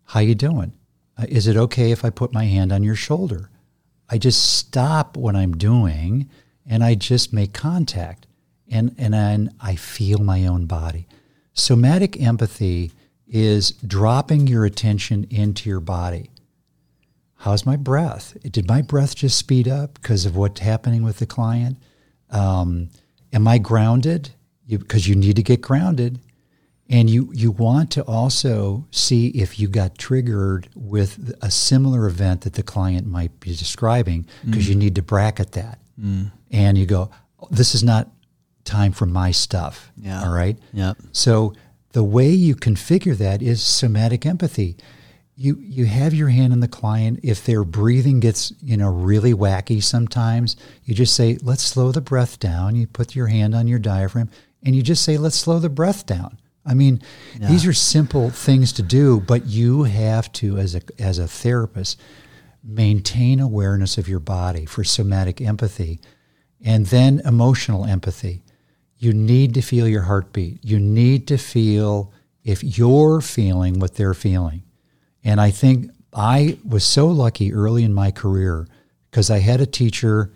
How 0.07 0.21
you 0.21 0.35
doing? 0.35 0.73
Uh, 1.17 1.27
is 1.29 1.47
it 1.47 1.57
okay 1.57 1.91
if 1.91 2.05
I 2.05 2.11
put 2.11 2.33
my 2.33 2.45
hand 2.45 2.73
on 2.73 2.83
your 2.83 2.97
shoulder? 2.97 3.51
I 4.09 4.19
just 4.19 4.57
stop 4.57 5.17
what 5.17 5.37
I'm 5.37 5.57
doing 5.57 6.29
and 6.67 6.83
I 6.85 6.95
just 6.95 7.33
make 7.33 7.53
contact 7.53 8.27
and, 8.71 8.95
and 8.99 9.15
then 9.15 9.55
I 9.61 9.77
feel 9.77 10.19
my 10.19 10.47
own 10.47 10.67
body. 10.67 11.07
Somatic 11.53 12.21
empathy 12.21 12.93
is 13.27 13.73
dropping 13.73 14.47
your 14.47 14.65
attention 14.65 15.27
into 15.31 15.69
your 15.69 15.81
body. 15.81 16.31
How's 17.39 17.67
my 17.67 17.77
breath? 17.77 18.37
Did 18.51 18.69
my 18.69 18.83
breath 18.83 19.15
just 19.15 19.37
speed 19.37 19.69
up 19.69 19.95
because 19.95 20.25
of 20.25 20.37
what's 20.37 20.61
happening 20.61 21.03
with 21.03 21.19
the 21.19 21.27
client? 21.27 21.77
Um, 22.31 22.91
am 23.33 23.47
I 23.47 23.59
grounded? 23.59 24.31
Because 24.67 25.07
you, 25.07 25.15
you 25.15 25.21
need 25.21 25.37
to 25.37 25.43
get 25.43 25.61
grounded. 25.61 26.21
And 26.91 27.09
you, 27.09 27.31
you 27.33 27.51
want 27.51 27.91
to 27.93 28.03
also 28.03 28.87
see 28.91 29.29
if 29.29 29.59
you 29.59 29.69
got 29.69 29.97
triggered 29.97 30.69
with 30.75 31.35
a 31.41 31.51
similar 31.51 32.07
event 32.07 32.43
that 32.43 32.53
the 32.55 32.63
client 32.63 33.07
might 33.07 33.41
be 33.41 33.57
describing 33.57 34.27
because 34.45 34.67
mm. 34.67 34.69
you 34.69 34.75
need 34.75 34.95
to 34.97 35.03
bracket 35.03 35.53
that. 35.53 35.79
Mm. 35.99 36.31
And 36.51 36.77
you 36.77 36.85
go, 36.85 37.11
this 37.51 37.75
is 37.75 37.83
not 37.83 38.11
time 38.65 38.93
for 38.93 39.07
my 39.07 39.31
stuff. 39.31 39.93
Yeah. 39.97 40.25
All 40.25 40.35
right. 40.35 40.59
Yep. 40.73 40.99
So 41.13 41.55
the 41.93 42.05
way 42.05 42.29
you 42.31 42.57
configure 42.57 43.17
that 43.17 43.41
is 43.41 43.63
somatic 43.63 44.27
empathy. 44.27 44.77
You 45.37 45.57
you 45.59 45.87
have 45.87 46.15
your 46.15 46.29
hand 46.29 46.53
on 46.53 46.61
the 46.61 46.69
client. 46.69 47.21
If 47.23 47.45
their 47.45 47.65
breathing 47.65 48.21
gets 48.21 48.53
you 48.63 48.77
know 48.77 48.89
really 48.89 49.35
wacky 49.35 49.83
sometimes, 49.83 50.57
you 50.85 50.95
just 50.95 51.15
say, 51.15 51.39
"Let's 51.43 51.63
slow 51.63 51.91
the 51.91 52.01
breath 52.01 52.39
down." 52.39 52.77
You 52.77 52.87
put 52.87 53.17
your 53.17 53.27
hand 53.29 53.55
on 53.55 53.67
your 53.67 53.81
diaphragm, 53.81 54.31
and 54.63 54.77
you 54.77 54.83
just 54.83 55.03
say, 55.03 55.17
"Let's 55.17 55.37
slow 55.37 55.59
the 55.59 55.69
breath 55.69 56.07
down." 56.07 56.39
I 56.67 56.75
mean, 56.75 57.03
yeah. 57.39 57.49
these 57.49 57.67
are 57.67 57.73
simple 57.73 58.31
things 58.31 58.73
to 58.75 58.83
do, 58.83 59.21
but 59.21 59.47
you 59.47 59.83
have 59.83 60.33
to, 60.33 60.57
as 60.59 60.75
a 60.75 60.81
as 60.99 61.19
a 61.19 61.29
therapist, 61.29 62.01
maintain 62.63 63.41
awareness 63.41 63.99
of 63.99 64.09
your 64.09 64.21
body 64.21 64.65
for 64.65 64.83
somatic 64.83 65.41
empathy, 65.41 66.01
and 66.65 66.87
then 66.87 67.21
emotional 67.25 67.85
empathy. 67.85 68.43
You 68.97 69.13
need 69.13 69.53
to 69.55 69.61
feel 69.61 69.87
your 69.87 70.03
heartbeat. 70.03 70.65
You 70.65 70.81
need 70.81 71.29
to 71.29 71.37
feel 71.37 72.13
if 72.43 72.65
you're 72.65 73.21
feeling 73.21 73.79
what 73.79 73.97
they're 73.97 74.15
feeling. 74.15 74.63
And 75.23 75.41
I 75.41 75.51
think 75.51 75.91
I 76.15 76.59
was 76.67 76.85
so 76.85 77.09
lucky 77.09 77.53
early 77.53 77.83
in 77.83 77.93
my 77.93 78.11
career 78.11 78.67
because 79.11 79.31
I 79.31 79.41
had 79.41 79.61
a 79.61 79.67
teacher 79.67 80.33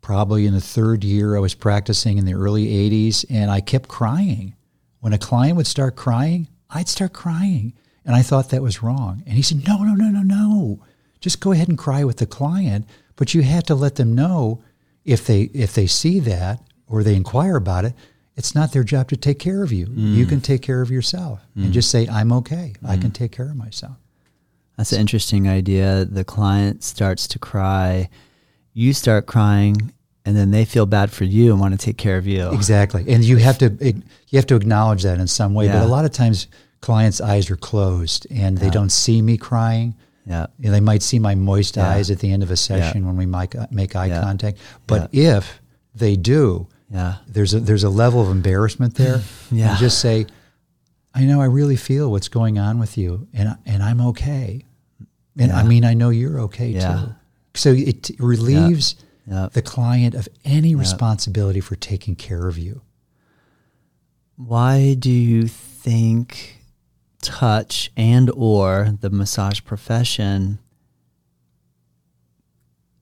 probably 0.00 0.46
in 0.46 0.54
the 0.54 0.60
third 0.60 1.04
year 1.04 1.36
I 1.36 1.40
was 1.40 1.54
practicing 1.54 2.18
in 2.18 2.24
the 2.24 2.34
early 2.34 2.66
80s, 2.66 3.24
and 3.30 3.50
I 3.50 3.60
kept 3.60 3.88
crying 3.88 4.56
when 5.00 5.12
a 5.12 5.18
client 5.18 5.56
would 5.56 5.66
start 5.66 5.96
crying, 5.96 6.48
I'd 6.70 6.88
start 6.88 7.12
crying. 7.12 7.74
And 8.04 8.14
I 8.14 8.22
thought 8.22 8.50
that 8.50 8.62
was 8.62 8.82
wrong. 8.82 9.22
And 9.26 9.34
he 9.34 9.42
said, 9.42 9.66
No, 9.66 9.82
no, 9.82 9.94
no, 9.94 10.08
no, 10.08 10.22
no. 10.22 10.80
Just 11.20 11.40
go 11.40 11.52
ahead 11.52 11.68
and 11.68 11.76
cry 11.76 12.04
with 12.04 12.16
the 12.16 12.26
client. 12.26 12.86
But 13.16 13.34
you 13.34 13.42
have 13.42 13.64
to 13.64 13.74
let 13.74 13.96
them 13.96 14.14
know 14.14 14.62
if 15.04 15.26
they 15.26 15.42
if 15.42 15.74
they 15.74 15.86
see 15.86 16.20
that 16.20 16.62
or 16.86 17.02
they 17.02 17.14
inquire 17.14 17.56
about 17.56 17.84
it, 17.84 17.94
it's 18.36 18.54
not 18.54 18.72
their 18.72 18.84
job 18.84 19.08
to 19.08 19.16
take 19.16 19.38
care 19.38 19.62
of 19.62 19.72
you. 19.72 19.86
Mm. 19.86 20.14
You 20.14 20.26
can 20.26 20.40
take 20.40 20.62
care 20.62 20.80
of 20.80 20.90
yourself 20.90 21.40
mm. 21.56 21.64
and 21.64 21.72
just 21.72 21.90
say, 21.90 22.08
I'm 22.08 22.32
okay. 22.32 22.74
Mm. 22.82 22.88
I 22.88 22.96
can 22.96 23.10
mm. 23.10 23.14
take 23.14 23.32
care 23.32 23.50
of 23.50 23.56
myself. 23.56 23.96
That's 24.76 24.92
an 24.92 25.00
interesting 25.00 25.46
idea. 25.46 26.06
The 26.06 26.24
client 26.24 26.82
starts 26.82 27.28
to 27.28 27.38
cry, 27.38 28.08
you 28.72 28.94
start 28.94 29.26
crying, 29.26 29.92
and 30.24 30.36
then 30.36 30.50
they 30.50 30.64
feel 30.64 30.86
bad 30.86 31.10
for 31.10 31.24
you 31.24 31.52
and 31.52 31.60
want 31.60 31.78
to 31.78 31.84
take 31.84 31.96
care 31.96 32.18
of 32.18 32.26
you. 32.26 32.50
Exactly, 32.52 33.04
and 33.08 33.24
you 33.24 33.36
have 33.38 33.58
to 33.58 33.94
you 34.28 34.36
have 34.36 34.46
to 34.46 34.56
acknowledge 34.56 35.02
that 35.02 35.18
in 35.18 35.26
some 35.26 35.54
way. 35.54 35.66
Yeah. 35.66 35.80
But 35.80 35.84
a 35.84 35.88
lot 35.88 36.04
of 36.04 36.12
times, 36.12 36.46
clients' 36.80 37.20
eyes 37.20 37.50
are 37.50 37.56
closed 37.56 38.26
and 38.30 38.58
they 38.58 38.70
don't 38.70 38.90
see 38.90 39.22
me 39.22 39.36
crying. 39.36 39.94
Yeah, 40.26 40.46
they 40.58 40.80
might 40.80 41.02
see 41.02 41.18
my 41.18 41.34
moist 41.34 41.76
yeah. 41.76 41.88
eyes 41.88 42.10
at 42.10 42.20
the 42.20 42.30
end 42.30 42.42
of 42.42 42.50
a 42.50 42.56
session 42.56 43.02
yeah. 43.02 43.06
when 43.06 43.16
we 43.16 43.26
make 43.26 43.56
uh, 43.56 43.66
make 43.70 43.96
eye 43.96 44.08
contact. 44.08 44.58
But 44.86 45.10
if 45.12 45.60
they 45.94 46.16
do, 46.16 46.68
yeah, 46.90 47.16
there's 47.26 47.54
a 47.54 47.60
there's 47.60 47.84
a 47.84 47.90
level 47.90 48.20
of 48.20 48.28
embarrassment 48.28 48.94
there. 48.96 49.22
yeah, 49.50 49.76
just 49.78 50.00
say, 50.00 50.26
I 51.14 51.24
know 51.24 51.40
I 51.40 51.46
really 51.46 51.76
feel 51.76 52.10
what's 52.10 52.28
going 52.28 52.58
on 52.58 52.78
with 52.78 52.98
you, 52.98 53.26
and 53.32 53.56
and 53.66 53.82
I'm 53.82 54.00
okay. 54.08 54.64
And 55.38 55.52
I 55.52 55.62
mean, 55.62 55.84
I 55.84 55.94
know 55.94 56.10
you're 56.10 56.40
okay 56.40 56.74
too. 56.74 57.14
So 57.54 57.72
it 57.72 58.10
relieves 58.18 58.94
Yep. 59.26 59.52
the 59.52 59.62
client 59.62 60.14
of 60.14 60.28
any 60.44 60.74
responsibility 60.74 61.60
for 61.60 61.76
taking 61.76 62.16
care 62.16 62.48
of 62.48 62.58
you. 62.58 62.82
Why 64.36 64.94
do 64.98 65.10
you 65.10 65.46
think 65.46 66.64
touch 67.22 67.92
and 67.96 68.30
or 68.34 68.94
the 69.00 69.10
massage 69.10 69.62
profession 69.62 70.58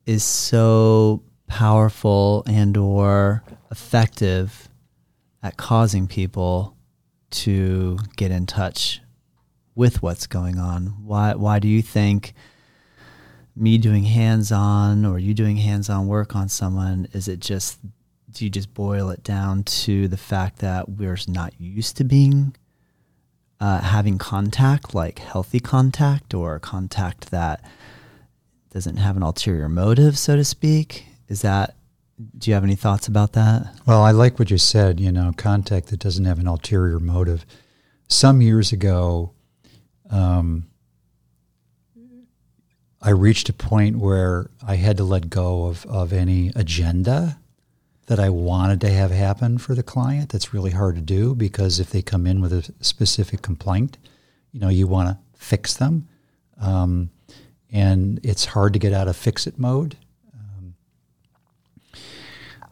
is 0.05 0.23
so 0.23 1.23
powerful 1.47 2.43
and 2.45 2.75
or 2.75 3.43
effective 3.71 4.69
at 5.41 5.55
causing 5.57 6.07
people 6.07 6.75
to 7.31 7.97
get 8.17 8.31
in 8.31 8.45
touch 8.45 9.01
with 9.75 10.01
what's 10.03 10.27
going 10.27 10.57
on? 10.57 10.87
Why 11.05 11.35
why 11.35 11.59
do 11.59 11.67
you 11.67 11.81
think 11.81 12.33
me 13.59 13.77
doing 13.77 14.03
hands-on 14.03 15.05
or 15.05 15.19
you 15.19 15.33
doing 15.33 15.57
hands-on 15.57 16.07
work 16.07 16.35
on 16.35 16.47
someone 16.47 17.07
is 17.13 17.27
it 17.27 17.39
just 17.39 17.79
do 18.31 18.45
you 18.45 18.49
just 18.49 18.73
boil 18.73 19.09
it 19.09 19.23
down 19.23 19.63
to 19.63 20.07
the 20.07 20.17
fact 20.17 20.59
that 20.59 20.87
we're 20.87 21.17
not 21.27 21.53
used 21.59 21.97
to 21.97 22.03
being 22.03 22.55
uh, 23.59 23.79
having 23.79 24.17
contact 24.17 24.95
like 24.95 25.19
healthy 25.19 25.59
contact 25.59 26.33
or 26.33 26.59
contact 26.59 27.31
that 27.31 27.63
doesn't 28.71 28.97
have 28.97 29.17
an 29.17 29.23
ulterior 29.23 29.67
motive 29.67 30.17
so 30.17 30.35
to 30.35 30.43
speak 30.45 31.05
is 31.27 31.41
that 31.41 31.75
do 32.37 32.49
you 32.49 32.53
have 32.53 32.63
any 32.63 32.75
thoughts 32.75 33.07
about 33.07 33.33
that 33.33 33.73
Well, 33.85 34.03
I 34.03 34.11
like 34.11 34.39
what 34.39 34.51
you 34.51 34.57
said, 34.57 34.99
you 34.99 35.11
know, 35.11 35.33
contact 35.37 35.87
that 35.87 35.99
doesn't 35.99 36.25
have 36.25 36.39
an 36.39 36.47
ulterior 36.47 36.99
motive. 36.99 37.45
Some 38.07 38.41
years 38.41 38.71
ago, 38.73 39.31
um, 40.09 40.65
I 43.01 43.11
reached 43.11 43.47
a 43.49 43.53
point 43.53 43.97
where 43.97 44.49
I 44.65 44.75
had 44.75 44.97
to 44.97 45.03
let 45.03 45.29
go 45.29 45.65
of, 45.65 45.85
of 45.85 46.11
any 46.11 46.51
agenda 46.55 47.39
that 48.07 48.19
I 48.19 48.29
wanted 48.29 48.81
to 48.81 48.89
have 48.89 49.11
happen 49.11 49.57
for 49.57 49.73
the 49.73 49.83
client. 49.83 50.29
That's 50.29 50.53
really 50.53 50.71
hard 50.71 50.95
to 50.95 51.01
do 51.01 51.35
because 51.35 51.79
if 51.79 51.91
they 51.91 52.01
come 52.01 52.27
in 52.27 52.41
with 52.41 52.51
a 52.51 52.73
specific 52.81 53.41
complaint, 53.41 53.97
you 54.51 54.59
know, 54.59 54.69
you 54.69 54.87
want 54.87 55.09
to 55.09 55.17
fix 55.37 55.75
them. 55.75 56.07
Um, 56.59 57.11
and 57.71 58.19
it's 58.23 58.45
hard 58.45 58.73
to 58.73 58.79
get 58.79 58.93
out 58.93 59.07
of 59.07 59.15
fix 59.15 59.47
it 59.47 59.57
mode. 59.57 59.95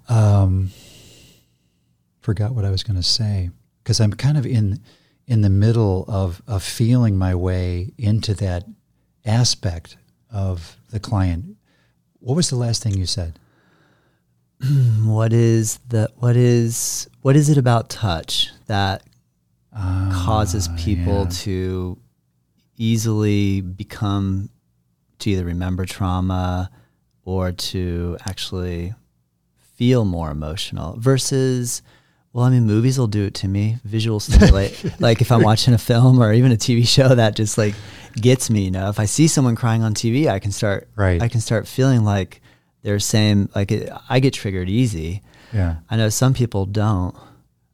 Um, 0.10 0.72
forgot 2.22 2.54
what 2.54 2.66
I 2.66 2.72
was 2.72 2.84
going 2.84 2.96
to 2.96 3.04
say 3.04 3.50
because 3.84 4.00
I'm 4.00 4.14
kind 4.14 4.38
of 4.38 4.46
in 4.46 4.80
in 5.28 5.42
the 5.42 5.50
middle 5.50 6.06
of, 6.08 6.42
of 6.48 6.64
feeling 6.64 7.18
my 7.18 7.36
way 7.36 7.92
into 7.98 8.34
that 8.36 8.64
aspect 9.26 9.98
of 10.32 10.78
the 10.90 11.00
client. 11.00 11.58
What 12.20 12.36
was 12.36 12.50
the 12.50 12.56
last 12.56 12.84
thing 12.84 12.98
you 12.98 13.06
said? 13.06 13.40
what 15.04 15.34
is 15.34 15.80
the 15.88 16.10
what 16.16 16.36
is 16.36 17.08
what 17.22 17.36
is 17.36 17.50
it 17.50 17.58
about 17.58 17.90
touch 17.90 18.50
that 18.66 19.04
ah, 19.72 20.24
causes 20.26 20.68
people 20.78 21.24
yeah. 21.24 21.30
to 21.30 21.98
easily 22.76 23.62
become 23.62 24.50
to 25.20 25.30
either 25.30 25.46
remember 25.46 25.86
trauma 25.86 26.72
or 27.24 27.52
to 27.52 28.18
actually 28.26 28.94
feel 29.76 30.06
more 30.06 30.32
emotional 30.32 30.96
versus 30.98 31.84
well 32.34 32.46
i 32.46 32.50
mean 32.50 32.66
movies 32.66 32.98
will 33.00 33.08
do 33.08 33.24
it 33.26 33.34
to 33.36 33.48
me. 33.48 33.78
Visual 33.84 34.20
stimulate. 34.20 34.84
Like 35.00 35.22
if 35.22 35.32
i'm 35.32 35.42
watching 35.44 35.74
a 35.74 35.78
film 35.78 36.22
or 36.22 36.32
even 36.34 36.52
a 36.52 36.56
tv 36.58 36.88
show 36.88 37.08
that 37.16 37.36
just 37.36 37.58
like 37.58 37.76
gets 38.16 38.50
me 38.50 38.66
you 38.66 38.72
know? 38.72 38.90
If 38.90 39.00
i 39.00 39.06
see 39.06 39.28
someone 39.28 39.56
crying 39.56 39.84
on 39.84 39.94
tv 39.94 40.28
i 40.28 40.40
can 40.40 40.52
start 40.52 40.88
Right. 40.96 41.22
i 41.22 41.28
can 41.28 41.42
start 41.42 41.68
feeling 41.68 42.04
like 42.04 42.42
they're 42.84 43.00
saying 43.00 43.50
like 43.56 43.72
it, 43.72 43.90
i 44.10 44.20
get 44.20 44.34
triggered 44.34 44.70
easy. 44.70 45.22
Yeah. 45.54 45.78
i 45.90 45.96
know 45.98 46.10
some 46.10 46.34
people 46.34 46.66
don't. 46.66 47.16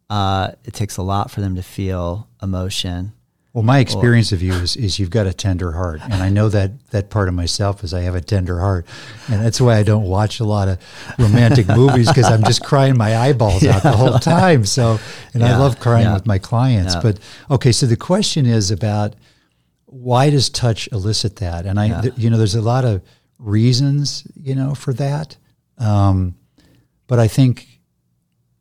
Uh, 0.09 0.51
it 0.63 0.73
takes 0.75 0.97
a 0.97 1.01
lot 1.01 1.31
for 1.31 1.41
them 1.41 1.55
to 1.55 1.63
feel 1.63 2.27
emotion 2.41 3.13
Well, 3.53 3.61
my 3.61 3.77
experience 3.77 4.31
of 4.31 4.41
you 4.41 4.53
is, 4.53 4.75
is 4.75 4.97
you've 4.97 5.11
got 5.11 5.27
a 5.27 5.33
tender 5.33 5.73
heart, 5.73 6.01
and 6.01 6.15
I 6.15 6.29
know 6.29 6.49
that 6.49 6.89
that 6.89 7.11
part 7.11 7.27
of 7.27 7.35
myself 7.35 7.83
is 7.83 7.93
I 7.93 8.01
have 8.01 8.15
a 8.15 8.21
tender 8.21 8.59
heart, 8.59 8.87
and 9.27 9.45
that's 9.45 9.61
why 9.61 9.77
I 9.77 9.83
don't 9.83 10.05
watch 10.05 10.39
a 10.39 10.43
lot 10.43 10.67
of 10.67 10.79
romantic 11.19 11.67
movies 11.77 12.07
because 12.07 12.25
I'm 12.25 12.43
just 12.43 12.63
crying 12.63 12.97
my 12.97 13.15
eyeballs 13.15 13.63
out 13.63 13.83
the 13.83 13.91
whole 13.91 14.17
time. 14.17 14.65
So, 14.65 14.97
and 15.35 15.43
I 15.43 15.55
love 15.59 15.79
crying 15.79 16.05
yeah. 16.07 16.15
with 16.15 16.25
my 16.25 16.39
clients. 16.39 16.95
Yeah. 16.95 17.01
But 17.03 17.19
okay, 17.51 17.71
so 17.71 17.85
the 17.85 17.95
question 17.95 18.47
is 18.47 18.71
about 18.71 19.15
why 19.85 20.31
does 20.31 20.49
touch 20.49 20.89
elicit 20.91 21.35
that? 21.35 21.67
And 21.67 21.79
I, 21.79 21.85
Yeah. 21.85 22.01
th- 22.01 22.13
you 22.17 22.31
know, 22.31 22.37
there's 22.37 22.55
a 22.55 22.61
lot 22.61 22.85
of 22.85 23.03
reasons, 23.37 24.25
you 24.35 24.55
know, 24.55 24.73
for 24.73 24.93
that, 24.93 25.37
um, 25.77 26.33
but 27.05 27.19
I 27.19 27.27
think 27.27 27.67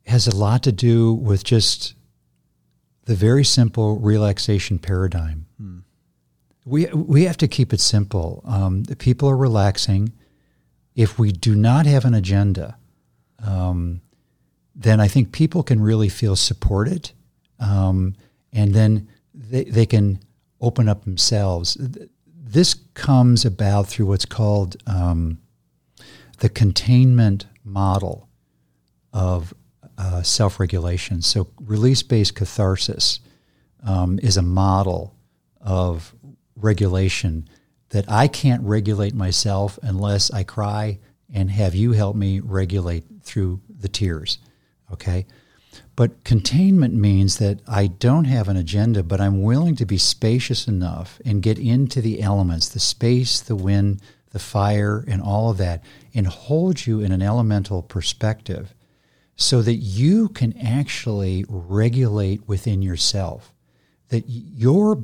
has 0.05 0.27
a 0.27 0.35
lot 0.35 0.61
to 0.63 0.71
do 0.71 1.13
with 1.13 1.43
just 1.43 1.95
the 3.05 3.15
very 3.15 3.43
simple 3.43 3.99
relaxation 3.99 4.79
paradigm. 4.79 5.45
We 6.65 6.85
we 6.87 7.23
have 7.25 7.37
to 7.37 7.47
keep 7.47 7.73
it 7.73 7.81
simple. 7.81 8.41
Um, 8.45 8.83
the 8.83 8.95
people 8.95 9.29
are 9.29 9.37
relaxing. 9.37 10.13
If 10.95 11.19
we 11.19 11.31
do 11.31 11.55
not 11.55 11.85
have 11.85 12.05
an 12.05 12.13
agenda, 12.13 12.77
um, 13.45 14.01
then 14.75 15.01
I 15.01 15.07
think 15.07 15.31
people 15.31 15.63
can 15.63 15.81
really 15.81 16.09
feel 16.09 16.35
supported, 16.35 17.11
um, 17.59 18.15
and 18.53 18.73
then 18.73 19.09
they 19.33 19.65
they 19.65 19.85
can 19.85 20.19
open 20.61 20.87
up 20.87 21.03
themselves. 21.03 21.77
This 22.25 22.75
comes 22.93 23.45
about 23.45 23.87
through 23.87 24.05
what's 24.05 24.25
called 24.25 24.77
um, 24.87 25.39
the 26.37 26.49
containment 26.49 27.45
model 27.65 28.29
of 29.11 29.53
uh, 30.03 30.21
self 30.21 30.59
regulation. 30.59 31.21
So, 31.21 31.47
release 31.61 32.03
based 32.03 32.35
catharsis 32.35 33.21
um, 33.85 34.19
is 34.21 34.35
a 34.35 34.41
model 34.41 35.15
of 35.61 36.13
regulation 36.57 37.47
that 37.89 38.05
I 38.09 38.27
can't 38.27 38.63
regulate 38.63 39.13
myself 39.13 39.79
unless 39.81 40.29
I 40.31 40.43
cry 40.43 40.99
and 41.33 41.49
have 41.51 41.73
you 41.73 41.93
help 41.93 42.15
me 42.15 42.39
regulate 42.39 43.05
through 43.21 43.61
the 43.69 43.87
tears. 43.87 44.39
Okay? 44.91 45.25
But 45.95 46.23
containment 46.23 46.93
means 46.93 47.37
that 47.37 47.61
I 47.67 47.87
don't 47.87 48.25
have 48.25 48.49
an 48.49 48.57
agenda, 48.57 49.03
but 49.03 49.21
I'm 49.21 49.41
willing 49.41 49.75
to 49.77 49.85
be 49.85 49.97
spacious 49.97 50.67
enough 50.67 51.21
and 51.23 51.41
get 51.41 51.57
into 51.57 52.01
the 52.01 52.21
elements 52.21 52.67
the 52.67 52.79
space, 52.79 53.39
the 53.39 53.55
wind, 53.55 54.01
the 54.31 54.39
fire, 54.39 55.05
and 55.07 55.21
all 55.21 55.49
of 55.49 55.57
that, 55.57 55.83
and 56.13 56.27
hold 56.27 56.85
you 56.85 56.99
in 56.99 57.11
an 57.11 57.21
elemental 57.21 57.81
perspective 57.81 58.73
so 59.35 59.61
that 59.61 59.75
you 59.75 60.29
can 60.29 60.57
actually 60.57 61.45
regulate 61.47 62.47
within 62.47 62.81
yourself. 62.81 63.53
That 64.09 64.23
your, 64.27 65.03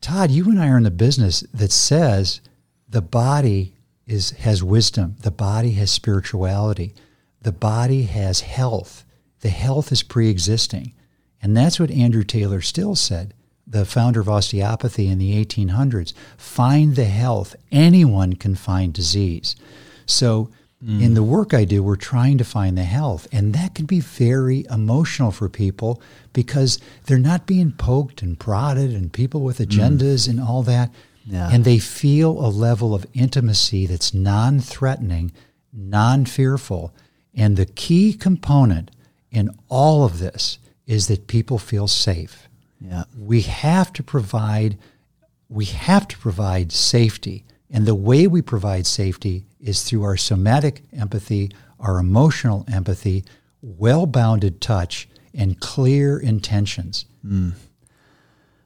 Todd, 0.00 0.30
you 0.30 0.44
and 0.44 0.60
I 0.60 0.68
are 0.68 0.76
in 0.76 0.84
the 0.84 0.90
business 0.90 1.40
that 1.52 1.72
says 1.72 2.40
the 2.88 3.02
body 3.02 3.74
is 4.06 4.30
has 4.30 4.62
wisdom, 4.62 5.16
the 5.20 5.30
body 5.30 5.72
has 5.72 5.90
spirituality, 5.90 6.94
the 7.40 7.52
body 7.52 8.02
has 8.02 8.40
health. 8.40 9.04
The 9.40 9.48
health 9.48 9.90
is 9.90 10.02
pre-existing, 10.02 10.92
and 11.40 11.56
that's 11.56 11.80
what 11.80 11.90
Andrew 11.90 12.24
Taylor 12.24 12.60
Still 12.60 12.94
said, 12.94 13.32
the 13.66 13.86
founder 13.86 14.20
of 14.20 14.28
osteopathy 14.28 15.06
in 15.06 15.18
the 15.18 15.42
1800s. 15.42 16.12
Find 16.36 16.94
the 16.94 17.06
health. 17.06 17.56
Anyone 17.72 18.34
can 18.34 18.54
find 18.54 18.92
disease. 18.92 19.56
So 20.04 20.50
Mm. 20.84 21.02
in 21.02 21.14
the 21.14 21.22
work 21.22 21.52
I 21.52 21.64
do, 21.64 21.82
we're 21.82 21.96
trying 21.96 22.38
to 22.38 22.44
find 22.44 22.78
the 22.78 22.84
health. 22.84 23.28
And 23.32 23.54
that 23.54 23.74
can 23.74 23.86
be 23.86 24.00
very 24.00 24.64
emotional 24.70 25.30
for 25.30 25.48
people 25.48 26.00
because 26.32 26.78
they're 27.04 27.18
not 27.18 27.46
being 27.46 27.72
poked 27.72 28.22
and 28.22 28.38
prodded 28.38 28.94
and 28.94 29.12
people 29.12 29.42
with 29.42 29.58
mm. 29.58 29.66
agendas 29.66 30.28
and 30.28 30.40
all 30.40 30.62
that. 30.62 30.90
Yeah. 31.26 31.50
And 31.52 31.64
they 31.64 31.78
feel 31.78 32.30
a 32.44 32.48
level 32.48 32.94
of 32.94 33.06
intimacy 33.12 33.86
that's 33.86 34.14
non 34.14 34.58
threatening, 34.58 35.32
non 35.72 36.24
fearful. 36.24 36.94
And 37.34 37.56
the 37.56 37.66
key 37.66 38.14
component 38.14 38.90
in 39.30 39.50
all 39.68 40.04
of 40.04 40.18
this 40.18 40.58
is 40.86 41.08
that 41.08 41.26
people 41.26 41.58
feel 41.58 41.86
safe 41.86 42.48
yeah 42.80 43.04
we 43.18 43.42
have 43.42 43.92
to 43.92 44.02
provide 44.02 44.78
we 45.48 45.64
have 45.66 46.08
to 46.08 46.18
provide 46.18 46.72
safety 46.72 47.44
and 47.70 47.86
the 47.86 47.94
way 47.94 48.26
we 48.26 48.42
provide 48.42 48.86
safety 48.86 49.44
is 49.60 49.82
through 49.82 50.02
our 50.04 50.16
somatic 50.16 50.82
empathy 50.92 51.50
our 51.80 51.98
emotional 51.98 52.64
empathy 52.72 53.24
well-bounded 53.62 54.60
touch 54.60 55.08
and 55.34 55.58
clear 55.60 56.18
intentions. 56.18 57.06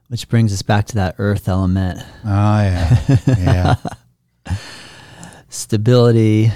Which 0.09 0.29
brings 0.29 0.53
us 0.53 0.63
back 0.63 0.87
to 0.87 0.95
that 0.97 1.17
earth 1.19 1.49
element. 1.49 2.01
Oh 2.25 2.29
yeah. 2.29 3.17
Yeah. 3.27 3.77
Stability, 5.49 6.53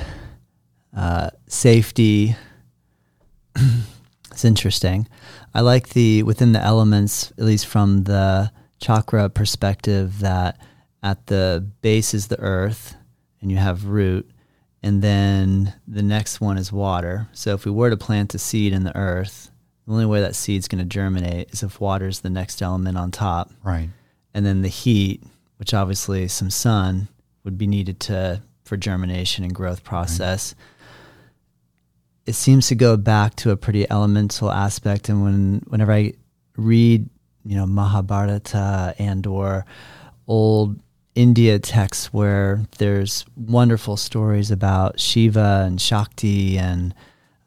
uh, 0.96 1.30
safety. 1.46 2.36
it's 4.30 4.44
interesting. 4.44 5.08
I 5.54 5.60
like 5.60 5.90
the 5.90 6.22
within 6.24 6.52
the 6.52 6.60
elements, 6.62 7.32
at 7.38 7.44
least 7.44 7.66
from 7.66 8.04
the 8.04 8.52
chakra 8.80 9.28
perspective, 9.28 10.20
that 10.20 10.60
at 11.02 11.26
the 11.26 11.66
base 11.80 12.14
is 12.14 12.26
the 12.26 12.38
earth, 12.40 12.94
and 13.40 13.50
you 13.50 13.56
have 13.56 13.86
root, 13.86 14.30
and 14.82 15.02
then 15.02 15.74
the 15.86 16.02
next 16.02 16.40
one 16.40 16.58
is 16.58 16.72
water. 16.72 17.28
So 17.32 17.54
if 17.54 17.64
we 17.64 17.72
were 17.72 17.90
to 17.90 17.96
plant 17.96 18.34
a 18.34 18.38
seed 18.38 18.72
in 18.72 18.84
the 18.84 18.96
earth, 18.96 19.50
the 19.86 19.92
only 19.92 20.06
way 20.06 20.20
that 20.20 20.36
seed's 20.36 20.68
going 20.68 20.80
to 20.80 20.84
germinate 20.84 21.50
is 21.50 21.62
if 21.62 21.80
water 21.80 22.06
is 22.06 22.20
the 22.20 22.30
next 22.30 22.60
element 22.60 22.98
on 22.98 23.10
top. 23.10 23.50
Right. 23.64 23.88
And 24.34 24.44
then 24.44 24.62
the 24.62 24.68
heat, 24.68 25.22
which 25.56 25.72
obviously 25.72 26.28
some 26.28 26.50
sun 26.50 27.08
would 27.42 27.56
be 27.56 27.66
needed 27.66 27.98
to 28.00 28.42
for 28.64 28.76
germination 28.76 29.44
and 29.44 29.54
growth 29.54 29.82
process. 29.82 30.54
Right. 30.56 30.64
It 32.26 32.34
seems 32.34 32.68
to 32.68 32.74
go 32.74 32.98
back 32.98 33.34
to 33.36 33.50
a 33.50 33.56
pretty 33.56 33.90
elemental 33.90 34.50
aspect 34.50 35.08
and 35.08 35.22
when 35.22 35.62
whenever 35.68 35.92
I 35.92 36.12
read, 36.58 37.08
you 37.44 37.56
know, 37.56 37.66
Mahabharata 37.66 38.94
and 38.98 39.26
or 39.26 39.64
old 40.26 40.78
India 41.14 41.58
texts 41.58 42.12
where 42.12 42.64
there's 42.78 43.24
wonderful 43.36 43.96
stories 43.96 44.50
about 44.50 45.00
Shiva 45.00 45.64
and 45.66 45.80
Shakti 45.80 46.58
and 46.58 46.94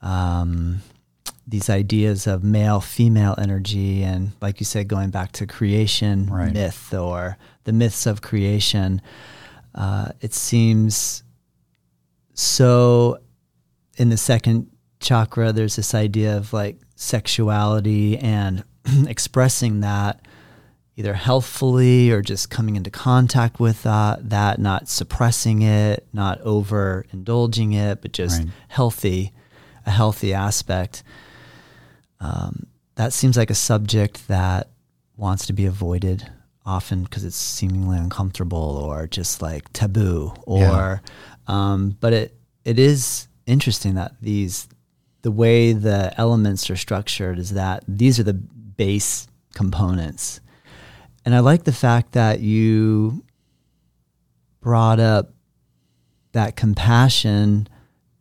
um, 0.02 0.82
these 1.48 1.70
ideas 1.70 2.28
of 2.28 2.44
male 2.44 2.80
female 2.80 3.36
energy 3.38 4.04
and 4.04 4.32
like 4.42 4.60
you 4.60 4.66
said 4.66 4.88
going 4.88 5.10
back 5.10 5.32
to 5.34 5.46
creation 5.46 6.28
right. 6.28 6.54
myth 6.54 6.94
or 6.94 7.38
the 7.66 7.74
myths 7.74 8.06
of 8.06 8.22
creation 8.22 9.02
uh, 9.76 10.10
it 10.22 10.34
seems 10.34 11.24
so 12.34 13.18
in 13.98 14.10
the 14.10 14.18
second 14.18 14.70
chakra 15.00 15.52
there's 15.52 15.76
this 15.76 15.94
idea 15.94 16.38
of 16.38 16.54
like 16.54 16.78
sexuality 16.96 18.18
and 18.18 18.64
expressing 19.08 19.82
that 19.82 20.26
either 20.96 21.14
healthfully 21.14 22.12
or 22.12 22.22
just 22.22 22.50
coming 22.50 22.76
into 22.76 22.92
contact 22.92 23.60
with 23.60 23.84
that, 23.84 24.30
that 24.30 24.60
not 24.60 24.90
suppressing 24.90 25.62
it, 25.62 26.06
not 26.14 26.40
over 26.42 27.06
indulging 27.12 27.74
it, 27.74 28.02
but 28.02 28.12
just 28.12 28.40
right. 28.40 28.50
healthy, 28.68 29.32
a 29.86 29.92
healthy 29.92 30.34
aspect. 30.34 31.04
Um, 32.20 32.68
that 32.96 33.14
seems 33.14 33.38
like 33.38 33.50
a 33.50 33.56
subject 33.56 34.28
that 34.28 34.70
wants 35.16 35.46
to 35.48 35.54
be 35.54 35.66
avoided 35.66 36.30
often 36.66 37.04
because 37.04 37.24
it's 37.24 37.36
seemingly 37.36 37.98
uncomfortable 37.98 38.60
or 38.60 39.08
just 39.08 39.42
like 39.42 39.72
taboo 39.74 40.34
or 40.44 40.60
yeah. 40.60 41.00
um, 41.48 41.98
but 42.00 42.14
it 42.14 42.36
it 42.66 42.78
is 42.78 43.28
interesting 43.48 43.96
that 43.96 44.14
these 44.22 44.68
the 45.24 45.32
way 45.32 45.74
the 45.74 46.14
elements 46.18 46.70
are 46.70 46.76
structured 46.76 47.40
is 47.40 47.52
that 47.52 47.84
these 47.88 48.20
are 48.20 48.24
the 48.24 48.34
base 48.34 49.28
components 49.54 50.40
and 51.26 51.36
I 51.36 51.40
like 51.40 51.64
the 51.64 51.72
fact 51.72 52.14
that 52.14 52.40
you 52.40 53.24
brought 54.62 55.00
up 55.00 55.34
that 56.32 56.56
compassion 56.56 57.68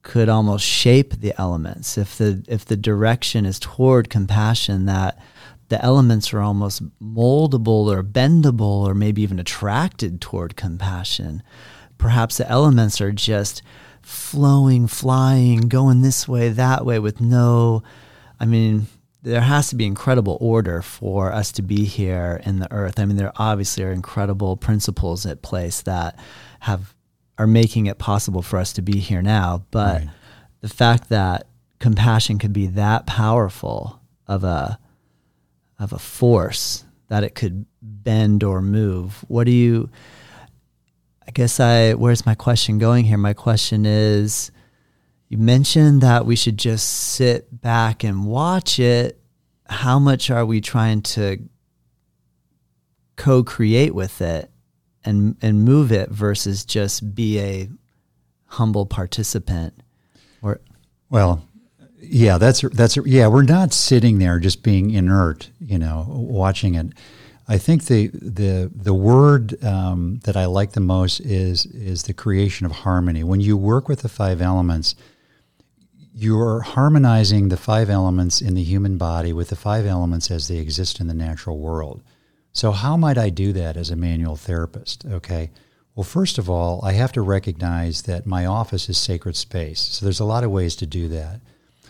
could 0.02 0.28
almost 0.28 0.64
shape 0.64 1.14
the 1.14 1.38
elements. 1.38 1.98
If 1.98 2.16
the 2.16 2.44
if 2.48 2.64
the 2.64 2.76
direction 2.76 3.46
is 3.46 3.58
toward 3.58 4.10
compassion, 4.10 4.86
that 4.86 5.18
the 5.68 5.82
elements 5.84 6.32
are 6.34 6.40
almost 6.40 6.82
moldable 7.00 7.86
or 7.94 8.02
bendable 8.02 8.84
or 8.86 8.94
maybe 8.94 9.22
even 9.22 9.38
attracted 9.38 10.20
toward 10.20 10.56
compassion. 10.56 11.42
Perhaps 11.96 12.38
the 12.38 12.50
elements 12.50 13.00
are 13.00 13.12
just 13.12 13.62
flowing, 14.02 14.86
flying, 14.86 15.68
going 15.68 16.00
this 16.02 16.26
way, 16.26 16.48
that 16.48 16.84
way 16.84 16.98
with 16.98 17.20
no 17.20 17.82
I 18.40 18.46
mean, 18.46 18.86
there 19.22 19.40
has 19.40 19.68
to 19.68 19.76
be 19.76 19.86
incredible 19.86 20.38
order 20.40 20.82
for 20.82 21.32
us 21.32 21.52
to 21.52 21.62
be 21.62 21.84
here 21.84 22.40
in 22.44 22.58
the 22.58 22.72
earth. 22.72 22.98
I 22.98 23.04
mean, 23.04 23.16
there 23.16 23.32
obviously 23.36 23.84
are 23.84 23.92
incredible 23.92 24.56
principles 24.56 25.26
at 25.26 25.42
place 25.42 25.82
that 25.82 26.18
have 26.60 26.94
are 27.38 27.46
making 27.46 27.86
it 27.86 27.98
possible 27.98 28.42
for 28.42 28.58
us 28.58 28.72
to 28.74 28.82
be 28.82 28.98
here 28.98 29.22
now. 29.22 29.64
But 29.70 30.00
right. 30.00 30.10
the 30.60 30.68
fact 30.68 31.08
that 31.08 31.46
compassion 31.78 32.38
could 32.38 32.52
be 32.52 32.66
that 32.68 33.06
powerful 33.06 34.00
of 34.26 34.44
a 34.44 34.78
of 35.78 35.92
a 35.92 35.98
force 35.98 36.84
that 37.08 37.24
it 37.24 37.34
could 37.34 37.66
bend 37.82 38.44
or 38.44 38.62
move. 38.62 39.24
What 39.28 39.44
do 39.44 39.52
you 39.52 39.90
I 41.26 41.30
guess 41.30 41.60
I 41.60 41.94
where's 41.94 42.26
my 42.26 42.34
question 42.34 42.78
going 42.78 43.04
here? 43.04 43.18
My 43.18 43.34
question 43.34 43.86
is 43.86 44.50
you 45.30 45.38
mentioned 45.38 46.00
that 46.00 46.26
we 46.26 46.34
should 46.34 46.58
just 46.58 46.88
sit 46.88 47.60
back 47.62 48.02
and 48.02 48.26
watch 48.26 48.80
it. 48.80 49.16
How 49.66 50.00
much 50.00 50.28
are 50.28 50.44
we 50.44 50.60
trying 50.60 51.02
to 51.02 51.48
co-create 53.14 53.94
with 53.94 54.20
it 54.20 54.50
and 55.04 55.36
and 55.40 55.64
move 55.64 55.92
it 55.92 56.10
versus 56.10 56.64
just 56.64 57.14
be 57.14 57.38
a 57.38 57.68
humble 58.46 58.86
participant? 58.86 59.80
Or 60.42 60.60
well, 61.10 61.46
yeah, 62.00 62.36
that's 62.36 62.62
that's 62.62 62.96
yeah. 63.06 63.28
We're 63.28 63.42
not 63.42 63.72
sitting 63.72 64.18
there 64.18 64.40
just 64.40 64.64
being 64.64 64.90
inert, 64.90 65.50
you 65.60 65.78
know, 65.78 66.06
watching 66.08 66.74
it. 66.74 66.88
I 67.46 67.56
think 67.56 67.84
the 67.84 68.08
the 68.08 68.68
the 68.74 68.94
word 68.94 69.62
um, 69.62 70.18
that 70.24 70.36
I 70.36 70.46
like 70.46 70.72
the 70.72 70.80
most 70.80 71.20
is 71.20 71.66
is 71.66 72.02
the 72.02 72.14
creation 72.14 72.66
of 72.66 72.72
harmony. 72.72 73.22
When 73.22 73.40
you 73.40 73.56
work 73.56 73.88
with 73.88 74.02
the 74.02 74.08
five 74.08 74.42
elements, 74.42 74.96
you're 76.20 76.60
harmonizing 76.60 77.48
the 77.48 77.56
five 77.56 77.88
elements 77.88 78.42
in 78.42 78.52
the 78.52 78.62
human 78.62 78.98
body 78.98 79.32
with 79.32 79.48
the 79.48 79.56
five 79.56 79.86
elements 79.86 80.30
as 80.30 80.48
they 80.48 80.58
exist 80.58 81.00
in 81.00 81.06
the 81.06 81.14
natural 81.14 81.58
world. 81.58 82.02
So, 82.52 82.72
how 82.72 82.98
might 82.98 83.16
I 83.16 83.30
do 83.30 83.54
that 83.54 83.76
as 83.76 83.90
a 83.90 83.96
manual 83.96 84.36
therapist? 84.36 85.06
Okay. 85.06 85.50
Well, 85.94 86.04
first 86.04 86.36
of 86.36 86.50
all, 86.50 86.80
I 86.84 86.92
have 86.92 87.12
to 87.12 87.22
recognize 87.22 88.02
that 88.02 88.26
my 88.26 88.44
office 88.44 88.90
is 88.90 88.98
sacred 88.98 89.34
space. 89.34 89.80
So, 89.80 90.04
there's 90.04 90.20
a 90.20 90.26
lot 90.26 90.44
of 90.44 90.50
ways 90.50 90.76
to 90.76 90.86
do 90.86 91.08
that. 91.08 91.40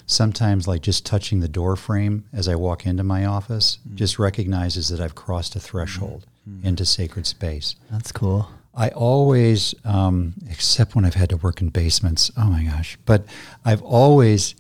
Sometimes, 0.07 0.68
like 0.68 0.83
just 0.83 1.05
touching 1.05 1.41
the 1.41 1.49
door 1.49 1.74
frame 1.74 2.24
as 2.33 2.47
I 2.47 2.55
walk 2.55 2.87
into 2.87 3.03
my 3.03 3.24
office, 3.24 3.78
mm-hmm. 3.85 3.97
just 3.97 4.18
recognizes 4.18 4.91
that 4.91 5.01
I've 5.01 5.16
crossed 5.16 5.57
a 5.57 5.61
threshold 5.61 6.26
mm-hmm. 6.49 6.68
into 6.68 6.85
sacred 6.85 7.26
space. 7.26 7.74
That's 7.91 8.12
cool. 8.12 8.49
I 8.75 8.91
always, 8.91 9.75
um, 9.85 10.35
except 10.49 10.95
when 10.95 11.05
I've 11.05 11.14
had 11.14 11.31
to 11.31 11.37
work 11.37 11.61
in 11.61 11.71
basements, 11.71 12.31
oh 12.37 12.51
my 12.51 12.64
gosh, 12.64 12.97
but 13.05 13.25
I've 13.64 13.83
always, 13.83 14.55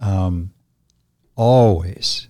um, 0.00 0.50
always 1.36 2.28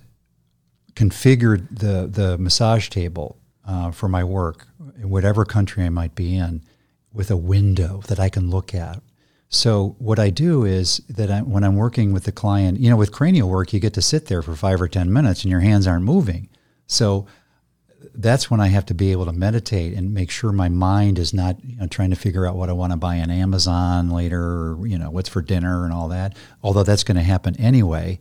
configured 0.93 1.79
the, 1.79 2.07
the 2.07 2.37
massage 2.37 2.89
table 2.89 3.37
uh, 3.67 3.91
for 3.91 4.07
my 4.07 4.23
work, 4.23 4.67
in 4.99 5.09
whatever 5.09 5.45
country 5.45 5.83
I 5.83 5.89
might 5.89 6.15
be 6.15 6.37
in, 6.37 6.61
with 7.11 7.31
a 7.31 7.37
window 7.37 8.01
that 8.07 8.19
I 8.19 8.29
can 8.29 8.49
look 8.49 8.75
at. 8.75 9.01
So 9.49 9.95
what 9.99 10.19
I 10.19 10.29
do 10.29 10.65
is 10.65 10.97
that 11.09 11.31
I, 11.31 11.41
when 11.41 11.63
I'm 11.63 11.75
working 11.75 12.13
with 12.13 12.25
the 12.25 12.31
client, 12.31 12.79
you 12.79 12.89
know, 12.89 12.97
with 12.97 13.11
cranial 13.11 13.49
work, 13.49 13.73
you 13.73 13.79
get 13.79 13.93
to 13.93 14.01
sit 14.01 14.25
there 14.25 14.41
for 14.41 14.55
five 14.55 14.81
or 14.81 14.87
ten 14.87 15.11
minutes 15.11 15.43
and 15.43 15.51
your 15.51 15.61
hands 15.61 15.87
aren't 15.87 16.05
moving. 16.05 16.49
So 16.87 17.25
that's 18.13 18.51
when 18.51 18.59
I 18.59 18.67
have 18.67 18.85
to 18.87 18.93
be 18.93 19.11
able 19.11 19.25
to 19.25 19.33
meditate 19.33 19.93
and 19.93 20.13
make 20.13 20.29
sure 20.29 20.51
my 20.51 20.69
mind 20.69 21.17
is 21.17 21.33
not 21.33 21.57
you 21.63 21.77
know, 21.77 21.87
trying 21.87 22.09
to 22.11 22.15
figure 22.15 22.45
out 22.45 22.55
what 22.55 22.69
I 22.69 22.73
want 22.73 22.91
to 22.91 22.97
buy 22.97 23.19
on 23.19 23.31
Amazon 23.31 24.09
later, 24.09 24.41
or, 24.41 24.87
you 24.87 24.97
know, 24.97 25.09
what's 25.09 25.29
for 25.29 25.41
dinner 25.41 25.85
and 25.85 25.93
all 25.93 26.09
that. 26.09 26.35
Although 26.63 26.83
that's 26.83 27.03
going 27.03 27.17
to 27.17 27.23
happen 27.23 27.59
anyway. 27.59 28.19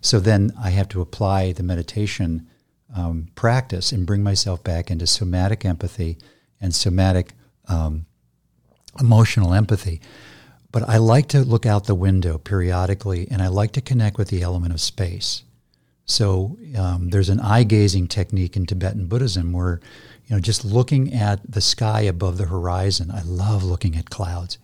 So 0.00 0.20
then 0.20 0.52
I 0.60 0.70
have 0.70 0.88
to 0.90 1.00
apply 1.00 1.52
the 1.52 1.62
meditation 1.62 2.48
um, 2.94 3.28
practice 3.34 3.92
and 3.92 4.06
bring 4.06 4.22
myself 4.22 4.62
back 4.62 4.90
into 4.90 5.06
somatic 5.06 5.64
empathy 5.64 6.18
and 6.60 6.74
somatic 6.74 7.32
um, 7.68 8.06
emotional 8.98 9.52
empathy. 9.52 10.00
But 10.72 10.88
I 10.88 10.98
like 10.98 11.28
to 11.28 11.40
look 11.40 11.66
out 11.66 11.86
the 11.86 11.94
window 11.94 12.38
periodically, 12.38 13.28
and 13.30 13.40
I 13.40 13.48
like 13.48 13.72
to 13.72 13.80
connect 13.80 14.18
with 14.18 14.28
the 14.28 14.42
element 14.42 14.74
of 14.74 14.80
space. 14.80 15.42
So 16.06 16.56
um, 16.78 17.10
there's 17.10 17.28
an 17.28 17.40
eye 17.40 17.64
gazing 17.64 18.06
technique 18.08 18.56
in 18.56 18.64
Tibetan 18.64 19.06
Buddhism 19.06 19.52
where, 19.52 19.80
you 20.26 20.34
know, 20.34 20.40
just 20.40 20.64
looking 20.64 21.12
at 21.12 21.40
the 21.50 21.60
sky 21.60 22.02
above 22.02 22.38
the 22.38 22.46
horizon. 22.46 23.10
I 23.10 23.22
love 23.22 23.64
looking 23.64 23.96
at 23.96 24.08
clouds. 24.08 24.58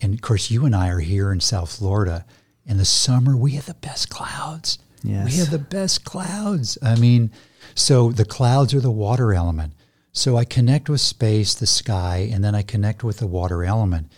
And 0.00 0.14
of 0.14 0.22
course, 0.22 0.50
you 0.50 0.64
and 0.64 0.74
I 0.74 0.88
are 0.88 1.00
here 1.00 1.30
in 1.32 1.40
South 1.40 1.76
Florida. 1.76 2.24
In 2.64 2.78
the 2.78 2.84
summer, 2.84 3.36
we 3.36 3.52
have 3.52 3.66
the 3.66 3.74
best 3.74 4.10
clouds. 4.10 4.78
Yes. 5.02 5.30
We 5.30 5.38
have 5.38 5.50
the 5.50 5.58
best 5.58 6.04
clouds. 6.04 6.78
I 6.82 6.96
mean, 6.96 7.30
so 7.74 8.10
the 8.10 8.24
clouds 8.24 8.74
are 8.74 8.80
the 8.80 8.90
water 8.90 9.32
element. 9.32 9.74
So 10.12 10.36
I 10.36 10.44
connect 10.44 10.88
with 10.88 11.02
space, 11.02 11.54
the 11.54 11.66
sky, 11.66 12.28
and 12.32 12.42
then 12.42 12.54
I 12.54 12.62
connect 12.62 13.04
with 13.04 13.18
the 13.18 13.26
water 13.26 13.64
element. 13.64 14.10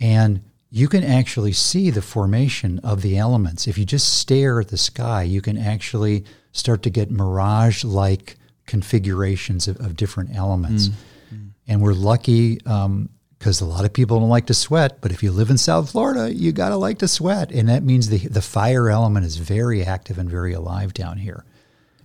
And 0.00 0.42
you 0.74 0.88
can 0.88 1.04
actually 1.04 1.52
see 1.52 1.88
the 1.90 2.02
formation 2.02 2.80
of 2.80 3.00
the 3.00 3.16
elements. 3.16 3.68
If 3.68 3.78
you 3.78 3.84
just 3.84 4.18
stare 4.18 4.58
at 4.58 4.70
the 4.70 4.76
sky, 4.76 5.22
you 5.22 5.40
can 5.40 5.56
actually 5.56 6.24
start 6.50 6.82
to 6.82 6.90
get 6.90 7.12
mirage 7.12 7.84
like 7.84 8.34
configurations 8.66 9.68
of, 9.68 9.78
of, 9.78 9.94
different 9.94 10.34
elements. 10.34 10.88
Mm. 11.32 11.50
And 11.68 11.80
we're 11.80 11.92
lucky 11.92 12.56
because 12.56 13.62
um, 13.62 13.68
a 13.68 13.70
lot 13.70 13.84
of 13.84 13.92
people 13.92 14.18
don't 14.18 14.28
like 14.28 14.46
to 14.46 14.54
sweat, 14.54 15.00
but 15.00 15.12
if 15.12 15.22
you 15.22 15.30
live 15.30 15.48
in 15.48 15.58
South 15.58 15.92
Florida, 15.92 16.34
you 16.34 16.50
got 16.50 16.70
to 16.70 16.76
like 16.76 16.98
to 16.98 17.06
sweat. 17.08 17.52
And 17.52 17.68
that 17.68 17.84
means 17.84 18.08
the, 18.08 18.26
the 18.26 18.42
fire 18.42 18.90
element 18.90 19.24
is 19.24 19.36
very 19.36 19.84
active 19.84 20.18
and 20.18 20.28
very 20.28 20.54
alive 20.54 20.92
down 20.92 21.18
here. 21.18 21.44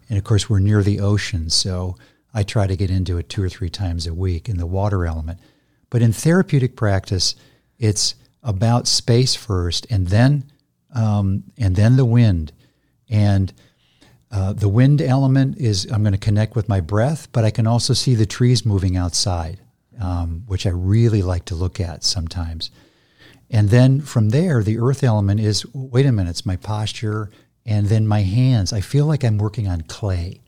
And 0.09 0.19
of 0.19 0.23
course, 0.23 0.47
we're 0.47 0.59
near 0.59 0.83
the 0.83 0.99
ocean, 0.99 1.49
so 1.49 1.95
I 2.35 2.43
try 2.43 2.67
to 2.67 2.75
get 2.75 2.91
into 2.91 3.17
it 3.17 3.29
two 3.29 3.41
or 3.41 3.49
three 3.49 3.71
times 3.71 4.05
a 4.05 4.13
week 4.13 4.47
in 4.47 4.57
the 4.57 4.67
water 4.67 5.07
element. 5.07 5.39
But 5.89 6.03
in 6.03 6.13
therapeutic 6.13 6.75
practice, 6.75 7.33
it's 7.79 8.13
about 8.43 8.87
space 8.87 9.35
first, 9.35 9.87
and 9.89 10.07
then 10.07 10.51
um, 10.93 11.43
and 11.57 11.75
then 11.75 11.97
the 11.97 12.05
wind, 12.05 12.51
and 13.09 13.53
uh, 14.31 14.53
the 14.53 14.69
wind 14.69 15.01
element 15.01 15.57
is 15.57 15.85
I'm 15.91 16.03
going 16.03 16.13
to 16.13 16.19
connect 16.19 16.55
with 16.55 16.69
my 16.69 16.81
breath, 16.81 17.31
but 17.31 17.43
I 17.43 17.51
can 17.51 17.67
also 17.67 17.93
see 17.93 18.15
the 18.15 18.25
trees 18.25 18.65
moving 18.65 18.95
outside, 18.95 19.59
um, 19.99 20.43
which 20.47 20.65
I 20.65 20.71
really 20.71 21.21
like 21.21 21.45
to 21.45 21.55
look 21.55 21.79
at 21.79 22.03
sometimes. 22.03 22.71
And 23.49 23.69
then 23.69 24.01
from 24.01 24.29
there, 24.29 24.61
the 24.61 24.79
earth 24.79 25.03
element 25.03 25.39
is 25.39 25.65
wait 25.73 26.05
a 26.05 26.11
minute, 26.11 26.31
it's 26.31 26.45
my 26.45 26.55
posture, 26.55 27.31
and 27.65 27.87
then 27.87 28.07
my 28.07 28.21
hands. 28.21 28.71
I 28.71 28.81
feel 28.81 29.05
like 29.05 29.23
I'm 29.23 29.37
working 29.37 29.67
on 29.67 29.81
clay. 29.81 30.41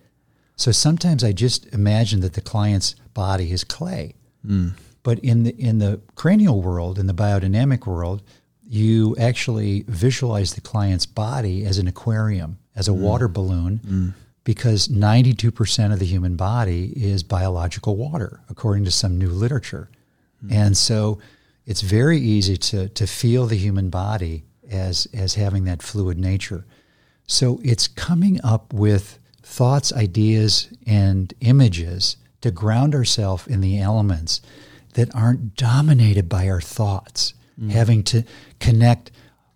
So 0.55 0.71
sometimes 0.71 1.23
I 1.23 1.31
just 1.31 1.65
imagine 1.73 2.19
that 2.21 2.33
the 2.33 2.41
client's 2.41 2.95
body 3.15 3.51
is 3.51 3.63
clay. 3.63 4.13
Mm. 4.45 4.73
But 5.03 5.19
in 5.19 5.43
the 5.43 5.55
in 5.57 5.79
the 5.79 6.01
cranial 6.15 6.61
world, 6.61 6.99
in 6.99 7.07
the 7.07 7.13
biodynamic 7.13 7.85
world, 7.85 8.21
you 8.71 9.17
actually 9.19 9.83
visualize 9.89 10.53
the 10.53 10.61
client's 10.61 11.05
body 11.05 11.65
as 11.65 11.77
an 11.77 11.87
aquarium, 11.87 12.57
as 12.73 12.87
a 12.87 12.91
mm. 12.91 12.99
water 12.99 13.27
balloon, 13.27 13.81
mm. 13.85 14.13
because 14.45 14.87
92% 14.87 15.91
of 15.91 15.99
the 15.99 16.05
human 16.05 16.37
body 16.37 16.93
is 16.95 17.21
biological 17.21 17.97
water, 17.97 18.39
according 18.49 18.85
to 18.85 18.91
some 18.91 19.17
new 19.17 19.27
literature. 19.27 19.89
Mm. 20.45 20.53
And 20.53 20.77
so 20.77 21.19
it's 21.65 21.81
very 21.81 22.17
easy 22.17 22.55
to, 22.55 22.87
to 22.87 23.07
feel 23.07 23.45
the 23.45 23.57
human 23.57 23.89
body 23.89 24.45
as, 24.69 25.05
as 25.13 25.33
having 25.33 25.65
that 25.65 25.81
fluid 25.81 26.17
nature. 26.17 26.65
So 27.27 27.59
it's 27.65 27.89
coming 27.89 28.39
up 28.41 28.73
with 28.73 29.19
thoughts, 29.43 29.91
ideas, 29.91 30.69
and 30.85 31.33
images 31.41 32.15
to 32.39 32.51
ground 32.51 32.95
ourselves 32.95 33.47
in 33.47 33.59
the 33.59 33.79
elements 33.79 34.39
that 34.91 35.13
aren't 35.15 35.55
dominated 35.55 36.29
by 36.29 36.49
our 36.49 36.61
thoughts, 36.61 37.33
mm. 37.59 37.71
having 37.71 38.03
to 38.03 38.23
connect, 38.59 39.11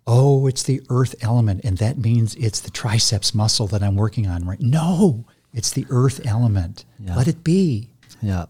oh, 0.06 0.46
it's 0.46 0.62
the 0.62 0.80
earth 0.88 1.14
element, 1.20 1.64
and 1.64 1.78
that 1.78 1.98
means 1.98 2.34
it's 2.36 2.60
the 2.60 2.70
triceps 2.70 3.34
muscle 3.34 3.66
that 3.68 3.82
I'm 3.82 3.96
working 3.96 4.26
on, 4.26 4.46
right? 4.46 4.60
No, 4.60 5.24
it's 5.52 5.70
the 5.70 5.86
earth 5.90 6.26
element. 6.26 6.84
Yeah. 6.98 7.16
Let 7.16 7.28
it 7.28 7.42
be. 7.42 7.90
Yeah. 8.20 8.46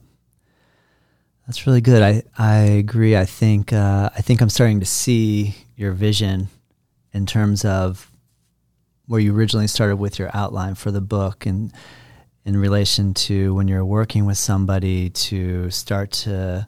That's 1.47 1.67
really 1.67 1.81
good. 1.81 2.03
I, 2.03 2.23
I 2.37 2.57
agree. 2.57 3.17
I 3.17 3.25
think 3.25 3.73
uh, 3.73 4.11
I 4.17 4.21
think 4.21 4.41
I'm 4.41 4.49
starting 4.49 4.81
to 4.81 4.87
see 4.87 5.55
your 5.77 5.93
vision 5.93 6.49
in 7.13 7.25
terms 7.25 7.65
of 7.65 8.11
where 9.07 9.21
you 9.21 9.35
originally 9.35 9.69
started 9.69 9.97
with 9.97 10.19
your 10.19 10.31
outline 10.35 10.75
for 10.75 10.91
the 10.91 11.01
book 11.01 11.47
and 11.47 11.73
in 12.45 12.57
relation 12.57 13.15
to 13.15 13.55
when 13.55 13.69
you're 13.69 13.85
working 13.85 14.27
with 14.27 14.39
somebody 14.39 15.11
to 15.11 15.71
start 15.71 16.11
to 16.11 16.67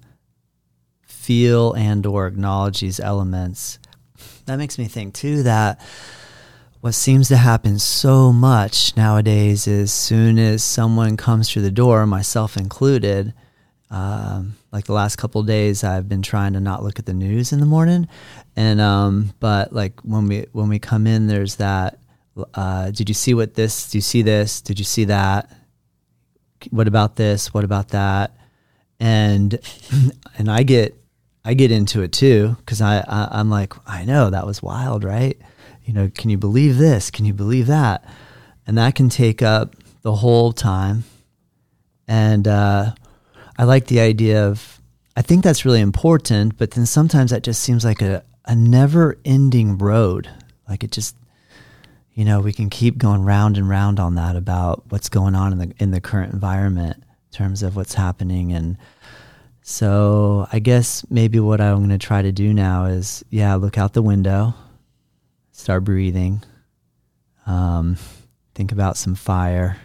feel 1.29 1.75
and 1.75 2.07
or 2.07 2.27
acknowledge 2.27 2.81
these 2.81 2.99
elements. 2.99 3.79
That 4.47 4.57
makes 4.57 4.79
me 4.79 4.87
think 4.87 5.13
too 5.13 5.43
that 5.43 5.79
what 6.81 6.95
seems 6.95 7.29
to 7.29 7.37
happen 7.37 7.79
so 7.79 8.33
much 8.33 8.97
nowadays 8.97 9.67
is 9.67 9.93
soon 9.93 10.39
as 10.39 10.65
someone 10.65 11.19
comes 11.19 11.51
through 11.51 11.63
the 11.63 11.71
door 11.71 12.07
myself 12.07 12.57
included 12.57 13.35
um, 13.91 14.55
like 14.73 14.87
the 14.87 14.95
last 14.95 15.17
couple 15.17 15.43
days 15.43 15.85
i've 15.85 16.09
been 16.09 16.23
trying 16.23 16.55
to 16.55 16.61
not 16.61 16.83
look 16.83 16.99
at 16.99 17.05
the 17.05 17.13
news 17.13 17.53
in 17.53 17.61
the 17.61 17.67
morning. 17.67 18.09
And 18.57 18.81
um, 18.81 19.35
but 19.39 19.71
like 19.73 20.01
when 20.01 20.29
we 20.29 20.47
when 20.53 20.71
we 20.71 20.79
come 20.79 21.07
in 21.07 21.27
there's 21.27 21.57
that 21.57 21.99
uh, 22.55 22.91
did 22.91 23.11
you 23.11 23.15
see 23.15 23.35
what 23.35 23.53
this 23.53 23.91
do 23.91 23.99
you 23.99 24.03
see 24.03 24.23
this? 24.23 24.63
Did 24.63 24.79
you 24.79 24.85
see 24.87 25.05
that? 25.05 25.53
What 26.71 26.89
about 26.89 27.17
this? 27.17 27.53
What 27.53 27.65
about 27.65 27.89
that? 27.89 28.35
And 28.99 29.59
and 30.39 30.51
i 30.51 30.63
get 30.63 30.99
I 31.49 31.55
get 31.55 31.71
into 31.71 32.03
it 32.03 32.13
too 32.13 32.57
because 32.59 32.83
I, 32.83 32.99
I 32.99 33.41
am 33.41 33.49
like 33.49 33.73
I 33.87 34.05
know 34.05 34.29
that 34.29 34.45
was 34.45 34.63
wild, 34.63 35.03
right? 35.03 35.41
You 35.83 35.95
know, 35.95 36.11
can 36.15 36.29
you 36.29 36.37
believe 36.37 36.77
this? 36.77 37.11
Can 37.11 37.25
you 37.25 37.33
believe 37.33 37.69
that? 37.69 38.05
And 38.67 38.77
that 38.77 38.95
can 38.95 39.09
take 39.09 39.41
up 39.41 39.75
the 40.03 40.15
whole 40.15 40.53
time. 40.53 41.05
And 42.07 42.47
uh, 42.47 42.93
I 43.57 43.65
like 43.65 43.87
the 43.87 43.99
idea 43.99 44.47
of 44.47 44.79
I 45.17 45.23
think 45.23 45.43
that's 45.43 45.65
really 45.65 45.81
important, 45.81 46.59
but 46.59 46.73
then 46.73 46.85
sometimes 46.85 47.31
that 47.31 47.45
just 47.45 47.63
seems 47.63 47.83
like 47.83 48.03
a, 48.03 48.23
a 48.45 48.55
never 48.55 49.17
ending 49.25 49.79
road. 49.79 50.29
Like 50.69 50.85
it 50.85 50.91
just 50.91 51.17
you 52.13 52.27
know, 52.27 52.41
we 52.41 52.53
can 52.53 52.69
keep 52.69 52.99
going 52.99 53.25
round 53.25 53.57
and 53.57 53.71
round 53.71 53.99
on 53.99 54.17
that 54.17 54.37
about 54.37 54.83
what's 54.91 55.09
going 55.09 55.35
on 55.35 55.53
in 55.53 55.59
the 55.61 55.75
in 55.79 55.93
the 55.93 56.01
current 56.03 56.35
environment 56.35 56.99
in 56.99 57.33
terms 57.33 57.63
of 57.63 57.75
what's 57.75 57.95
happening 57.95 58.53
and 58.53 58.77
so 59.69 60.49
I 60.51 60.61
guess 60.61 61.05
maybe 61.11 61.39
what 61.41 61.61
I'm 61.61 61.77
going 61.77 61.91
to 61.91 61.99
try 61.99 62.23
to 62.23 62.33
do 62.33 62.55
now 62.55 62.87
is, 62.87 63.23
yeah, 63.29 63.55
look 63.57 63.77
out 63.77 63.93
the 63.93 64.01
window, 64.01 64.55
start 65.53 65.85
breathing, 65.85 66.43
um, 67.47 67.99
think 68.55 68.73
about 68.73 68.97
some 68.97 69.15
fire. 69.15 69.77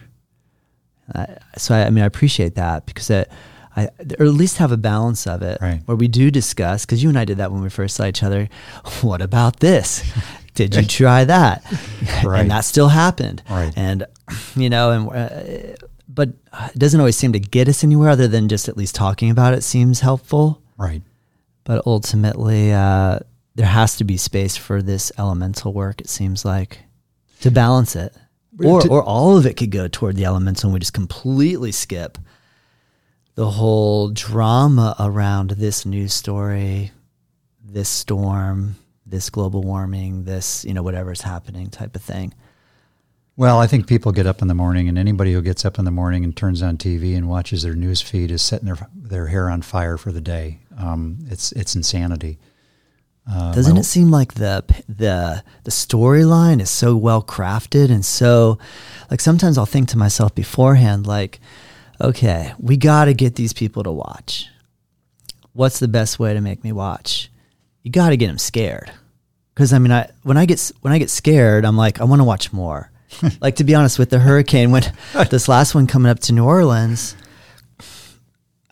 Uh, 1.14 1.26
so 1.58 1.74
I, 1.74 1.84
I, 1.84 1.90
mean, 1.90 2.02
I 2.02 2.06
appreciate 2.06 2.54
that 2.54 2.86
because 2.86 3.10
it, 3.10 3.30
I, 3.76 3.90
or 4.18 4.24
at 4.24 4.32
least 4.32 4.56
have 4.56 4.72
a 4.72 4.78
balance 4.78 5.26
of 5.26 5.42
it 5.42 5.58
right. 5.60 5.82
where 5.84 5.98
we 5.98 6.08
do 6.08 6.30
discuss. 6.30 6.86
Because 6.86 7.02
you 7.02 7.10
and 7.10 7.18
I 7.18 7.26
did 7.26 7.36
that 7.36 7.52
when 7.52 7.60
we 7.60 7.68
first 7.68 7.94
saw 7.94 8.06
each 8.06 8.22
other. 8.22 8.48
What 9.02 9.20
about 9.20 9.60
this? 9.60 10.02
Did 10.54 10.76
you 10.76 10.84
try 10.84 11.24
that? 11.24 11.62
right. 12.24 12.40
And 12.40 12.50
that 12.50 12.60
still 12.60 12.88
happened. 12.88 13.42
Right. 13.50 13.74
And 13.76 14.06
you 14.56 14.70
know, 14.70 14.92
and. 14.92 15.08
Uh, 15.10 15.86
but 16.08 16.30
it 16.74 16.78
doesn't 16.78 17.00
always 17.00 17.16
seem 17.16 17.32
to 17.32 17.40
get 17.40 17.68
us 17.68 17.84
anywhere 17.84 18.10
other 18.10 18.28
than 18.28 18.48
just 18.48 18.68
at 18.68 18.76
least 18.76 18.94
talking 18.94 19.30
about 19.30 19.54
it 19.54 19.62
seems 19.62 20.00
helpful. 20.00 20.62
Right. 20.76 21.02
But 21.64 21.86
ultimately, 21.86 22.72
uh, 22.72 23.20
there 23.54 23.66
has 23.66 23.96
to 23.96 24.04
be 24.04 24.16
space 24.16 24.56
for 24.56 24.82
this 24.82 25.10
elemental 25.18 25.72
work, 25.72 26.00
it 26.00 26.08
seems 26.08 26.44
like, 26.44 26.80
to 27.40 27.50
balance 27.50 27.96
it. 27.96 28.14
Or, 28.62 28.82
to, 28.82 28.88
or 28.88 29.02
all 29.02 29.36
of 29.36 29.46
it 29.46 29.56
could 29.56 29.70
go 29.70 29.88
toward 29.88 30.14
the 30.14 30.26
elemental 30.26 30.68
and 30.68 30.74
we 30.74 30.80
just 30.80 30.92
completely 30.92 31.72
skip 31.72 32.18
the 33.34 33.50
whole 33.50 34.10
drama 34.10 34.94
around 35.00 35.50
this 35.50 35.84
news 35.84 36.14
story, 36.14 36.92
this 37.64 37.88
storm, 37.88 38.76
this 39.04 39.28
global 39.30 39.62
warming, 39.62 40.24
this, 40.24 40.64
you 40.64 40.72
know, 40.72 40.82
whatever's 40.82 41.20
happening 41.20 41.68
type 41.68 41.96
of 41.96 42.02
thing. 42.02 42.32
Well, 43.36 43.58
I 43.58 43.66
think 43.66 43.88
people 43.88 44.12
get 44.12 44.26
up 44.28 44.42
in 44.42 44.48
the 44.48 44.54
morning, 44.54 44.88
and 44.88 44.96
anybody 44.96 45.32
who 45.32 45.42
gets 45.42 45.64
up 45.64 45.78
in 45.78 45.84
the 45.84 45.90
morning 45.90 46.22
and 46.22 46.36
turns 46.36 46.62
on 46.62 46.76
TV 46.76 47.16
and 47.16 47.28
watches 47.28 47.62
their 47.62 47.74
news 47.74 48.00
feed 48.00 48.30
is 48.30 48.42
setting 48.42 48.66
their 48.66 48.88
their 48.94 49.26
hair 49.26 49.50
on 49.50 49.62
fire 49.62 49.96
for 49.96 50.12
the 50.12 50.20
day. 50.20 50.60
Um, 50.78 51.18
it's 51.28 51.50
it's 51.52 51.74
insanity. 51.74 52.38
Uh, 53.28 53.52
Doesn't 53.54 53.76
it 53.76 53.84
seem 53.84 54.10
like 54.10 54.34
the 54.34 54.64
the 54.88 55.42
the 55.64 55.70
storyline 55.70 56.60
is 56.60 56.70
so 56.70 56.94
well 56.94 57.22
crafted 57.22 57.90
and 57.90 58.04
so 58.04 58.58
like 59.10 59.20
sometimes 59.20 59.56
I'll 59.56 59.64
think 59.66 59.88
to 59.88 59.98
myself 59.98 60.34
beforehand 60.34 61.06
like, 61.06 61.40
okay, 62.00 62.52
we 62.58 62.76
got 62.76 63.06
to 63.06 63.14
get 63.14 63.34
these 63.34 63.54
people 63.54 63.82
to 63.82 63.90
watch. 63.90 64.48
What's 65.54 65.78
the 65.78 65.88
best 65.88 66.18
way 66.18 66.34
to 66.34 66.40
make 66.40 66.62
me 66.62 66.70
watch? 66.70 67.30
You 67.82 67.90
got 67.90 68.10
to 68.10 68.16
get 68.16 68.26
them 68.26 68.38
scared. 68.38 68.92
Because 69.54 69.72
I 69.72 69.78
mean, 69.78 69.92
I 69.92 70.10
when 70.22 70.36
I 70.36 70.46
get 70.46 70.70
when 70.82 70.92
I 70.92 70.98
get 70.98 71.10
scared, 71.10 71.64
I'm 71.64 71.76
like, 71.76 72.00
I 72.00 72.04
want 72.04 72.20
to 72.20 72.24
watch 72.24 72.52
more. 72.52 72.90
Like 73.40 73.56
to 73.56 73.64
be 73.64 73.74
honest, 73.74 73.98
with 73.98 74.10
the 74.10 74.18
hurricane, 74.18 74.70
when 74.70 74.82
this 75.30 75.48
last 75.48 75.74
one 75.74 75.86
coming 75.86 76.10
up 76.10 76.20
to 76.20 76.32
New 76.32 76.44
Orleans, 76.44 77.16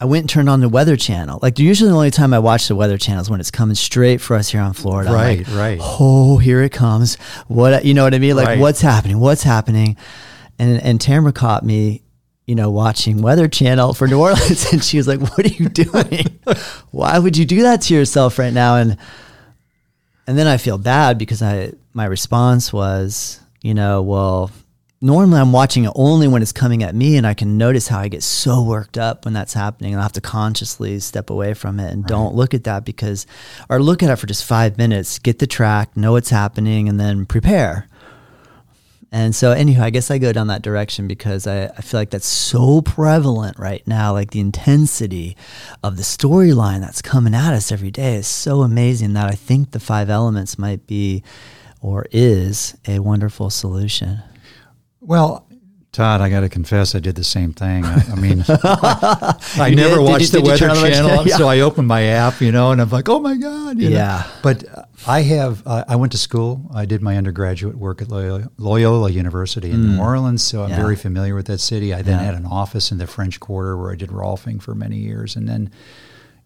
I 0.02 0.04
went 0.04 0.22
and 0.22 0.30
turned 0.30 0.48
on 0.48 0.60
the 0.60 0.68
Weather 0.68 0.96
Channel. 0.96 1.38
Like 1.42 1.60
usually 1.60 1.90
the 1.90 1.94
only 1.94 2.10
time 2.10 2.34
I 2.34 2.40
watch 2.40 2.66
the 2.66 2.74
Weather 2.74 2.98
Channel 2.98 3.22
is 3.22 3.30
when 3.30 3.38
it's 3.38 3.52
coming 3.52 3.76
straight 3.76 4.20
for 4.20 4.34
us 4.34 4.48
here 4.48 4.60
on 4.60 4.72
Florida. 4.72 5.12
Right, 5.12 5.46
like, 5.46 5.56
right. 5.56 5.78
Oh, 5.80 6.38
here 6.38 6.60
it 6.62 6.72
comes. 6.72 7.14
What 7.46 7.84
you 7.84 7.94
know 7.94 8.02
what 8.02 8.12
I 8.12 8.18
mean? 8.18 8.34
Like 8.34 8.48
right. 8.48 8.58
what's 8.58 8.80
happening? 8.80 9.20
What's 9.20 9.44
happening? 9.44 9.96
And 10.58 10.82
and 10.82 11.00
Tamara 11.00 11.32
caught 11.32 11.64
me, 11.64 12.02
you 12.46 12.56
know, 12.56 12.68
watching 12.68 13.22
Weather 13.22 13.46
Channel 13.46 13.94
for 13.94 14.08
New 14.08 14.18
Orleans, 14.20 14.72
and 14.72 14.82
she 14.82 14.96
was 14.96 15.06
like, 15.06 15.20
"What 15.20 15.38
are 15.38 15.54
you 15.54 15.68
doing? 15.68 16.40
Why 16.90 17.20
would 17.20 17.36
you 17.36 17.44
do 17.44 17.62
that 17.62 17.82
to 17.82 17.94
yourself 17.94 18.40
right 18.40 18.52
now?" 18.52 18.78
And 18.78 18.96
and 20.26 20.36
then 20.36 20.48
I 20.48 20.56
feel 20.56 20.78
bad 20.78 21.16
because 21.16 21.42
I 21.42 21.74
my 21.94 22.06
response 22.06 22.72
was 22.72 23.38
you 23.62 23.74
know, 23.74 24.02
well, 24.02 24.50
normally 25.00 25.40
I'm 25.40 25.52
watching 25.52 25.84
it 25.84 25.92
only 25.94 26.28
when 26.28 26.42
it's 26.42 26.52
coming 26.52 26.82
at 26.82 26.94
me, 26.94 27.16
and 27.16 27.26
I 27.26 27.34
can 27.34 27.58
notice 27.58 27.88
how 27.88 27.98
I 27.98 28.08
get 28.08 28.22
so 28.22 28.62
worked 28.62 28.98
up 28.98 29.24
when 29.24 29.34
that's 29.34 29.54
happening. 29.54 29.92
And 29.92 30.00
I 30.00 30.02
have 30.04 30.12
to 30.12 30.20
consciously 30.20 30.98
step 31.00 31.30
away 31.30 31.54
from 31.54 31.80
it 31.80 31.92
and 31.92 32.02
right. 32.02 32.08
don't 32.08 32.34
look 32.34 32.54
at 32.54 32.64
that 32.64 32.84
because, 32.84 33.26
or 33.68 33.80
look 33.80 34.02
at 34.02 34.10
it 34.10 34.16
for 34.16 34.26
just 34.26 34.44
five 34.44 34.78
minutes, 34.78 35.18
get 35.18 35.38
the 35.38 35.46
track, 35.46 35.96
know 35.96 36.12
what's 36.12 36.30
happening, 36.30 36.88
and 36.88 36.98
then 36.98 37.26
prepare. 37.26 37.88
And 39.14 39.34
so, 39.34 39.52
anyhow, 39.52 39.84
I 39.84 39.90
guess 39.90 40.10
I 40.10 40.16
go 40.16 40.32
down 40.32 40.46
that 40.46 40.62
direction 40.62 41.06
because 41.06 41.46
I, 41.46 41.66
I 41.66 41.82
feel 41.82 42.00
like 42.00 42.08
that's 42.08 42.26
so 42.26 42.80
prevalent 42.80 43.58
right 43.58 43.86
now. 43.86 44.14
Like 44.14 44.30
the 44.30 44.40
intensity 44.40 45.36
of 45.84 45.98
the 45.98 46.02
storyline 46.02 46.80
that's 46.80 47.02
coming 47.02 47.34
at 47.34 47.52
us 47.52 47.70
every 47.70 47.90
day 47.90 48.14
is 48.14 48.26
so 48.26 48.62
amazing 48.62 49.12
that 49.12 49.28
I 49.28 49.34
think 49.34 49.72
the 49.72 49.80
five 49.80 50.08
elements 50.08 50.58
might 50.58 50.86
be 50.86 51.22
or 51.82 52.06
is 52.10 52.76
a 52.88 53.00
wonderful 53.00 53.50
solution? 53.50 54.22
Well, 55.00 55.46
Todd, 55.90 56.22
I 56.22 56.30
got 56.30 56.40
to 56.40 56.48
confess, 56.48 56.94
I 56.94 57.00
did 57.00 57.16
the 57.16 57.24
same 57.24 57.52
thing. 57.52 57.84
I, 57.84 58.02
I 58.12 58.14
mean, 58.14 58.42
I, 58.48 59.36
I 59.58 59.70
never 59.74 59.96
did? 59.96 60.04
Watched 60.04 60.32
the 60.32 60.38
did 60.38 60.44
you 60.46 60.50
Weather 60.52 60.68
the 60.68 60.90
Channel, 60.90 61.08
channel? 61.10 61.26
Yeah. 61.26 61.36
so 61.36 61.48
I 61.48 61.60
opened 61.60 61.86
my 61.86 62.04
app, 62.04 62.40
you 62.40 62.50
know, 62.50 62.70
and 62.70 62.80
I'm 62.80 62.88
like, 62.88 63.10
oh 63.10 63.20
my 63.20 63.36
god, 63.36 63.78
you 63.78 63.90
know. 63.90 63.96
Yeah. 63.96 64.26
But 64.42 64.64
uh, 64.74 64.84
I 65.06 65.20
have, 65.20 65.62
uh, 65.66 65.84
I 65.86 65.96
went 65.96 66.12
to 66.12 66.18
school. 66.18 66.70
I 66.74 66.86
did 66.86 67.02
my 67.02 67.18
undergraduate 67.18 67.76
work 67.76 68.00
at 68.00 68.08
Loyola, 68.08 68.48
Loyola 68.56 69.10
University 69.10 69.70
in 69.70 69.96
New 69.96 70.00
Orleans, 70.00 70.42
so 70.42 70.62
I'm 70.62 70.68
Mm. 70.68 70.70
Yeah. 70.70 70.80
very 70.82 70.96
familiar 70.96 71.34
with 71.34 71.46
that 71.48 71.58
city. 71.60 71.92
I 71.92 72.00
then 72.00 72.18
Yeah. 72.20 72.24
had 72.24 72.34
an 72.36 72.46
office 72.46 72.90
in 72.90 72.96
the 72.96 73.06
French 73.06 73.38
Quarter 73.38 73.76
where 73.76 73.92
I 73.92 73.96
did 73.96 74.08
rolfing 74.10 74.62
for 74.62 74.74
many 74.74 74.96
years, 74.96 75.36
and 75.36 75.46
then, 75.46 75.70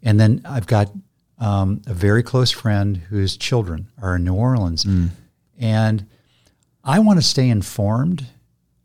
and 0.02 0.18
then 0.18 0.40
I've 0.44 0.66
got 0.66 0.90
um, 1.38 1.82
a 1.86 1.92
very 1.94 2.22
close 2.24 2.50
friend 2.50 2.96
whose 2.96 3.36
children 3.36 3.88
are 4.02 4.16
in 4.16 4.24
New 4.24 4.34
Orleans, 4.34 4.84
Mm. 4.84 5.10
And 5.58 6.06
I 6.84 6.98
want 7.00 7.18
to 7.18 7.22
stay 7.22 7.48
informed 7.48 8.26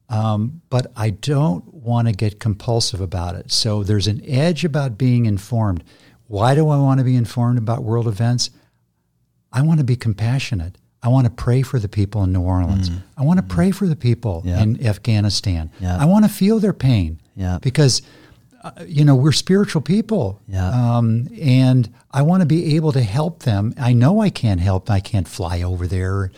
um, 0.10 0.62
but 0.70 0.92
I 0.98 1.12
don't 1.12 1.74
want 1.74 2.10
to 2.10 2.14
get 2.14 2.38
compulsive 2.38 3.00
about 3.00 3.36
it. 3.36 3.50
So 3.50 3.82
there's 3.82 4.08
an 4.08 4.22
edge 4.26 4.66
about 4.66 4.98
being 4.98 5.26
informed. 5.26 5.86
Why 6.28 6.54
do 6.54 6.68
I 6.68 6.76
want 6.78 6.98
to 7.00 7.06
be 7.06 7.16
informed 7.16 7.58
about 7.58 7.84
world 7.84 8.10
events? 8.10 8.50
I 9.54 9.62
want 9.62 9.80
to 9.80 9.86
be 9.86 9.96
compassionate. 9.96 10.78
I 11.02 11.08
want 11.08 11.28
to 11.28 11.32
pray 11.32 11.62
for 11.62 11.80
the 11.80 11.88
people 11.88 12.24
in 12.24 12.34
New 12.34 12.42
Orleans. 12.42 12.92
I 13.18 13.24
want 13.24 13.38
to 13.40 13.44
pray 13.44 13.72
for 13.72 13.88
the 13.88 13.96
people 13.96 14.42
Mm. 14.42 14.46
Yeah. 14.50 14.62
in 14.62 14.86
Afghanistan. 14.86 15.72
Yeah. 15.80 15.98
I 15.98 16.04
want 16.06 16.26
to 16.26 16.30
feel 16.30 16.60
their 16.60 16.74
pain 16.74 17.22
Yeah. 17.38 17.60
because, 17.62 18.02
uh, 18.64 18.72
you 18.86 19.04
know, 19.04 19.16
we're 19.16 19.32
spiritual 19.32 19.82
people. 19.82 20.40
Yeah. 20.48 20.70
Um, 20.70 21.28
and 21.40 21.92
I 22.12 22.22
want 22.22 22.42
to 22.42 22.46
be 22.46 22.76
able 22.76 22.92
to 22.92 23.02
help 23.02 23.44
them. 23.44 23.74
I 23.80 23.94
know 23.94 24.22
I 24.22 24.30
can't 24.30 24.62
help. 24.62 24.90
I 24.90 25.00
can't 25.00 25.28
fly 25.28 25.64
over 25.64 25.88
there, 25.88 26.32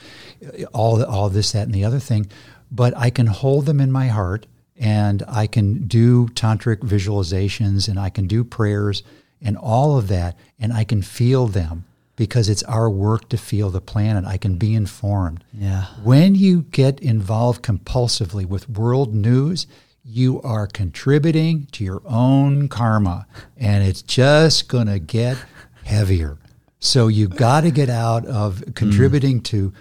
all 0.74 1.03
all 1.03 1.30
this, 1.30 1.51
that, 1.51 1.63
and 1.63 1.74
the 1.74 1.84
other 1.84 1.99
thing, 1.99 2.28
but 2.71 2.95
I 2.95 3.09
can 3.09 3.28
hold 3.28 3.65
them 3.65 3.82
in 3.82 3.91
my 3.91 4.07
heart, 4.07 4.45
and 4.78 5.24
I 5.28 5.47
can 5.47 5.88
do 5.88 6.28
tantric 6.30 6.78
visualizations, 6.78 7.88
and 7.89 7.99
I 7.99 8.09
can 8.09 8.28
do 8.28 8.43
prayers, 8.43 9.03
and 9.41 9.57
all 9.57 9.97
of 9.97 10.07
that, 10.07 10.38
and 10.59 10.71
I 10.71 10.86
can 10.86 11.01
feel 11.01 11.47
them 11.47 11.86
because 12.15 12.47
it's 12.47 12.63
our 12.63 12.89
work 12.89 13.28
to 13.30 13.38
feel 13.38 13.69
the 13.69 13.82
planet. 13.82 14.24
I 14.24 14.38
can 14.38 14.55
be 14.57 14.76
informed. 14.76 15.43
Yeah. 15.51 15.86
When 16.03 16.36
you 16.36 16.61
get 16.61 16.99
involved 16.99 17.63
compulsively 17.63 18.45
with 18.45 18.69
world 18.69 19.13
news, 19.13 19.67
you 20.06 20.41
are 20.41 20.68
contributing 20.68 21.68
to 21.72 21.84
your 21.84 22.01
own 22.06 22.68
karma, 22.68 23.26
and 23.58 23.84
it's 23.84 24.01
just 24.01 24.68
going 24.68 24.88
to 24.88 24.99
get 24.99 25.38
heavier. 25.86 26.38
So 26.80 27.08
you 27.08 27.28
got 27.30 27.62
to 27.62 27.72
get 27.72 27.89
out 27.89 28.26
of 28.26 28.64
contributing 28.76 29.41
to 29.43 29.72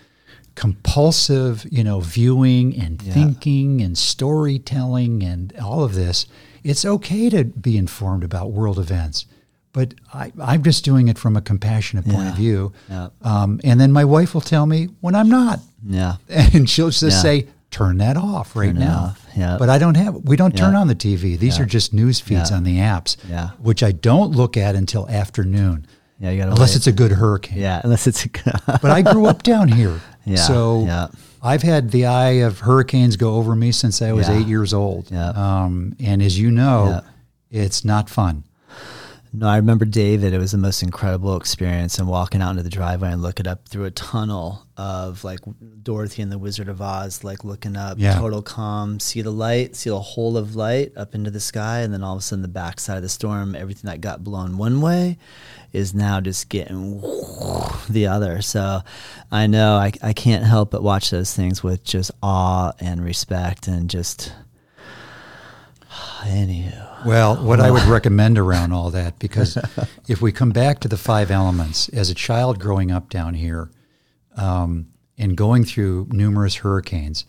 compulsive, 0.54 1.66
you 1.70 1.82
know, 1.82 2.00
viewing 2.00 2.78
and 2.80 3.00
thinking 3.02 3.80
and 3.80 3.96
storytelling 3.98 5.22
and 5.22 5.52
all 5.58 5.82
of 5.82 5.94
this. 5.94 6.26
It's 6.62 6.84
okay 6.84 7.28
to 7.30 7.44
be 7.44 7.76
informed 7.76 8.22
about 8.22 8.52
world 8.52 8.78
events, 8.78 9.26
but 9.72 9.94
I, 10.14 10.32
I'm 10.40 10.62
just 10.62 10.84
doing 10.84 11.08
it 11.08 11.18
from 11.18 11.36
a 11.36 11.40
compassionate 11.42 12.04
point 12.06 12.28
of 12.28 12.36
view. 12.36 12.72
Yeah. 12.88 13.08
Um, 13.22 13.60
and 13.64 13.80
then 13.80 13.90
my 13.90 14.04
wife 14.04 14.34
will 14.34 14.40
tell 14.40 14.66
me 14.66 14.86
when 15.00 15.14
I'm 15.14 15.28
not 15.28 15.58
Yeah. 15.84 16.16
and 16.28 16.70
she'll 16.70 16.90
just 16.90 17.02
Yeah. 17.02 17.22
say, 17.22 17.46
"Turn 17.72 17.98
that 17.98 18.16
off 18.16 18.54
right 18.54 18.66
Turn 18.70 18.78
now." 18.78 19.16
yeah. 19.36 19.56
But 19.58 19.68
I 19.68 19.78
don't 19.78 19.96
have. 19.96 20.14
We 20.14 20.36
don't 20.36 20.56
turn 20.56 20.76
on 20.76 20.86
the 20.86 20.94
TV. 20.94 21.36
These 21.36 21.56
Yeah. 21.56 21.64
are 21.64 21.66
just 21.66 21.92
news 21.92 22.20
feeds 22.20 22.50
Yeah. 22.50 22.56
on 22.58 22.62
the 22.64 22.78
apps, 22.78 23.16
Yeah. 23.28 23.50
which 23.60 23.82
I 23.82 23.90
don't 23.90 24.30
look 24.36 24.56
at 24.56 24.76
until 24.76 25.08
afternoon, 25.08 25.86
Yeah. 26.20 26.30
You 26.30 26.38
gotta 26.38 26.52
unless 26.52 26.70
wait. 26.70 26.76
it's 26.76 26.86
a 26.86 26.92
good 26.92 27.10
hurricane. 27.12 27.58
yeah. 27.58 27.80
Unless 27.82 28.06
it's 28.06 28.24
a 28.24 28.28
But 28.66 28.84
I 28.92 29.02
grew 29.02 29.26
up 29.26 29.42
down 29.42 29.66
here, 29.68 30.00
Yeah, 30.24 30.36
so 30.36 30.84
yeah. 30.86 31.08
I've 31.42 31.62
had 31.62 31.90
the 31.90 32.06
eye 32.06 32.42
of 32.46 32.60
hurricanes 32.60 33.16
go 33.16 33.34
over 33.34 33.56
me 33.56 33.72
since 33.72 34.00
I 34.00 34.12
was 34.12 34.28
Yeah. 34.28 34.38
eight 34.38 34.46
years 34.46 34.72
old. 34.72 35.06
Yeah. 35.10 35.30
Um, 35.30 35.96
and 35.98 36.22
as 36.22 36.38
you 36.38 36.50
know, 36.52 37.00
it's 37.50 37.84
not 37.84 38.08
fun. 38.08 38.44
No, 39.34 39.48
I 39.48 39.56
remember 39.56 39.86
David. 39.86 40.34
It 40.34 40.38
was 40.38 40.52
the 40.52 40.58
most 40.58 40.82
incredible 40.82 41.36
experience 41.38 41.98
and 41.98 42.06
walking 42.06 42.42
out 42.42 42.50
into 42.50 42.62
the 42.62 42.68
driveway 42.68 43.12
and 43.12 43.22
looking 43.22 43.46
up 43.46 43.66
through 43.66 43.86
a 43.86 43.90
tunnel 43.90 44.66
of 44.76 45.24
like 45.24 45.40
Dorothy 45.82 46.20
and 46.20 46.30
the 46.30 46.36
Wizard 46.38 46.68
of 46.68 46.82
Oz, 46.82 47.24
like 47.24 47.42
looking 47.42 47.74
up, 47.74 47.96
Yeah. 47.98 48.18
total 48.18 48.42
calm, 48.42 49.00
see 49.00 49.22
the 49.22 49.30
light, 49.30 49.74
see 49.74 49.88
the 49.88 49.98
hole 50.00 50.36
of 50.36 50.54
light 50.54 50.92
up 50.98 51.14
into 51.14 51.30
the 51.30 51.40
sky, 51.40 51.78
and 51.80 51.94
then 51.94 52.02
all 52.02 52.12
of 52.12 52.18
a 52.18 52.22
sudden 52.22 52.42
the 52.42 52.48
backside 52.48 52.98
of 52.98 53.02
the 53.02 53.08
storm, 53.08 53.54
everything 53.56 53.88
that 53.90 54.02
got 54.02 54.22
blown 54.22 54.58
one 54.58 54.82
way 54.82 55.16
is 55.72 55.94
now 55.94 56.20
just 56.20 56.50
getting 56.50 57.00
the 57.88 58.06
other. 58.06 58.42
So 58.42 58.82
I 59.30 59.46
know 59.46 59.76
I, 59.76 59.92
I 60.02 60.12
can't 60.12 60.44
help 60.44 60.70
but 60.72 60.82
watch 60.82 61.08
those 61.08 61.32
things 61.32 61.62
with 61.62 61.84
just 61.84 62.10
awe 62.22 62.72
and 62.80 63.02
respect 63.02 63.66
and 63.66 63.88
just 63.88 64.30
anywho. 66.24 66.90
Well, 67.04 67.36
what 67.36 67.60
I 67.60 67.70
would 67.70 67.84
recommend 67.84 68.38
around 68.38 68.72
all 68.72 68.90
that, 68.90 69.18
because 69.18 69.58
if 70.08 70.22
we 70.22 70.32
come 70.32 70.50
back 70.50 70.80
to 70.80 70.88
the 70.88 70.96
five 70.96 71.30
elements, 71.30 71.88
as 71.88 72.10
a 72.10 72.14
child 72.14 72.58
growing 72.58 72.90
up 72.90 73.08
down 73.08 73.34
here 73.34 73.70
um, 74.36 74.88
and 75.18 75.36
going 75.36 75.64
through 75.64 76.08
numerous 76.10 76.56
hurricanes, 76.56 77.24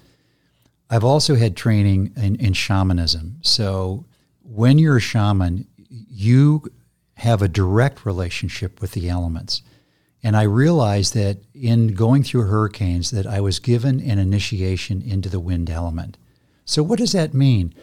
I've 0.90 1.04
also 1.04 1.36
had 1.36 1.56
training 1.56 2.14
in, 2.16 2.36
in 2.36 2.54
shamanism. 2.54 3.40
So 3.42 4.06
when 4.44 4.78
you're 4.78 4.98
a 4.98 5.02
shaman, 5.02 5.68
you 5.90 6.64
have 7.16 7.42
a 7.42 7.48
direct 7.48 8.06
relationship 8.06 8.82
with 8.82 8.92
the 8.92 9.10
elements. 9.10 9.62
And 10.22 10.38
I 10.38 10.44
realized 10.44 11.14
that 11.16 11.40
in 11.54 11.96
going 11.96 12.24
through 12.24 12.44
hurricanes 12.44 13.12
that 13.12 13.28
I 13.28 13.42
was 13.42 13.60
given 13.60 14.00
an 14.00 14.20
initiation 14.20 15.02
into 15.02 15.30
the 15.30 15.40
wind 15.40 15.70
element. 15.70 16.18
So 16.66 16.82
what 16.82 17.00
does 17.00 17.12
that 17.12 17.34
mean? 17.34 17.74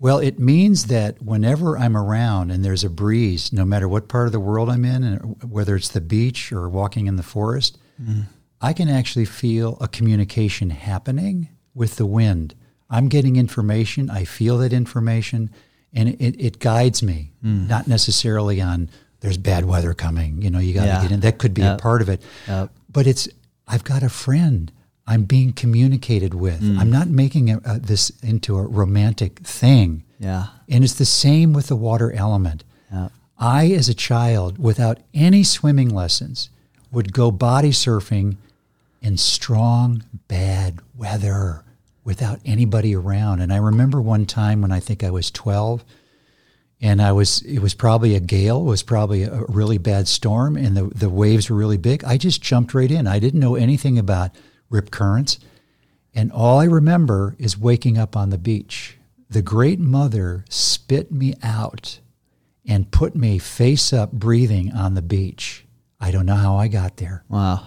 Well, 0.00 0.18
it 0.18 0.38
means 0.38 0.86
that 0.86 1.22
whenever 1.22 1.76
I'm 1.76 1.94
around 1.94 2.50
and 2.50 2.64
there's 2.64 2.82
a 2.82 2.88
breeze, 2.90 3.52
no 3.52 3.66
matter 3.66 3.86
what 3.86 4.08
part 4.08 4.26
of 4.26 4.32
the 4.32 4.40
world 4.40 4.70
I'm 4.70 4.84
in, 4.86 5.04
and 5.04 5.42
whether 5.42 5.76
it's 5.76 5.90
the 5.90 6.00
beach 6.00 6.52
or 6.52 6.70
walking 6.70 7.06
in 7.06 7.16
the 7.16 7.22
forest, 7.22 7.78
mm-hmm. 8.00 8.22
I 8.62 8.72
can 8.72 8.88
actually 8.88 9.26
feel 9.26 9.76
a 9.78 9.86
communication 9.88 10.70
happening 10.70 11.50
with 11.74 11.96
the 11.96 12.06
wind. 12.06 12.54
I'm 12.88 13.08
getting 13.08 13.36
information, 13.36 14.08
I 14.08 14.24
feel 14.24 14.56
that 14.58 14.72
information, 14.72 15.50
and 15.92 16.08
it, 16.08 16.34
it 16.40 16.58
guides 16.60 17.02
me, 17.02 17.32
mm. 17.44 17.68
not 17.68 17.86
necessarily 17.86 18.60
on 18.60 18.88
there's 19.20 19.36
bad 19.36 19.66
weather 19.66 19.92
coming, 19.92 20.40
you 20.40 20.50
know, 20.50 20.58
you 20.58 20.72
got 20.72 20.82
to 20.82 20.86
Yeah. 20.86 21.02
get 21.02 21.12
in. 21.12 21.20
That 21.20 21.38
could 21.38 21.52
be 21.52 21.62
a 21.62 21.76
part 21.76 22.00
of 22.00 22.08
it. 22.08 22.22
Yep. 22.48 22.72
But 22.90 23.06
it's, 23.06 23.28
I've 23.68 23.84
got 23.84 24.02
a 24.02 24.08
friend 24.08 24.72
I'm 25.06 25.24
being 25.24 25.52
communicated 25.52 26.34
with. 26.34 26.60
Mm. 26.60 26.78
I'm 26.78 26.90
not 26.90 27.08
making 27.08 27.50
a, 27.50 27.60
a, 27.64 27.78
this 27.78 28.10
into 28.22 28.56
a 28.56 28.62
romantic 28.62 29.40
thing. 29.40 30.04
Yeah. 30.18 30.48
And 30.68 30.84
it's 30.84 30.94
the 30.94 31.04
same 31.04 31.52
with 31.52 31.66
the 31.68 31.76
water 31.76 32.12
element. 32.12 32.64
Yeah. 32.92 33.08
I, 33.38 33.70
as 33.72 33.88
a 33.88 33.94
child, 33.94 34.58
without 34.58 34.98
any 35.14 35.42
swimming 35.42 35.88
lessons, 35.88 36.50
would 36.92 37.12
go 37.12 37.30
body 37.30 37.70
surfing 37.70 38.36
in 39.00 39.16
strong, 39.16 40.04
bad 40.28 40.78
weather 40.96 41.64
without 42.04 42.38
anybody 42.44 42.94
around. 42.94 43.40
And 43.40 43.52
I 43.52 43.56
remember 43.56 44.00
one 44.00 44.26
time 44.26 44.60
when 44.60 44.72
I 44.72 44.80
think 44.80 45.02
I 45.02 45.10
was 45.10 45.30
12, 45.30 45.84
and 46.82 47.02
I 47.02 47.12
was, 47.12 47.42
it 47.42 47.58
was 47.58 47.74
probably 47.74 48.14
a 48.14 48.20
gale, 48.20 48.60
it 48.60 48.64
was 48.64 48.82
probably 48.82 49.24
a 49.24 49.44
really 49.48 49.78
bad 49.78 50.08
storm, 50.08 50.56
and 50.56 50.76
the, 50.76 50.84
the 50.84 51.10
waves 51.10 51.50
were 51.50 51.56
really 51.56 51.76
big. 51.76 52.04
I 52.04 52.16
just 52.16 52.42
jumped 52.42 52.74
right 52.74 52.90
in. 52.90 53.06
I 53.06 53.18
didn't 53.18 53.40
know 53.40 53.54
anything 53.54 53.98
about 53.98 54.30
rip 54.70 54.90
currents. 54.90 55.38
And 56.14 56.32
all 56.32 56.58
I 56.58 56.64
remember 56.64 57.36
is 57.38 57.58
waking 57.58 57.98
up 57.98 58.16
on 58.16 58.30
the 58.30 58.38
beach. 58.38 58.96
The 59.28 59.42
Great 59.42 59.78
Mother 59.78 60.44
spit 60.48 61.12
me 61.12 61.34
out 61.42 62.00
and 62.66 62.90
put 62.90 63.14
me 63.14 63.38
face 63.38 63.92
up 63.92 64.12
breathing 64.12 64.72
on 64.72 64.94
the 64.94 65.02
beach. 65.02 65.66
I 66.00 66.10
don't 66.10 66.26
know 66.26 66.34
how 66.34 66.56
I 66.56 66.68
got 66.68 66.96
there. 66.96 67.24
Wow. 67.28 67.66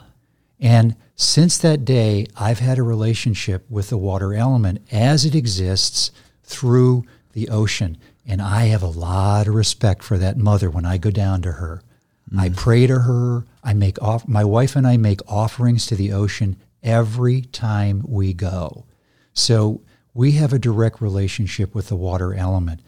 And 0.60 0.96
since 1.16 1.58
that 1.60 1.86
day, 1.86 2.26
I've 2.36 2.60
had 2.60 2.80
a 2.80 2.84
relationship 2.84 3.70
with 3.70 3.90
the 3.90 3.98
water 3.98 4.34
element 4.34 4.82
as 4.92 5.26
it 5.26 5.36
exists 5.36 6.12
through 6.44 7.06
the 7.34 7.50
ocean. 7.50 7.98
And 8.26 8.42
I 8.42 8.66
have 8.66 8.84
a 8.84 8.88
lot 8.88 9.48
of 9.48 9.56
respect 9.56 10.04
for 10.04 10.18
that 10.18 10.38
mother 10.38 10.70
when 10.70 10.86
I 10.86 10.98
go 10.98 11.12
down 11.12 11.42
to 11.44 11.54
her. 11.54 11.82
I 12.38 12.50
mm. 12.50 12.56
pray 12.56 12.88
to 12.88 13.00
her. 13.00 13.46
I 13.64 13.74
make 13.74 14.02
off 14.02 14.28
my 14.28 14.44
wife 14.44 14.76
and 14.76 14.88
I 14.88 14.98
make 14.98 15.22
offerings 15.28 15.86
to 15.88 15.96
the 15.96 16.12
ocean 16.12 16.58
every 16.84 17.42
time 17.42 18.04
we 18.08 18.34
go. 18.34 18.86
So 19.34 19.82
we 20.14 20.34
have 20.34 20.54
a 20.54 20.60
direct 20.60 21.02
relationship 21.02 21.74
with 21.74 21.88
the 21.88 21.96
water 21.96 22.34
element. 22.34 22.82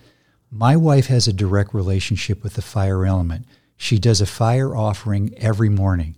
My 0.51 0.75
wife 0.75 1.07
has 1.07 1.27
a 1.27 1.33
direct 1.33 1.73
relationship 1.73 2.43
with 2.43 2.53
the 2.53 2.61
fire 2.61 3.05
element. 3.05 3.45
She 3.77 3.97
does 3.97 4.21
a 4.21 4.25
fire 4.25 4.75
offering 4.75 5.33
every 5.37 5.69
morning. 5.69 6.15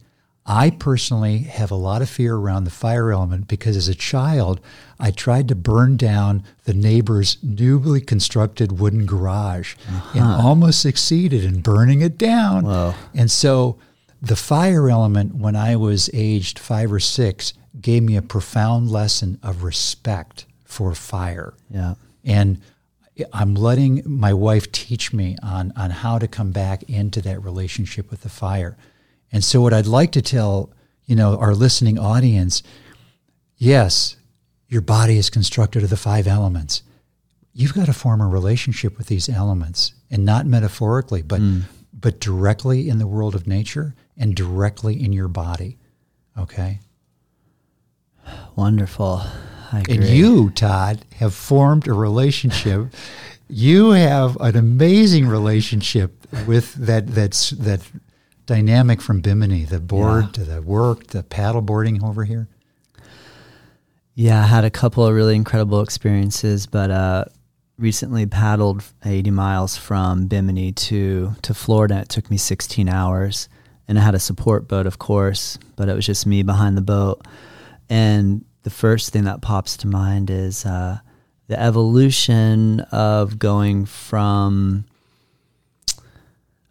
I 0.49 0.69
personally 0.69 1.39
have 1.39 1.71
a 1.71 1.75
lot 1.75 2.01
of 2.01 2.09
fear 2.09 2.35
around 2.35 2.63
the 2.63 2.71
fire 2.71 3.11
element 3.11 3.49
because 3.49 3.75
as 3.75 3.89
a 3.89 3.95
child, 3.95 4.61
I 4.97 5.11
tried 5.11 5.49
to 5.49 5.55
burn 5.55 5.97
down 5.97 6.43
the 6.63 6.73
neighbor's 6.73 7.37
newly 7.43 7.99
constructed 7.99 8.79
wooden 8.79 9.05
garage 9.05 9.75
and 10.13 10.23
uh-huh. 10.23 10.47
almost 10.47 10.81
succeeded 10.81 11.43
in 11.43 11.59
burning 11.59 11.99
it 11.99 12.17
down. 12.17 12.63
Whoa. 12.63 12.95
And 13.13 13.29
so 13.29 13.77
the 14.21 14.37
fire 14.37 14.89
element, 14.89 15.35
when 15.35 15.57
I 15.57 15.75
was 15.75 16.09
aged 16.13 16.59
five 16.59 16.93
or 16.93 17.01
six, 17.01 17.53
gave 17.87 18.03
me 18.03 18.17
a 18.17 18.21
profound 18.21 18.91
lesson 18.91 19.39
of 19.41 19.63
respect 19.63 20.45
for 20.65 20.93
fire. 20.93 21.53
Yeah. 21.69 21.93
and 22.25 22.59
I'm 23.31 23.55
letting 23.55 24.03
my 24.05 24.33
wife 24.33 24.69
teach 24.73 25.13
me 25.13 25.37
on 25.41 25.71
on 25.77 25.89
how 25.89 26.19
to 26.19 26.27
come 26.27 26.51
back 26.51 26.83
into 26.83 27.21
that 27.21 27.41
relationship 27.41 28.11
with 28.11 28.21
the 28.23 28.29
fire. 28.29 28.77
And 29.31 29.41
so 29.41 29.61
what 29.61 29.73
I'd 29.73 29.87
like 29.87 30.11
to 30.11 30.21
tell, 30.21 30.69
you 31.05 31.15
know, 31.15 31.37
our 31.37 31.55
listening 31.55 31.97
audience, 31.97 32.61
yes, 33.55 34.17
your 34.67 34.81
body 34.81 35.17
is 35.17 35.29
constructed 35.29 35.81
of 35.83 35.89
the 35.89 36.03
five 36.11 36.27
elements. 36.27 36.83
You've 37.53 37.73
got 37.73 37.85
to 37.85 37.93
form 37.93 38.19
a 38.19 38.27
relationship 38.27 38.97
with 38.97 39.07
these 39.07 39.29
elements 39.29 39.93
and 40.11 40.25
not 40.25 40.45
metaphorically, 40.45 41.21
but 41.21 41.39
mm. 41.39 41.61
but 41.93 42.19
directly 42.19 42.89
in 42.89 42.99
the 42.99 43.07
world 43.07 43.33
of 43.33 43.47
nature 43.47 43.95
and 44.17 44.35
directly 44.35 45.01
in 45.01 45.13
your 45.13 45.29
body. 45.29 45.77
Okay? 46.37 46.81
Wonderful. 48.55 49.23
And 49.71 50.03
you, 50.03 50.49
Todd, 50.51 51.05
have 51.15 51.33
formed 51.33 51.87
a 51.87 51.93
relationship. 51.93 52.93
you 53.49 53.91
have 53.91 54.37
an 54.39 54.55
amazing 54.55 55.27
relationship 55.27 56.25
with 56.45 56.73
that 56.75 57.07
that's 57.07 57.51
that 57.51 57.81
dynamic 58.45 59.01
from 59.01 59.21
Bimini, 59.21 59.65
the 59.65 59.79
board 59.79 60.25
yeah. 60.25 60.31
to 60.31 60.43
the 60.45 60.61
work, 60.61 61.07
the 61.07 61.23
paddle 61.23 61.61
boarding 61.61 62.03
over 62.03 62.23
here. 62.25 62.47
Yeah, 64.15 64.41
I 64.41 64.47
had 64.47 64.65
a 64.65 64.71
couple 64.71 65.05
of 65.05 65.13
really 65.13 65.35
incredible 65.35 65.81
experiences, 65.81 66.65
but 66.65 66.89
uh, 66.89 67.25
recently 67.77 68.25
paddled 68.25 68.83
80 69.05 69.31
miles 69.31 69.77
from 69.77 70.25
Bimini 70.27 70.71
to 70.71 71.35
to 71.43 71.53
Florida. 71.53 71.99
It 71.99 72.09
took 72.09 72.31
me 72.31 72.37
16 72.37 72.89
hours, 72.89 73.47
and 73.87 73.99
I 73.99 74.01
had 74.01 74.15
a 74.15 74.19
support 74.19 74.67
boat, 74.67 74.87
of 74.87 74.97
course, 74.97 75.59
but 75.75 75.87
it 75.87 75.93
was 75.93 76.05
just 76.05 76.25
me 76.25 76.41
behind 76.41 76.75
the 76.75 76.81
boat. 76.81 77.25
And 77.89 78.45
the 78.63 78.69
first 78.69 79.11
thing 79.11 79.23
that 79.25 79.41
pops 79.41 79.77
to 79.77 79.87
mind 79.87 80.29
is 80.29 80.65
uh, 80.65 80.99
the 81.47 81.59
evolution 81.59 82.81
of 82.91 83.39
going 83.39 83.85
from 83.85 84.85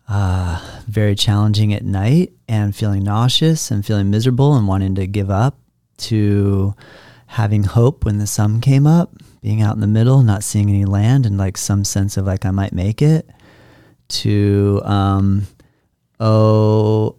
uh, 0.08 0.82
very 0.86 1.14
challenging 1.14 1.72
at 1.72 1.84
night 1.84 2.32
and 2.48 2.76
feeling 2.76 3.02
nauseous 3.02 3.70
and 3.70 3.84
feeling 3.84 4.10
miserable 4.10 4.54
and 4.54 4.68
wanting 4.68 4.94
to 4.94 5.06
give 5.06 5.30
up 5.30 5.58
to 5.96 6.74
having 7.26 7.64
hope 7.64 8.04
when 8.04 8.18
the 8.18 8.26
sun 8.26 8.60
came 8.60 8.86
up, 8.86 9.12
being 9.40 9.62
out 9.62 9.74
in 9.74 9.80
the 9.80 9.86
middle, 9.86 10.22
not 10.22 10.44
seeing 10.44 10.68
any 10.68 10.84
land, 10.84 11.26
and 11.26 11.36
like 11.36 11.56
some 11.56 11.84
sense 11.84 12.16
of 12.16 12.26
like 12.26 12.44
I 12.44 12.50
might 12.50 12.72
make 12.72 13.02
it, 13.02 13.28
to 14.08 14.80
um, 14.84 15.46
oh, 16.20 17.16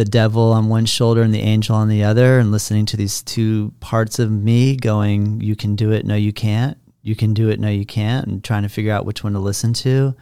the 0.00 0.04
devil 0.06 0.54
on 0.54 0.70
one 0.70 0.86
shoulder 0.86 1.20
and 1.20 1.34
the 1.34 1.42
angel 1.42 1.76
on 1.76 1.86
the 1.86 2.02
other 2.02 2.38
and 2.38 2.50
listening 2.50 2.86
to 2.86 2.96
these 2.96 3.22
two 3.22 3.70
parts 3.80 4.18
of 4.18 4.30
me 4.30 4.74
going 4.74 5.38
you 5.42 5.54
can 5.54 5.76
do 5.76 5.92
it 5.92 6.06
no 6.06 6.14
you 6.14 6.32
can't. 6.32 6.78
You 7.02 7.14
can 7.14 7.34
do 7.34 7.50
it 7.50 7.60
no 7.60 7.68
you 7.68 7.84
can't 7.84 8.26
and 8.26 8.42
trying 8.42 8.62
to 8.62 8.70
figure 8.70 8.94
out 8.94 9.04
which 9.04 9.22
one 9.22 9.34
to 9.34 9.38
listen 9.38 9.74
to 9.74 10.14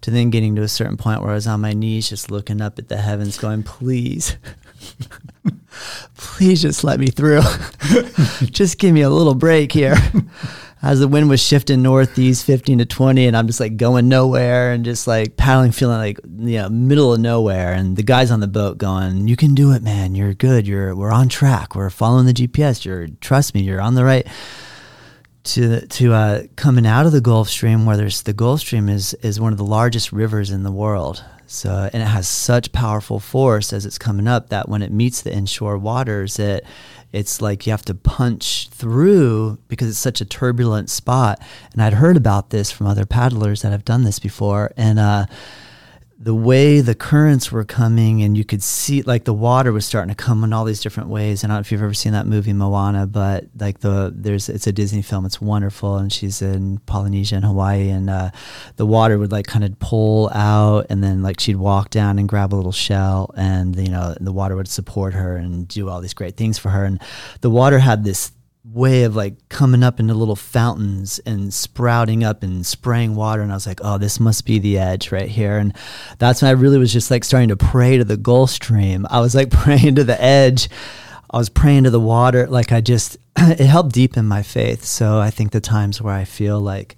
to 0.00 0.10
then 0.10 0.30
getting 0.30 0.56
to 0.56 0.62
a 0.62 0.68
certain 0.68 0.96
point 0.96 1.22
where 1.22 1.30
I 1.30 1.34
was 1.34 1.46
on 1.46 1.60
my 1.60 1.74
knees 1.74 2.08
just 2.08 2.32
looking 2.32 2.60
up 2.60 2.76
at 2.76 2.88
the 2.88 2.96
heavens 2.96 3.38
going 3.38 3.62
please 3.62 4.36
please 6.16 6.60
just 6.60 6.82
let 6.82 6.98
me 6.98 7.06
through. 7.06 7.42
Just 8.50 8.78
give 8.78 8.92
me 8.92 9.02
a 9.02 9.10
little 9.10 9.34
break 9.34 9.72
here 9.72 9.96
as 10.84 11.00
the 11.00 11.08
wind 11.08 11.28
was 11.28 11.42
shifting 11.42 11.82
northeast 11.82 12.44
15 12.44 12.78
to 12.78 12.84
20 12.84 13.26
and 13.26 13.36
i'm 13.36 13.46
just 13.46 13.60
like 13.60 13.76
going 13.76 14.08
nowhere 14.08 14.72
and 14.72 14.84
just 14.84 15.06
like 15.06 15.36
paddling 15.36 15.72
feeling 15.72 15.98
like 15.98 16.20
you 16.24 16.58
know 16.58 16.68
middle 16.68 17.12
of 17.12 17.20
nowhere 17.20 17.72
and 17.72 17.96
the 17.96 18.02
guys 18.02 18.30
on 18.30 18.40
the 18.40 18.46
boat 18.46 18.78
going 18.78 19.26
you 19.26 19.36
can 19.36 19.54
do 19.54 19.72
it 19.72 19.82
man. 19.82 20.14
You're 20.14 20.34
good. 20.34 20.66
You're 20.66 20.94
we're 20.94 21.12
on 21.12 21.28
track. 21.28 21.74
We're 21.74 21.90
following 21.90 22.26
the 22.26 22.32
gps 22.32 22.84
you're 22.84 23.08
trust 23.20 23.54
me 23.54 23.62
you're 23.62 23.80
on 23.80 23.94
the 23.94 24.04
right 24.04 24.26
to 25.44 25.86
to 25.86 26.12
uh, 26.12 26.42
coming 26.56 26.86
out 26.86 27.04
of 27.06 27.12
the 27.12 27.20
Gulf 27.20 27.48
Stream, 27.48 27.84
where 27.84 27.96
there's 27.96 28.22
the 28.22 28.32
Gulf 28.32 28.60
Stream 28.60 28.88
is 28.88 29.14
is 29.14 29.38
one 29.38 29.52
of 29.52 29.58
the 29.58 29.64
largest 29.64 30.10
rivers 30.10 30.50
in 30.50 30.62
the 30.62 30.72
world. 30.72 31.22
So 31.46 31.88
and 31.92 32.02
it 32.02 32.06
has 32.06 32.26
such 32.26 32.72
powerful 32.72 33.20
force 33.20 33.72
as 33.72 33.84
it's 33.84 33.98
coming 33.98 34.26
up 34.26 34.48
that 34.48 34.68
when 34.68 34.80
it 34.80 34.90
meets 34.90 35.20
the 35.20 35.32
inshore 35.32 35.76
waters, 35.76 36.38
it 36.38 36.64
it's 37.14 37.40
like 37.40 37.64
you 37.64 37.70
have 37.70 37.84
to 37.84 37.94
punch 37.94 38.68
through 38.70 39.58
because 39.68 39.88
it's 39.88 39.98
such 39.98 40.20
a 40.20 40.24
turbulent 40.24 40.90
spot. 40.90 41.40
And 41.72 41.80
I'd 41.80 41.94
heard 41.94 42.16
about 42.16 42.50
this 42.50 42.72
from 42.72 42.88
other 42.88 43.06
paddlers 43.06 43.62
that 43.62 43.70
have 43.70 43.84
done 43.84 44.02
this 44.02 44.18
before. 44.18 44.72
And 44.76 44.98
uh, 44.98 45.26
the 46.18 46.34
way 46.34 46.80
the 46.80 46.94
currents 46.94 47.50
were 47.50 47.64
coming 47.64 48.22
and 48.22 48.36
you 48.38 48.44
could 48.44 48.62
see 48.62 49.02
like 49.02 49.24
the 49.24 49.34
water 49.34 49.72
was 49.72 49.84
starting 49.84 50.14
to 50.14 50.14
come 50.14 50.44
in 50.44 50.52
all 50.52 50.64
these 50.64 50.80
different 50.80 51.08
ways. 51.08 51.42
I 51.42 51.48
don't 51.48 51.56
know 51.56 51.60
if 51.60 51.72
you've 51.72 51.82
ever 51.82 51.92
seen 51.92 52.12
that 52.12 52.26
movie 52.26 52.52
Moana, 52.52 53.06
but 53.06 53.46
like 53.58 53.80
the 53.80 54.12
there's 54.14 54.48
it's 54.48 54.66
a 54.66 54.72
Disney 54.72 55.02
film. 55.02 55.26
It's 55.26 55.40
wonderful, 55.40 55.96
and 55.96 56.12
she's 56.12 56.40
in 56.40 56.78
Polynesia 56.86 57.36
and 57.36 57.44
Hawaii, 57.44 57.88
and 57.90 58.08
uh, 58.08 58.30
the 58.76 58.86
water 58.86 59.18
would 59.18 59.32
like 59.32 59.46
kind 59.46 59.64
of 59.64 59.76
pull 59.80 60.30
out, 60.32 60.86
and 60.88 61.02
then 61.02 61.22
like 61.22 61.40
she'd 61.40 61.56
walk 61.56 61.90
down 61.90 62.18
and 62.18 62.28
grab 62.28 62.54
a 62.54 62.56
little 62.56 62.72
shell, 62.72 63.32
and 63.36 63.76
you 63.76 63.90
know 63.90 64.14
the 64.20 64.32
water 64.32 64.54
would 64.54 64.68
support 64.68 65.14
her 65.14 65.36
and 65.36 65.66
do 65.66 65.88
all 65.88 66.00
these 66.00 66.14
great 66.14 66.36
things 66.36 66.58
for 66.58 66.68
her. 66.68 66.84
And 66.84 67.00
the 67.40 67.50
water 67.50 67.80
had 67.80 68.04
this 68.04 68.30
way 68.64 69.02
of 69.02 69.14
like 69.14 69.48
coming 69.50 69.82
up 69.82 70.00
into 70.00 70.14
little 70.14 70.36
fountains 70.36 71.18
and 71.26 71.52
sprouting 71.52 72.24
up 72.24 72.42
and 72.42 72.64
spraying 72.64 73.14
water 73.14 73.42
and 73.42 73.52
I 73.52 73.56
was 73.56 73.66
like, 73.66 73.80
"Oh, 73.82 73.98
this 73.98 74.18
must 74.18 74.46
be 74.46 74.58
the 74.58 74.78
edge 74.78 75.12
right 75.12 75.28
here." 75.28 75.58
And 75.58 75.76
that's 76.18 76.40
when 76.40 76.48
I 76.48 76.52
really 76.52 76.78
was 76.78 76.92
just 76.92 77.10
like 77.10 77.24
starting 77.24 77.50
to 77.50 77.56
pray 77.56 77.98
to 77.98 78.04
the 78.04 78.16
Gulf 78.16 78.50
Stream. 78.50 79.06
I 79.10 79.20
was 79.20 79.34
like 79.34 79.50
praying 79.64 79.96
to 79.96 80.04
the 80.04 80.20
edge. 80.20 80.68
I 81.30 81.36
was 81.36 81.50
praying 81.50 81.84
to 81.84 81.90
the 81.90 82.00
water 82.00 82.46
like 82.46 82.72
I 82.72 82.80
just 82.80 83.18
it 83.36 83.60
helped 83.60 83.92
deepen 83.92 84.26
my 84.26 84.42
faith. 84.42 84.84
So 84.84 85.18
I 85.18 85.30
think 85.30 85.52
the 85.52 85.60
times 85.60 86.00
where 86.00 86.14
I 86.14 86.24
feel 86.24 86.58
like 86.58 86.96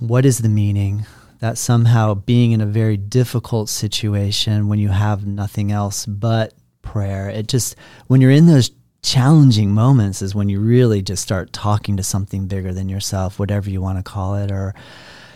what 0.00 0.26
is 0.26 0.38
the 0.38 0.48
meaning? 0.48 1.06
That 1.38 1.58
somehow 1.58 2.14
being 2.14 2.52
in 2.52 2.60
a 2.60 2.66
very 2.66 2.96
difficult 2.96 3.68
situation 3.68 4.68
when 4.68 4.78
you 4.78 4.88
have 4.88 5.26
nothing 5.26 5.70
else 5.70 6.06
but 6.06 6.54
prayer. 6.82 7.28
It 7.28 7.46
just 7.46 7.76
when 8.06 8.20
you're 8.20 8.30
in 8.30 8.46
those 8.46 8.70
challenging 9.04 9.70
moments 9.70 10.22
is 10.22 10.34
when 10.34 10.48
you 10.48 10.58
really 10.58 11.02
just 11.02 11.22
start 11.22 11.52
talking 11.52 11.96
to 11.98 12.02
something 12.02 12.46
bigger 12.46 12.72
than 12.72 12.88
yourself, 12.88 13.38
whatever 13.38 13.68
you 13.68 13.80
want 13.80 13.98
to 13.98 14.02
call 14.02 14.34
it. 14.34 14.50
Or 14.50 14.74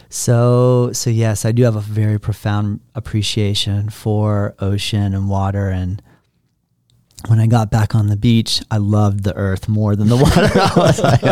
so, 0.08 0.90
so 0.92 1.10
yes, 1.10 1.44
I 1.44 1.52
do 1.52 1.64
have 1.64 1.76
a 1.76 1.80
very 1.80 2.18
profound 2.18 2.80
appreciation 2.94 3.90
for 3.90 4.54
ocean 4.58 5.14
and 5.14 5.28
water. 5.28 5.68
And 5.68 6.02
when 7.26 7.38
I 7.38 7.46
got 7.46 7.70
back 7.70 7.94
on 7.94 8.06
the 8.06 8.16
beach, 8.16 8.62
I 8.70 8.78
loved 8.78 9.22
the 9.22 9.34
earth 9.36 9.68
more 9.68 9.94
than 9.94 10.08
the 10.08 10.16
water. 10.16 10.48
I, 10.54 10.72
was 10.76 11.00
like, 11.00 11.24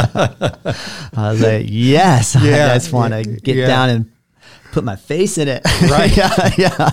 I 1.16 1.30
was 1.30 1.40
like, 1.40 1.66
yes, 1.68 2.36
yeah, 2.38 2.72
I 2.72 2.74
just 2.74 2.92
want 2.92 3.14
to 3.14 3.24
get 3.24 3.56
yeah. 3.56 3.66
down 3.66 3.88
and 3.88 4.12
put 4.72 4.84
my 4.84 4.96
face 4.96 5.38
in 5.38 5.48
it. 5.48 5.62
Right. 5.90 6.14
yeah, 6.14 6.50
yeah. 6.58 6.90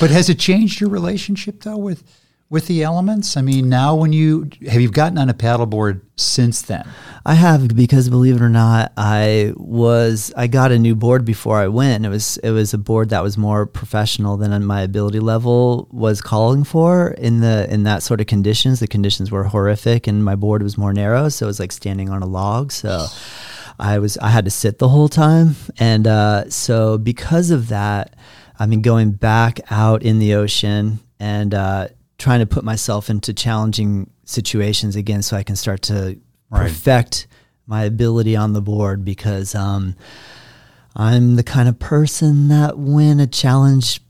But 0.00 0.10
has 0.10 0.28
it 0.28 0.40
changed 0.40 0.80
your 0.80 0.90
relationship 0.90 1.62
though 1.62 1.76
with 1.76 2.02
with 2.50 2.66
the 2.66 2.82
elements? 2.82 3.36
I 3.36 3.42
mean, 3.42 3.68
now 3.68 3.94
when 3.94 4.12
you 4.12 4.50
have 4.68 4.80
you 4.80 4.90
gotten 4.90 5.16
on 5.16 5.30
a 5.30 5.34
paddleboard 5.34 6.02
since 6.16 6.62
then? 6.62 6.86
I 7.24 7.34
have 7.34 7.74
because 7.76 8.08
believe 8.08 8.36
it 8.36 8.42
or 8.42 8.48
not, 8.48 8.92
I 8.96 9.52
was 9.56 10.32
I 10.36 10.48
got 10.48 10.72
a 10.72 10.78
new 10.78 10.96
board 10.96 11.24
before 11.24 11.58
I 11.58 11.68
went. 11.68 12.04
It 12.04 12.08
was 12.08 12.38
it 12.38 12.50
was 12.50 12.74
a 12.74 12.78
board 12.78 13.10
that 13.10 13.22
was 13.22 13.38
more 13.38 13.66
professional 13.66 14.36
than 14.36 14.64
my 14.66 14.82
ability 14.82 15.20
level 15.20 15.88
was 15.92 16.20
calling 16.20 16.64
for 16.64 17.12
in 17.12 17.40
the 17.40 17.72
in 17.72 17.84
that 17.84 18.02
sort 18.02 18.20
of 18.20 18.26
conditions. 18.26 18.80
The 18.80 18.88
conditions 18.88 19.30
were 19.30 19.44
horrific 19.44 20.08
and 20.08 20.24
my 20.24 20.34
board 20.34 20.62
was 20.62 20.76
more 20.76 20.92
narrow, 20.92 21.28
so 21.28 21.46
it 21.46 21.48
was 21.48 21.60
like 21.60 21.72
standing 21.72 22.10
on 22.10 22.20
a 22.20 22.26
log. 22.26 22.72
So 22.72 23.06
I 23.78 24.00
was 24.00 24.18
I 24.18 24.30
had 24.30 24.44
to 24.44 24.50
sit 24.50 24.78
the 24.78 24.88
whole 24.88 25.08
time. 25.08 25.54
And 25.78 26.06
uh, 26.08 26.50
so 26.50 26.98
because 26.98 27.52
of 27.52 27.68
that, 27.68 28.16
I 28.58 28.66
mean 28.66 28.82
going 28.82 29.12
back 29.12 29.60
out 29.70 30.02
in 30.02 30.18
the 30.18 30.34
ocean 30.34 30.98
and 31.20 31.54
uh, 31.54 31.88
trying 32.20 32.40
to 32.40 32.46
put 32.46 32.62
myself 32.62 33.08
into 33.08 33.32
challenging 33.32 34.10
situations 34.24 34.94
again 34.94 35.22
so 35.22 35.36
I 35.36 35.42
can 35.42 35.56
start 35.56 35.82
to 35.82 36.20
right. 36.50 36.62
perfect 36.62 37.26
my 37.66 37.84
ability 37.84 38.36
on 38.36 38.52
the 38.52 38.60
board 38.60 39.04
because 39.04 39.54
um, 39.54 39.96
I'm 40.94 41.36
the 41.36 41.42
kind 41.42 41.68
of 41.68 41.78
person 41.78 42.48
that 42.48 42.78
when 42.78 43.20
a 43.20 43.26
challenge 43.26 44.02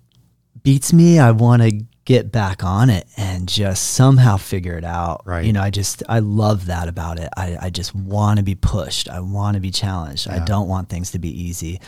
beats 0.62 0.92
me, 0.92 1.20
I 1.20 1.30
want 1.30 1.62
to 1.62 1.84
get 2.06 2.32
back 2.32 2.64
on 2.64 2.90
it 2.90 3.06
and 3.16 3.46
just 3.46 3.92
somehow 3.92 4.36
figure 4.36 4.76
it 4.76 4.84
out. 4.84 5.22
Right. 5.24 5.44
You 5.44 5.52
know, 5.52 5.62
I 5.62 5.70
just, 5.70 6.02
I 6.08 6.20
love 6.20 6.66
that 6.66 6.88
about 6.88 7.20
it. 7.20 7.28
I, 7.36 7.56
I 7.60 7.70
just 7.70 7.94
want 7.94 8.38
to 8.38 8.42
be 8.42 8.54
pushed. 8.54 9.08
I 9.08 9.20
want 9.20 9.54
to 9.54 9.60
be 9.60 9.70
challenged. 9.70 10.26
Yeah. 10.26 10.36
I 10.36 10.38
don't 10.44 10.66
want 10.66 10.88
things 10.88 11.10
to 11.12 11.18
be 11.18 11.28
easy. 11.28 11.78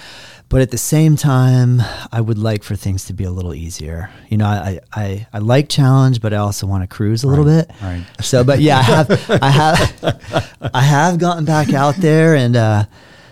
But 0.49 0.61
at 0.61 0.71
the 0.71 0.79
same 0.79 1.17
time, 1.17 1.81
I 2.13 2.21
would 2.21 2.39
like 2.39 2.63
for 2.63 2.77
things 2.77 3.07
to 3.07 3.15
be 3.15 3.25
a 3.25 3.31
little 3.31 3.55
easier. 3.55 4.11
You 4.29 4.37
know, 4.37 4.47
I, 4.47 4.81
I, 4.93 5.27
I 5.33 5.39
like 5.39 5.71
challenge, 5.71 6.21
but 6.21 6.35
I 6.35 6.37
also 6.37 6.67
want 6.67 6.83
to 6.83 6.95
cruise 6.95 7.25
a 7.25 7.27
little 7.27 7.47
bit. 7.47 7.71
Right. 7.83 8.05
So, 8.21 8.45
but 8.45 8.61
yeah, 8.61 8.79
I 8.79 8.83
have, 8.83 9.31
I 9.43 9.51
have, 9.51 10.71
I 10.75 10.83
have 10.83 11.19
gotten 11.19 11.47
back 11.47 11.73
out 11.73 11.97
there 11.97 12.35
and, 12.37 12.55
uh, 12.55 12.85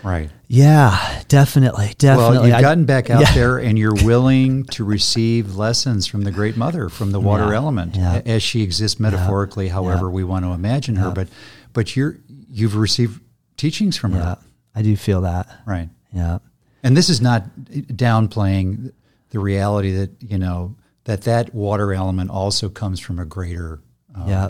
right 0.03 0.29
yeah, 0.53 1.23
definitely, 1.29 1.93
definitely. 1.97 2.39
Well, 2.39 2.47
you've 2.49 2.59
gotten 2.59 2.83
back 2.83 3.09
out 3.09 3.21
yeah. 3.21 3.33
there, 3.33 3.57
and 3.57 3.79
you're 3.79 3.95
willing 4.03 4.65
to 4.65 4.83
receive 4.83 5.55
lessons 5.55 6.07
from 6.07 6.23
the 6.23 6.31
Great 6.31 6.57
Mother, 6.57 6.89
from 6.89 7.11
the 7.11 7.21
water 7.21 7.51
yeah, 7.51 7.55
element, 7.55 7.95
yeah. 7.95 8.21
as 8.25 8.43
she 8.43 8.61
exists 8.61 8.99
metaphorically, 8.99 9.69
however 9.69 10.09
we 10.09 10.25
want 10.25 10.43
to 10.43 10.51
imagine 10.51 10.97
her. 10.97 11.11
But, 11.11 11.29
but 11.71 11.95
you're 11.95 12.17
you've 12.49 12.75
received 12.75 13.21
teachings 13.55 13.95
from 13.95 14.11
her. 14.11 14.37
I 14.75 14.81
do 14.81 14.97
feel 14.97 15.21
that. 15.21 15.47
Right. 15.65 15.87
Yeah. 16.11 16.39
And 16.83 16.97
this 16.97 17.09
is 17.09 17.21
not 17.21 17.45
downplaying 17.69 18.91
the 19.29 19.39
reality 19.39 19.91
that, 19.91 20.09
you 20.19 20.37
know, 20.37 20.75
that 21.05 21.21
that 21.21 21.53
water 21.53 21.93
element 21.93 22.29
also 22.29 22.67
comes 22.67 22.99
from 22.99 23.19
a 23.19 23.25
greater, 23.25 23.79
uh, 24.13 24.25
Yeah. 24.27 24.49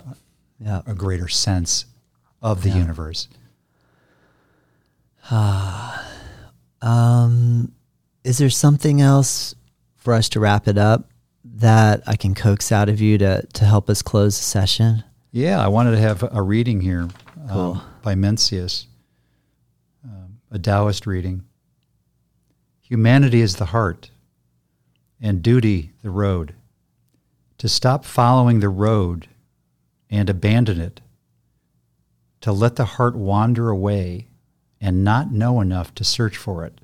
Yeah. 0.58 0.82
a 0.86 0.94
greater 0.94 1.28
sense 1.28 1.84
of 2.40 2.62
the 2.62 2.70
universe. 2.70 3.28
Um, 5.30 5.92
is 8.24 8.38
there 8.38 8.50
something 8.50 9.00
else 9.00 9.54
for 9.96 10.14
us 10.14 10.28
to 10.30 10.40
wrap 10.40 10.68
it 10.68 10.78
up 10.78 11.08
that 11.44 12.02
I 12.06 12.16
can 12.16 12.34
coax 12.34 12.72
out 12.72 12.88
of 12.88 13.00
you 13.00 13.18
to, 13.18 13.46
to 13.46 13.64
help 13.64 13.88
us 13.88 14.02
close 14.02 14.38
the 14.38 14.44
session? 14.44 15.04
Yeah, 15.30 15.64
I 15.64 15.68
wanted 15.68 15.92
to 15.92 15.98
have 15.98 16.24
a 16.32 16.42
reading 16.42 16.80
here 16.80 17.08
um, 17.48 17.82
by 18.02 18.14
Mencius, 18.14 18.86
um, 20.04 20.40
a 20.50 20.58
Taoist 20.58 21.06
reading. 21.06 21.44
Humanity 22.82 23.40
is 23.40 23.56
the 23.56 23.66
heart, 23.66 24.10
and 25.20 25.42
duty 25.42 25.92
the 26.02 26.10
road. 26.10 26.54
To 27.58 27.68
stop 27.68 28.04
following 28.04 28.60
the 28.60 28.68
road 28.68 29.28
and 30.10 30.28
abandon 30.28 30.80
it, 30.80 31.00
to 32.40 32.52
let 32.52 32.76
the 32.76 32.84
heart 32.84 33.14
wander 33.14 33.70
away 33.70 34.26
and 34.82 35.02
not 35.02 35.32
know 35.32 35.62
enough 35.62 35.94
to 35.94 36.04
search 36.04 36.36
for 36.36 36.66
it. 36.66 36.82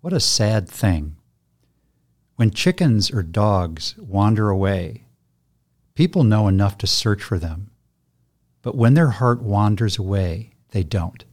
What 0.00 0.12
a 0.12 0.18
sad 0.18 0.68
thing. 0.68 1.14
When 2.34 2.50
chickens 2.50 3.12
or 3.12 3.22
dogs 3.22 3.94
wander 3.98 4.48
away, 4.48 5.04
People 5.98 6.22
know 6.22 6.46
enough 6.46 6.78
to 6.78 6.86
search 6.86 7.24
for 7.24 7.40
them, 7.40 7.72
but 8.62 8.76
when 8.76 8.94
their 8.94 9.10
heart 9.10 9.42
wanders 9.42 9.98
away, 9.98 10.52
they 10.70 10.84
don't. 10.84 11.24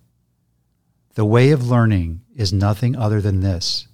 The 1.13 1.23
way 1.23 1.51
of 1.51 1.69
learning 1.69 2.21
is 2.35 2.51
nothing 2.51 2.95
other 2.95 3.21
than 3.21 3.41
this 3.41 3.87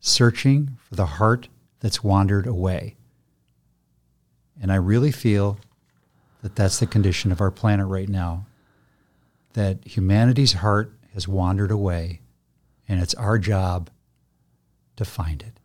searching 0.00 0.76
for 0.86 0.96
the 0.96 1.06
heart 1.06 1.48
that's 1.80 2.04
wandered 2.04 2.46
away. 2.46 2.96
And 4.60 4.70
I 4.70 4.74
really 4.74 5.12
feel 5.12 5.58
that 6.42 6.56
that's 6.56 6.78
the 6.78 6.86
condition 6.86 7.32
of 7.32 7.40
our 7.40 7.50
planet 7.50 7.86
right 7.86 8.10
now. 8.10 8.44
That 9.54 9.78
humanity's 9.86 10.52
heart 10.52 10.92
has 11.14 11.26
wandered 11.28 11.70
away, 11.70 12.20
and 12.88 13.00
it's 13.00 13.14
our 13.14 13.38
job 13.38 13.90
to 14.96 15.04
find 15.04 15.42
it, 15.42 15.60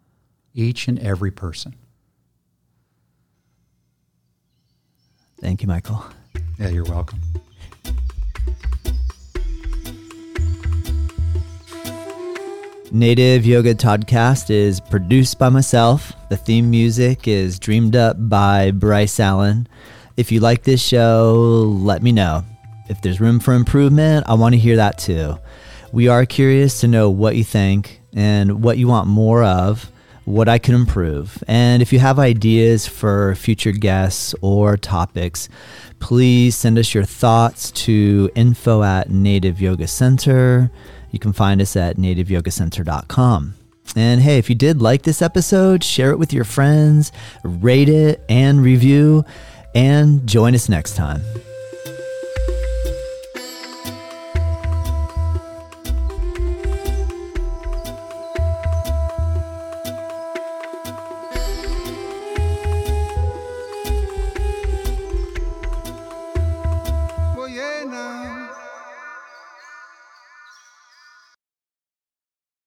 each 0.54 0.88
and 0.88 1.00
every 1.00 1.32
person. 1.32 1.76
Thank 5.42 5.62
you, 5.62 5.68
Michael. 5.68 6.06
Yeah, 6.58 6.70
you're 6.70 6.86
welcome. 6.86 7.20
Native 12.92 13.44
Yoga 13.44 13.74
Toddcast 13.74 14.52
is 14.52 14.80
produced 14.80 15.40
by 15.40 15.50
myself. 15.50 16.14
The 16.30 16.38
theme 16.38 16.70
music 16.70 17.28
is 17.28 17.58
dreamed 17.58 17.96
up 17.96 18.30
by 18.30 18.70
Bryce 18.70 19.20
Allen. 19.20 19.68
If 20.16 20.32
you 20.32 20.40
like 20.40 20.64
this 20.64 20.82
show, 20.82 21.76
let 21.82 22.04
me 22.04 22.12
know. 22.12 22.46
If 22.90 23.02
there's 23.02 23.20
room 23.20 23.40
for 23.40 23.54
improvement, 23.54 24.26
I 24.28 24.34
want 24.34 24.54
to 24.54 24.60
hear 24.60 24.76
that 24.78 24.98
too. 24.98 25.38
We 25.92 26.08
are 26.08 26.26
curious 26.26 26.82
to 26.82 26.88
know 26.88 27.10
what 27.10 27.36
you 27.36 27.44
think 27.44 28.02
and 28.16 28.64
what 28.64 28.78
you 28.78 28.88
want 28.88 29.08
more 29.08 29.44
of, 29.44 29.92
what 30.26 30.50
I 30.50 30.58
can 30.58 30.76
improve. 30.76 31.44
And 31.48 31.82
if 31.82 31.94
you 31.94 32.00
have 32.00 32.20
ideas 32.20 32.88
for 32.88 33.36
future 33.36 33.72
guests 33.72 34.34
or 34.42 34.78
topics, 34.78 35.50
please 36.00 36.56
send 36.56 36.78
us 36.78 36.94
your 36.94 37.04
thoughts 37.04 37.72
to 37.72 38.30
info 38.36 38.84
at 38.84 39.10
Native 39.10 39.62
Yoga 39.62 39.88
Center. 39.88 40.72
You 41.12 41.20
can 41.20 41.34
find 41.34 41.62
us 41.62 41.76
at 41.76 41.98
nativeyogacenter.com. 41.98 43.56
And 43.96 44.22
hey, 44.22 44.38
if 44.38 44.50
you 44.50 44.56
did 44.56 44.82
like 44.82 45.04
this 45.04 45.22
episode, 45.22 45.84
share 45.84 46.12
it 46.12 46.18
with 46.18 46.34
your 46.34 46.46
friends, 46.46 47.12
rate 47.44 47.90
it 47.90 48.24
and 48.28 48.64
review, 48.64 49.24
and 49.76 50.26
join 50.28 50.56
us 50.56 50.70
next 50.70 50.96
time. 50.96 51.22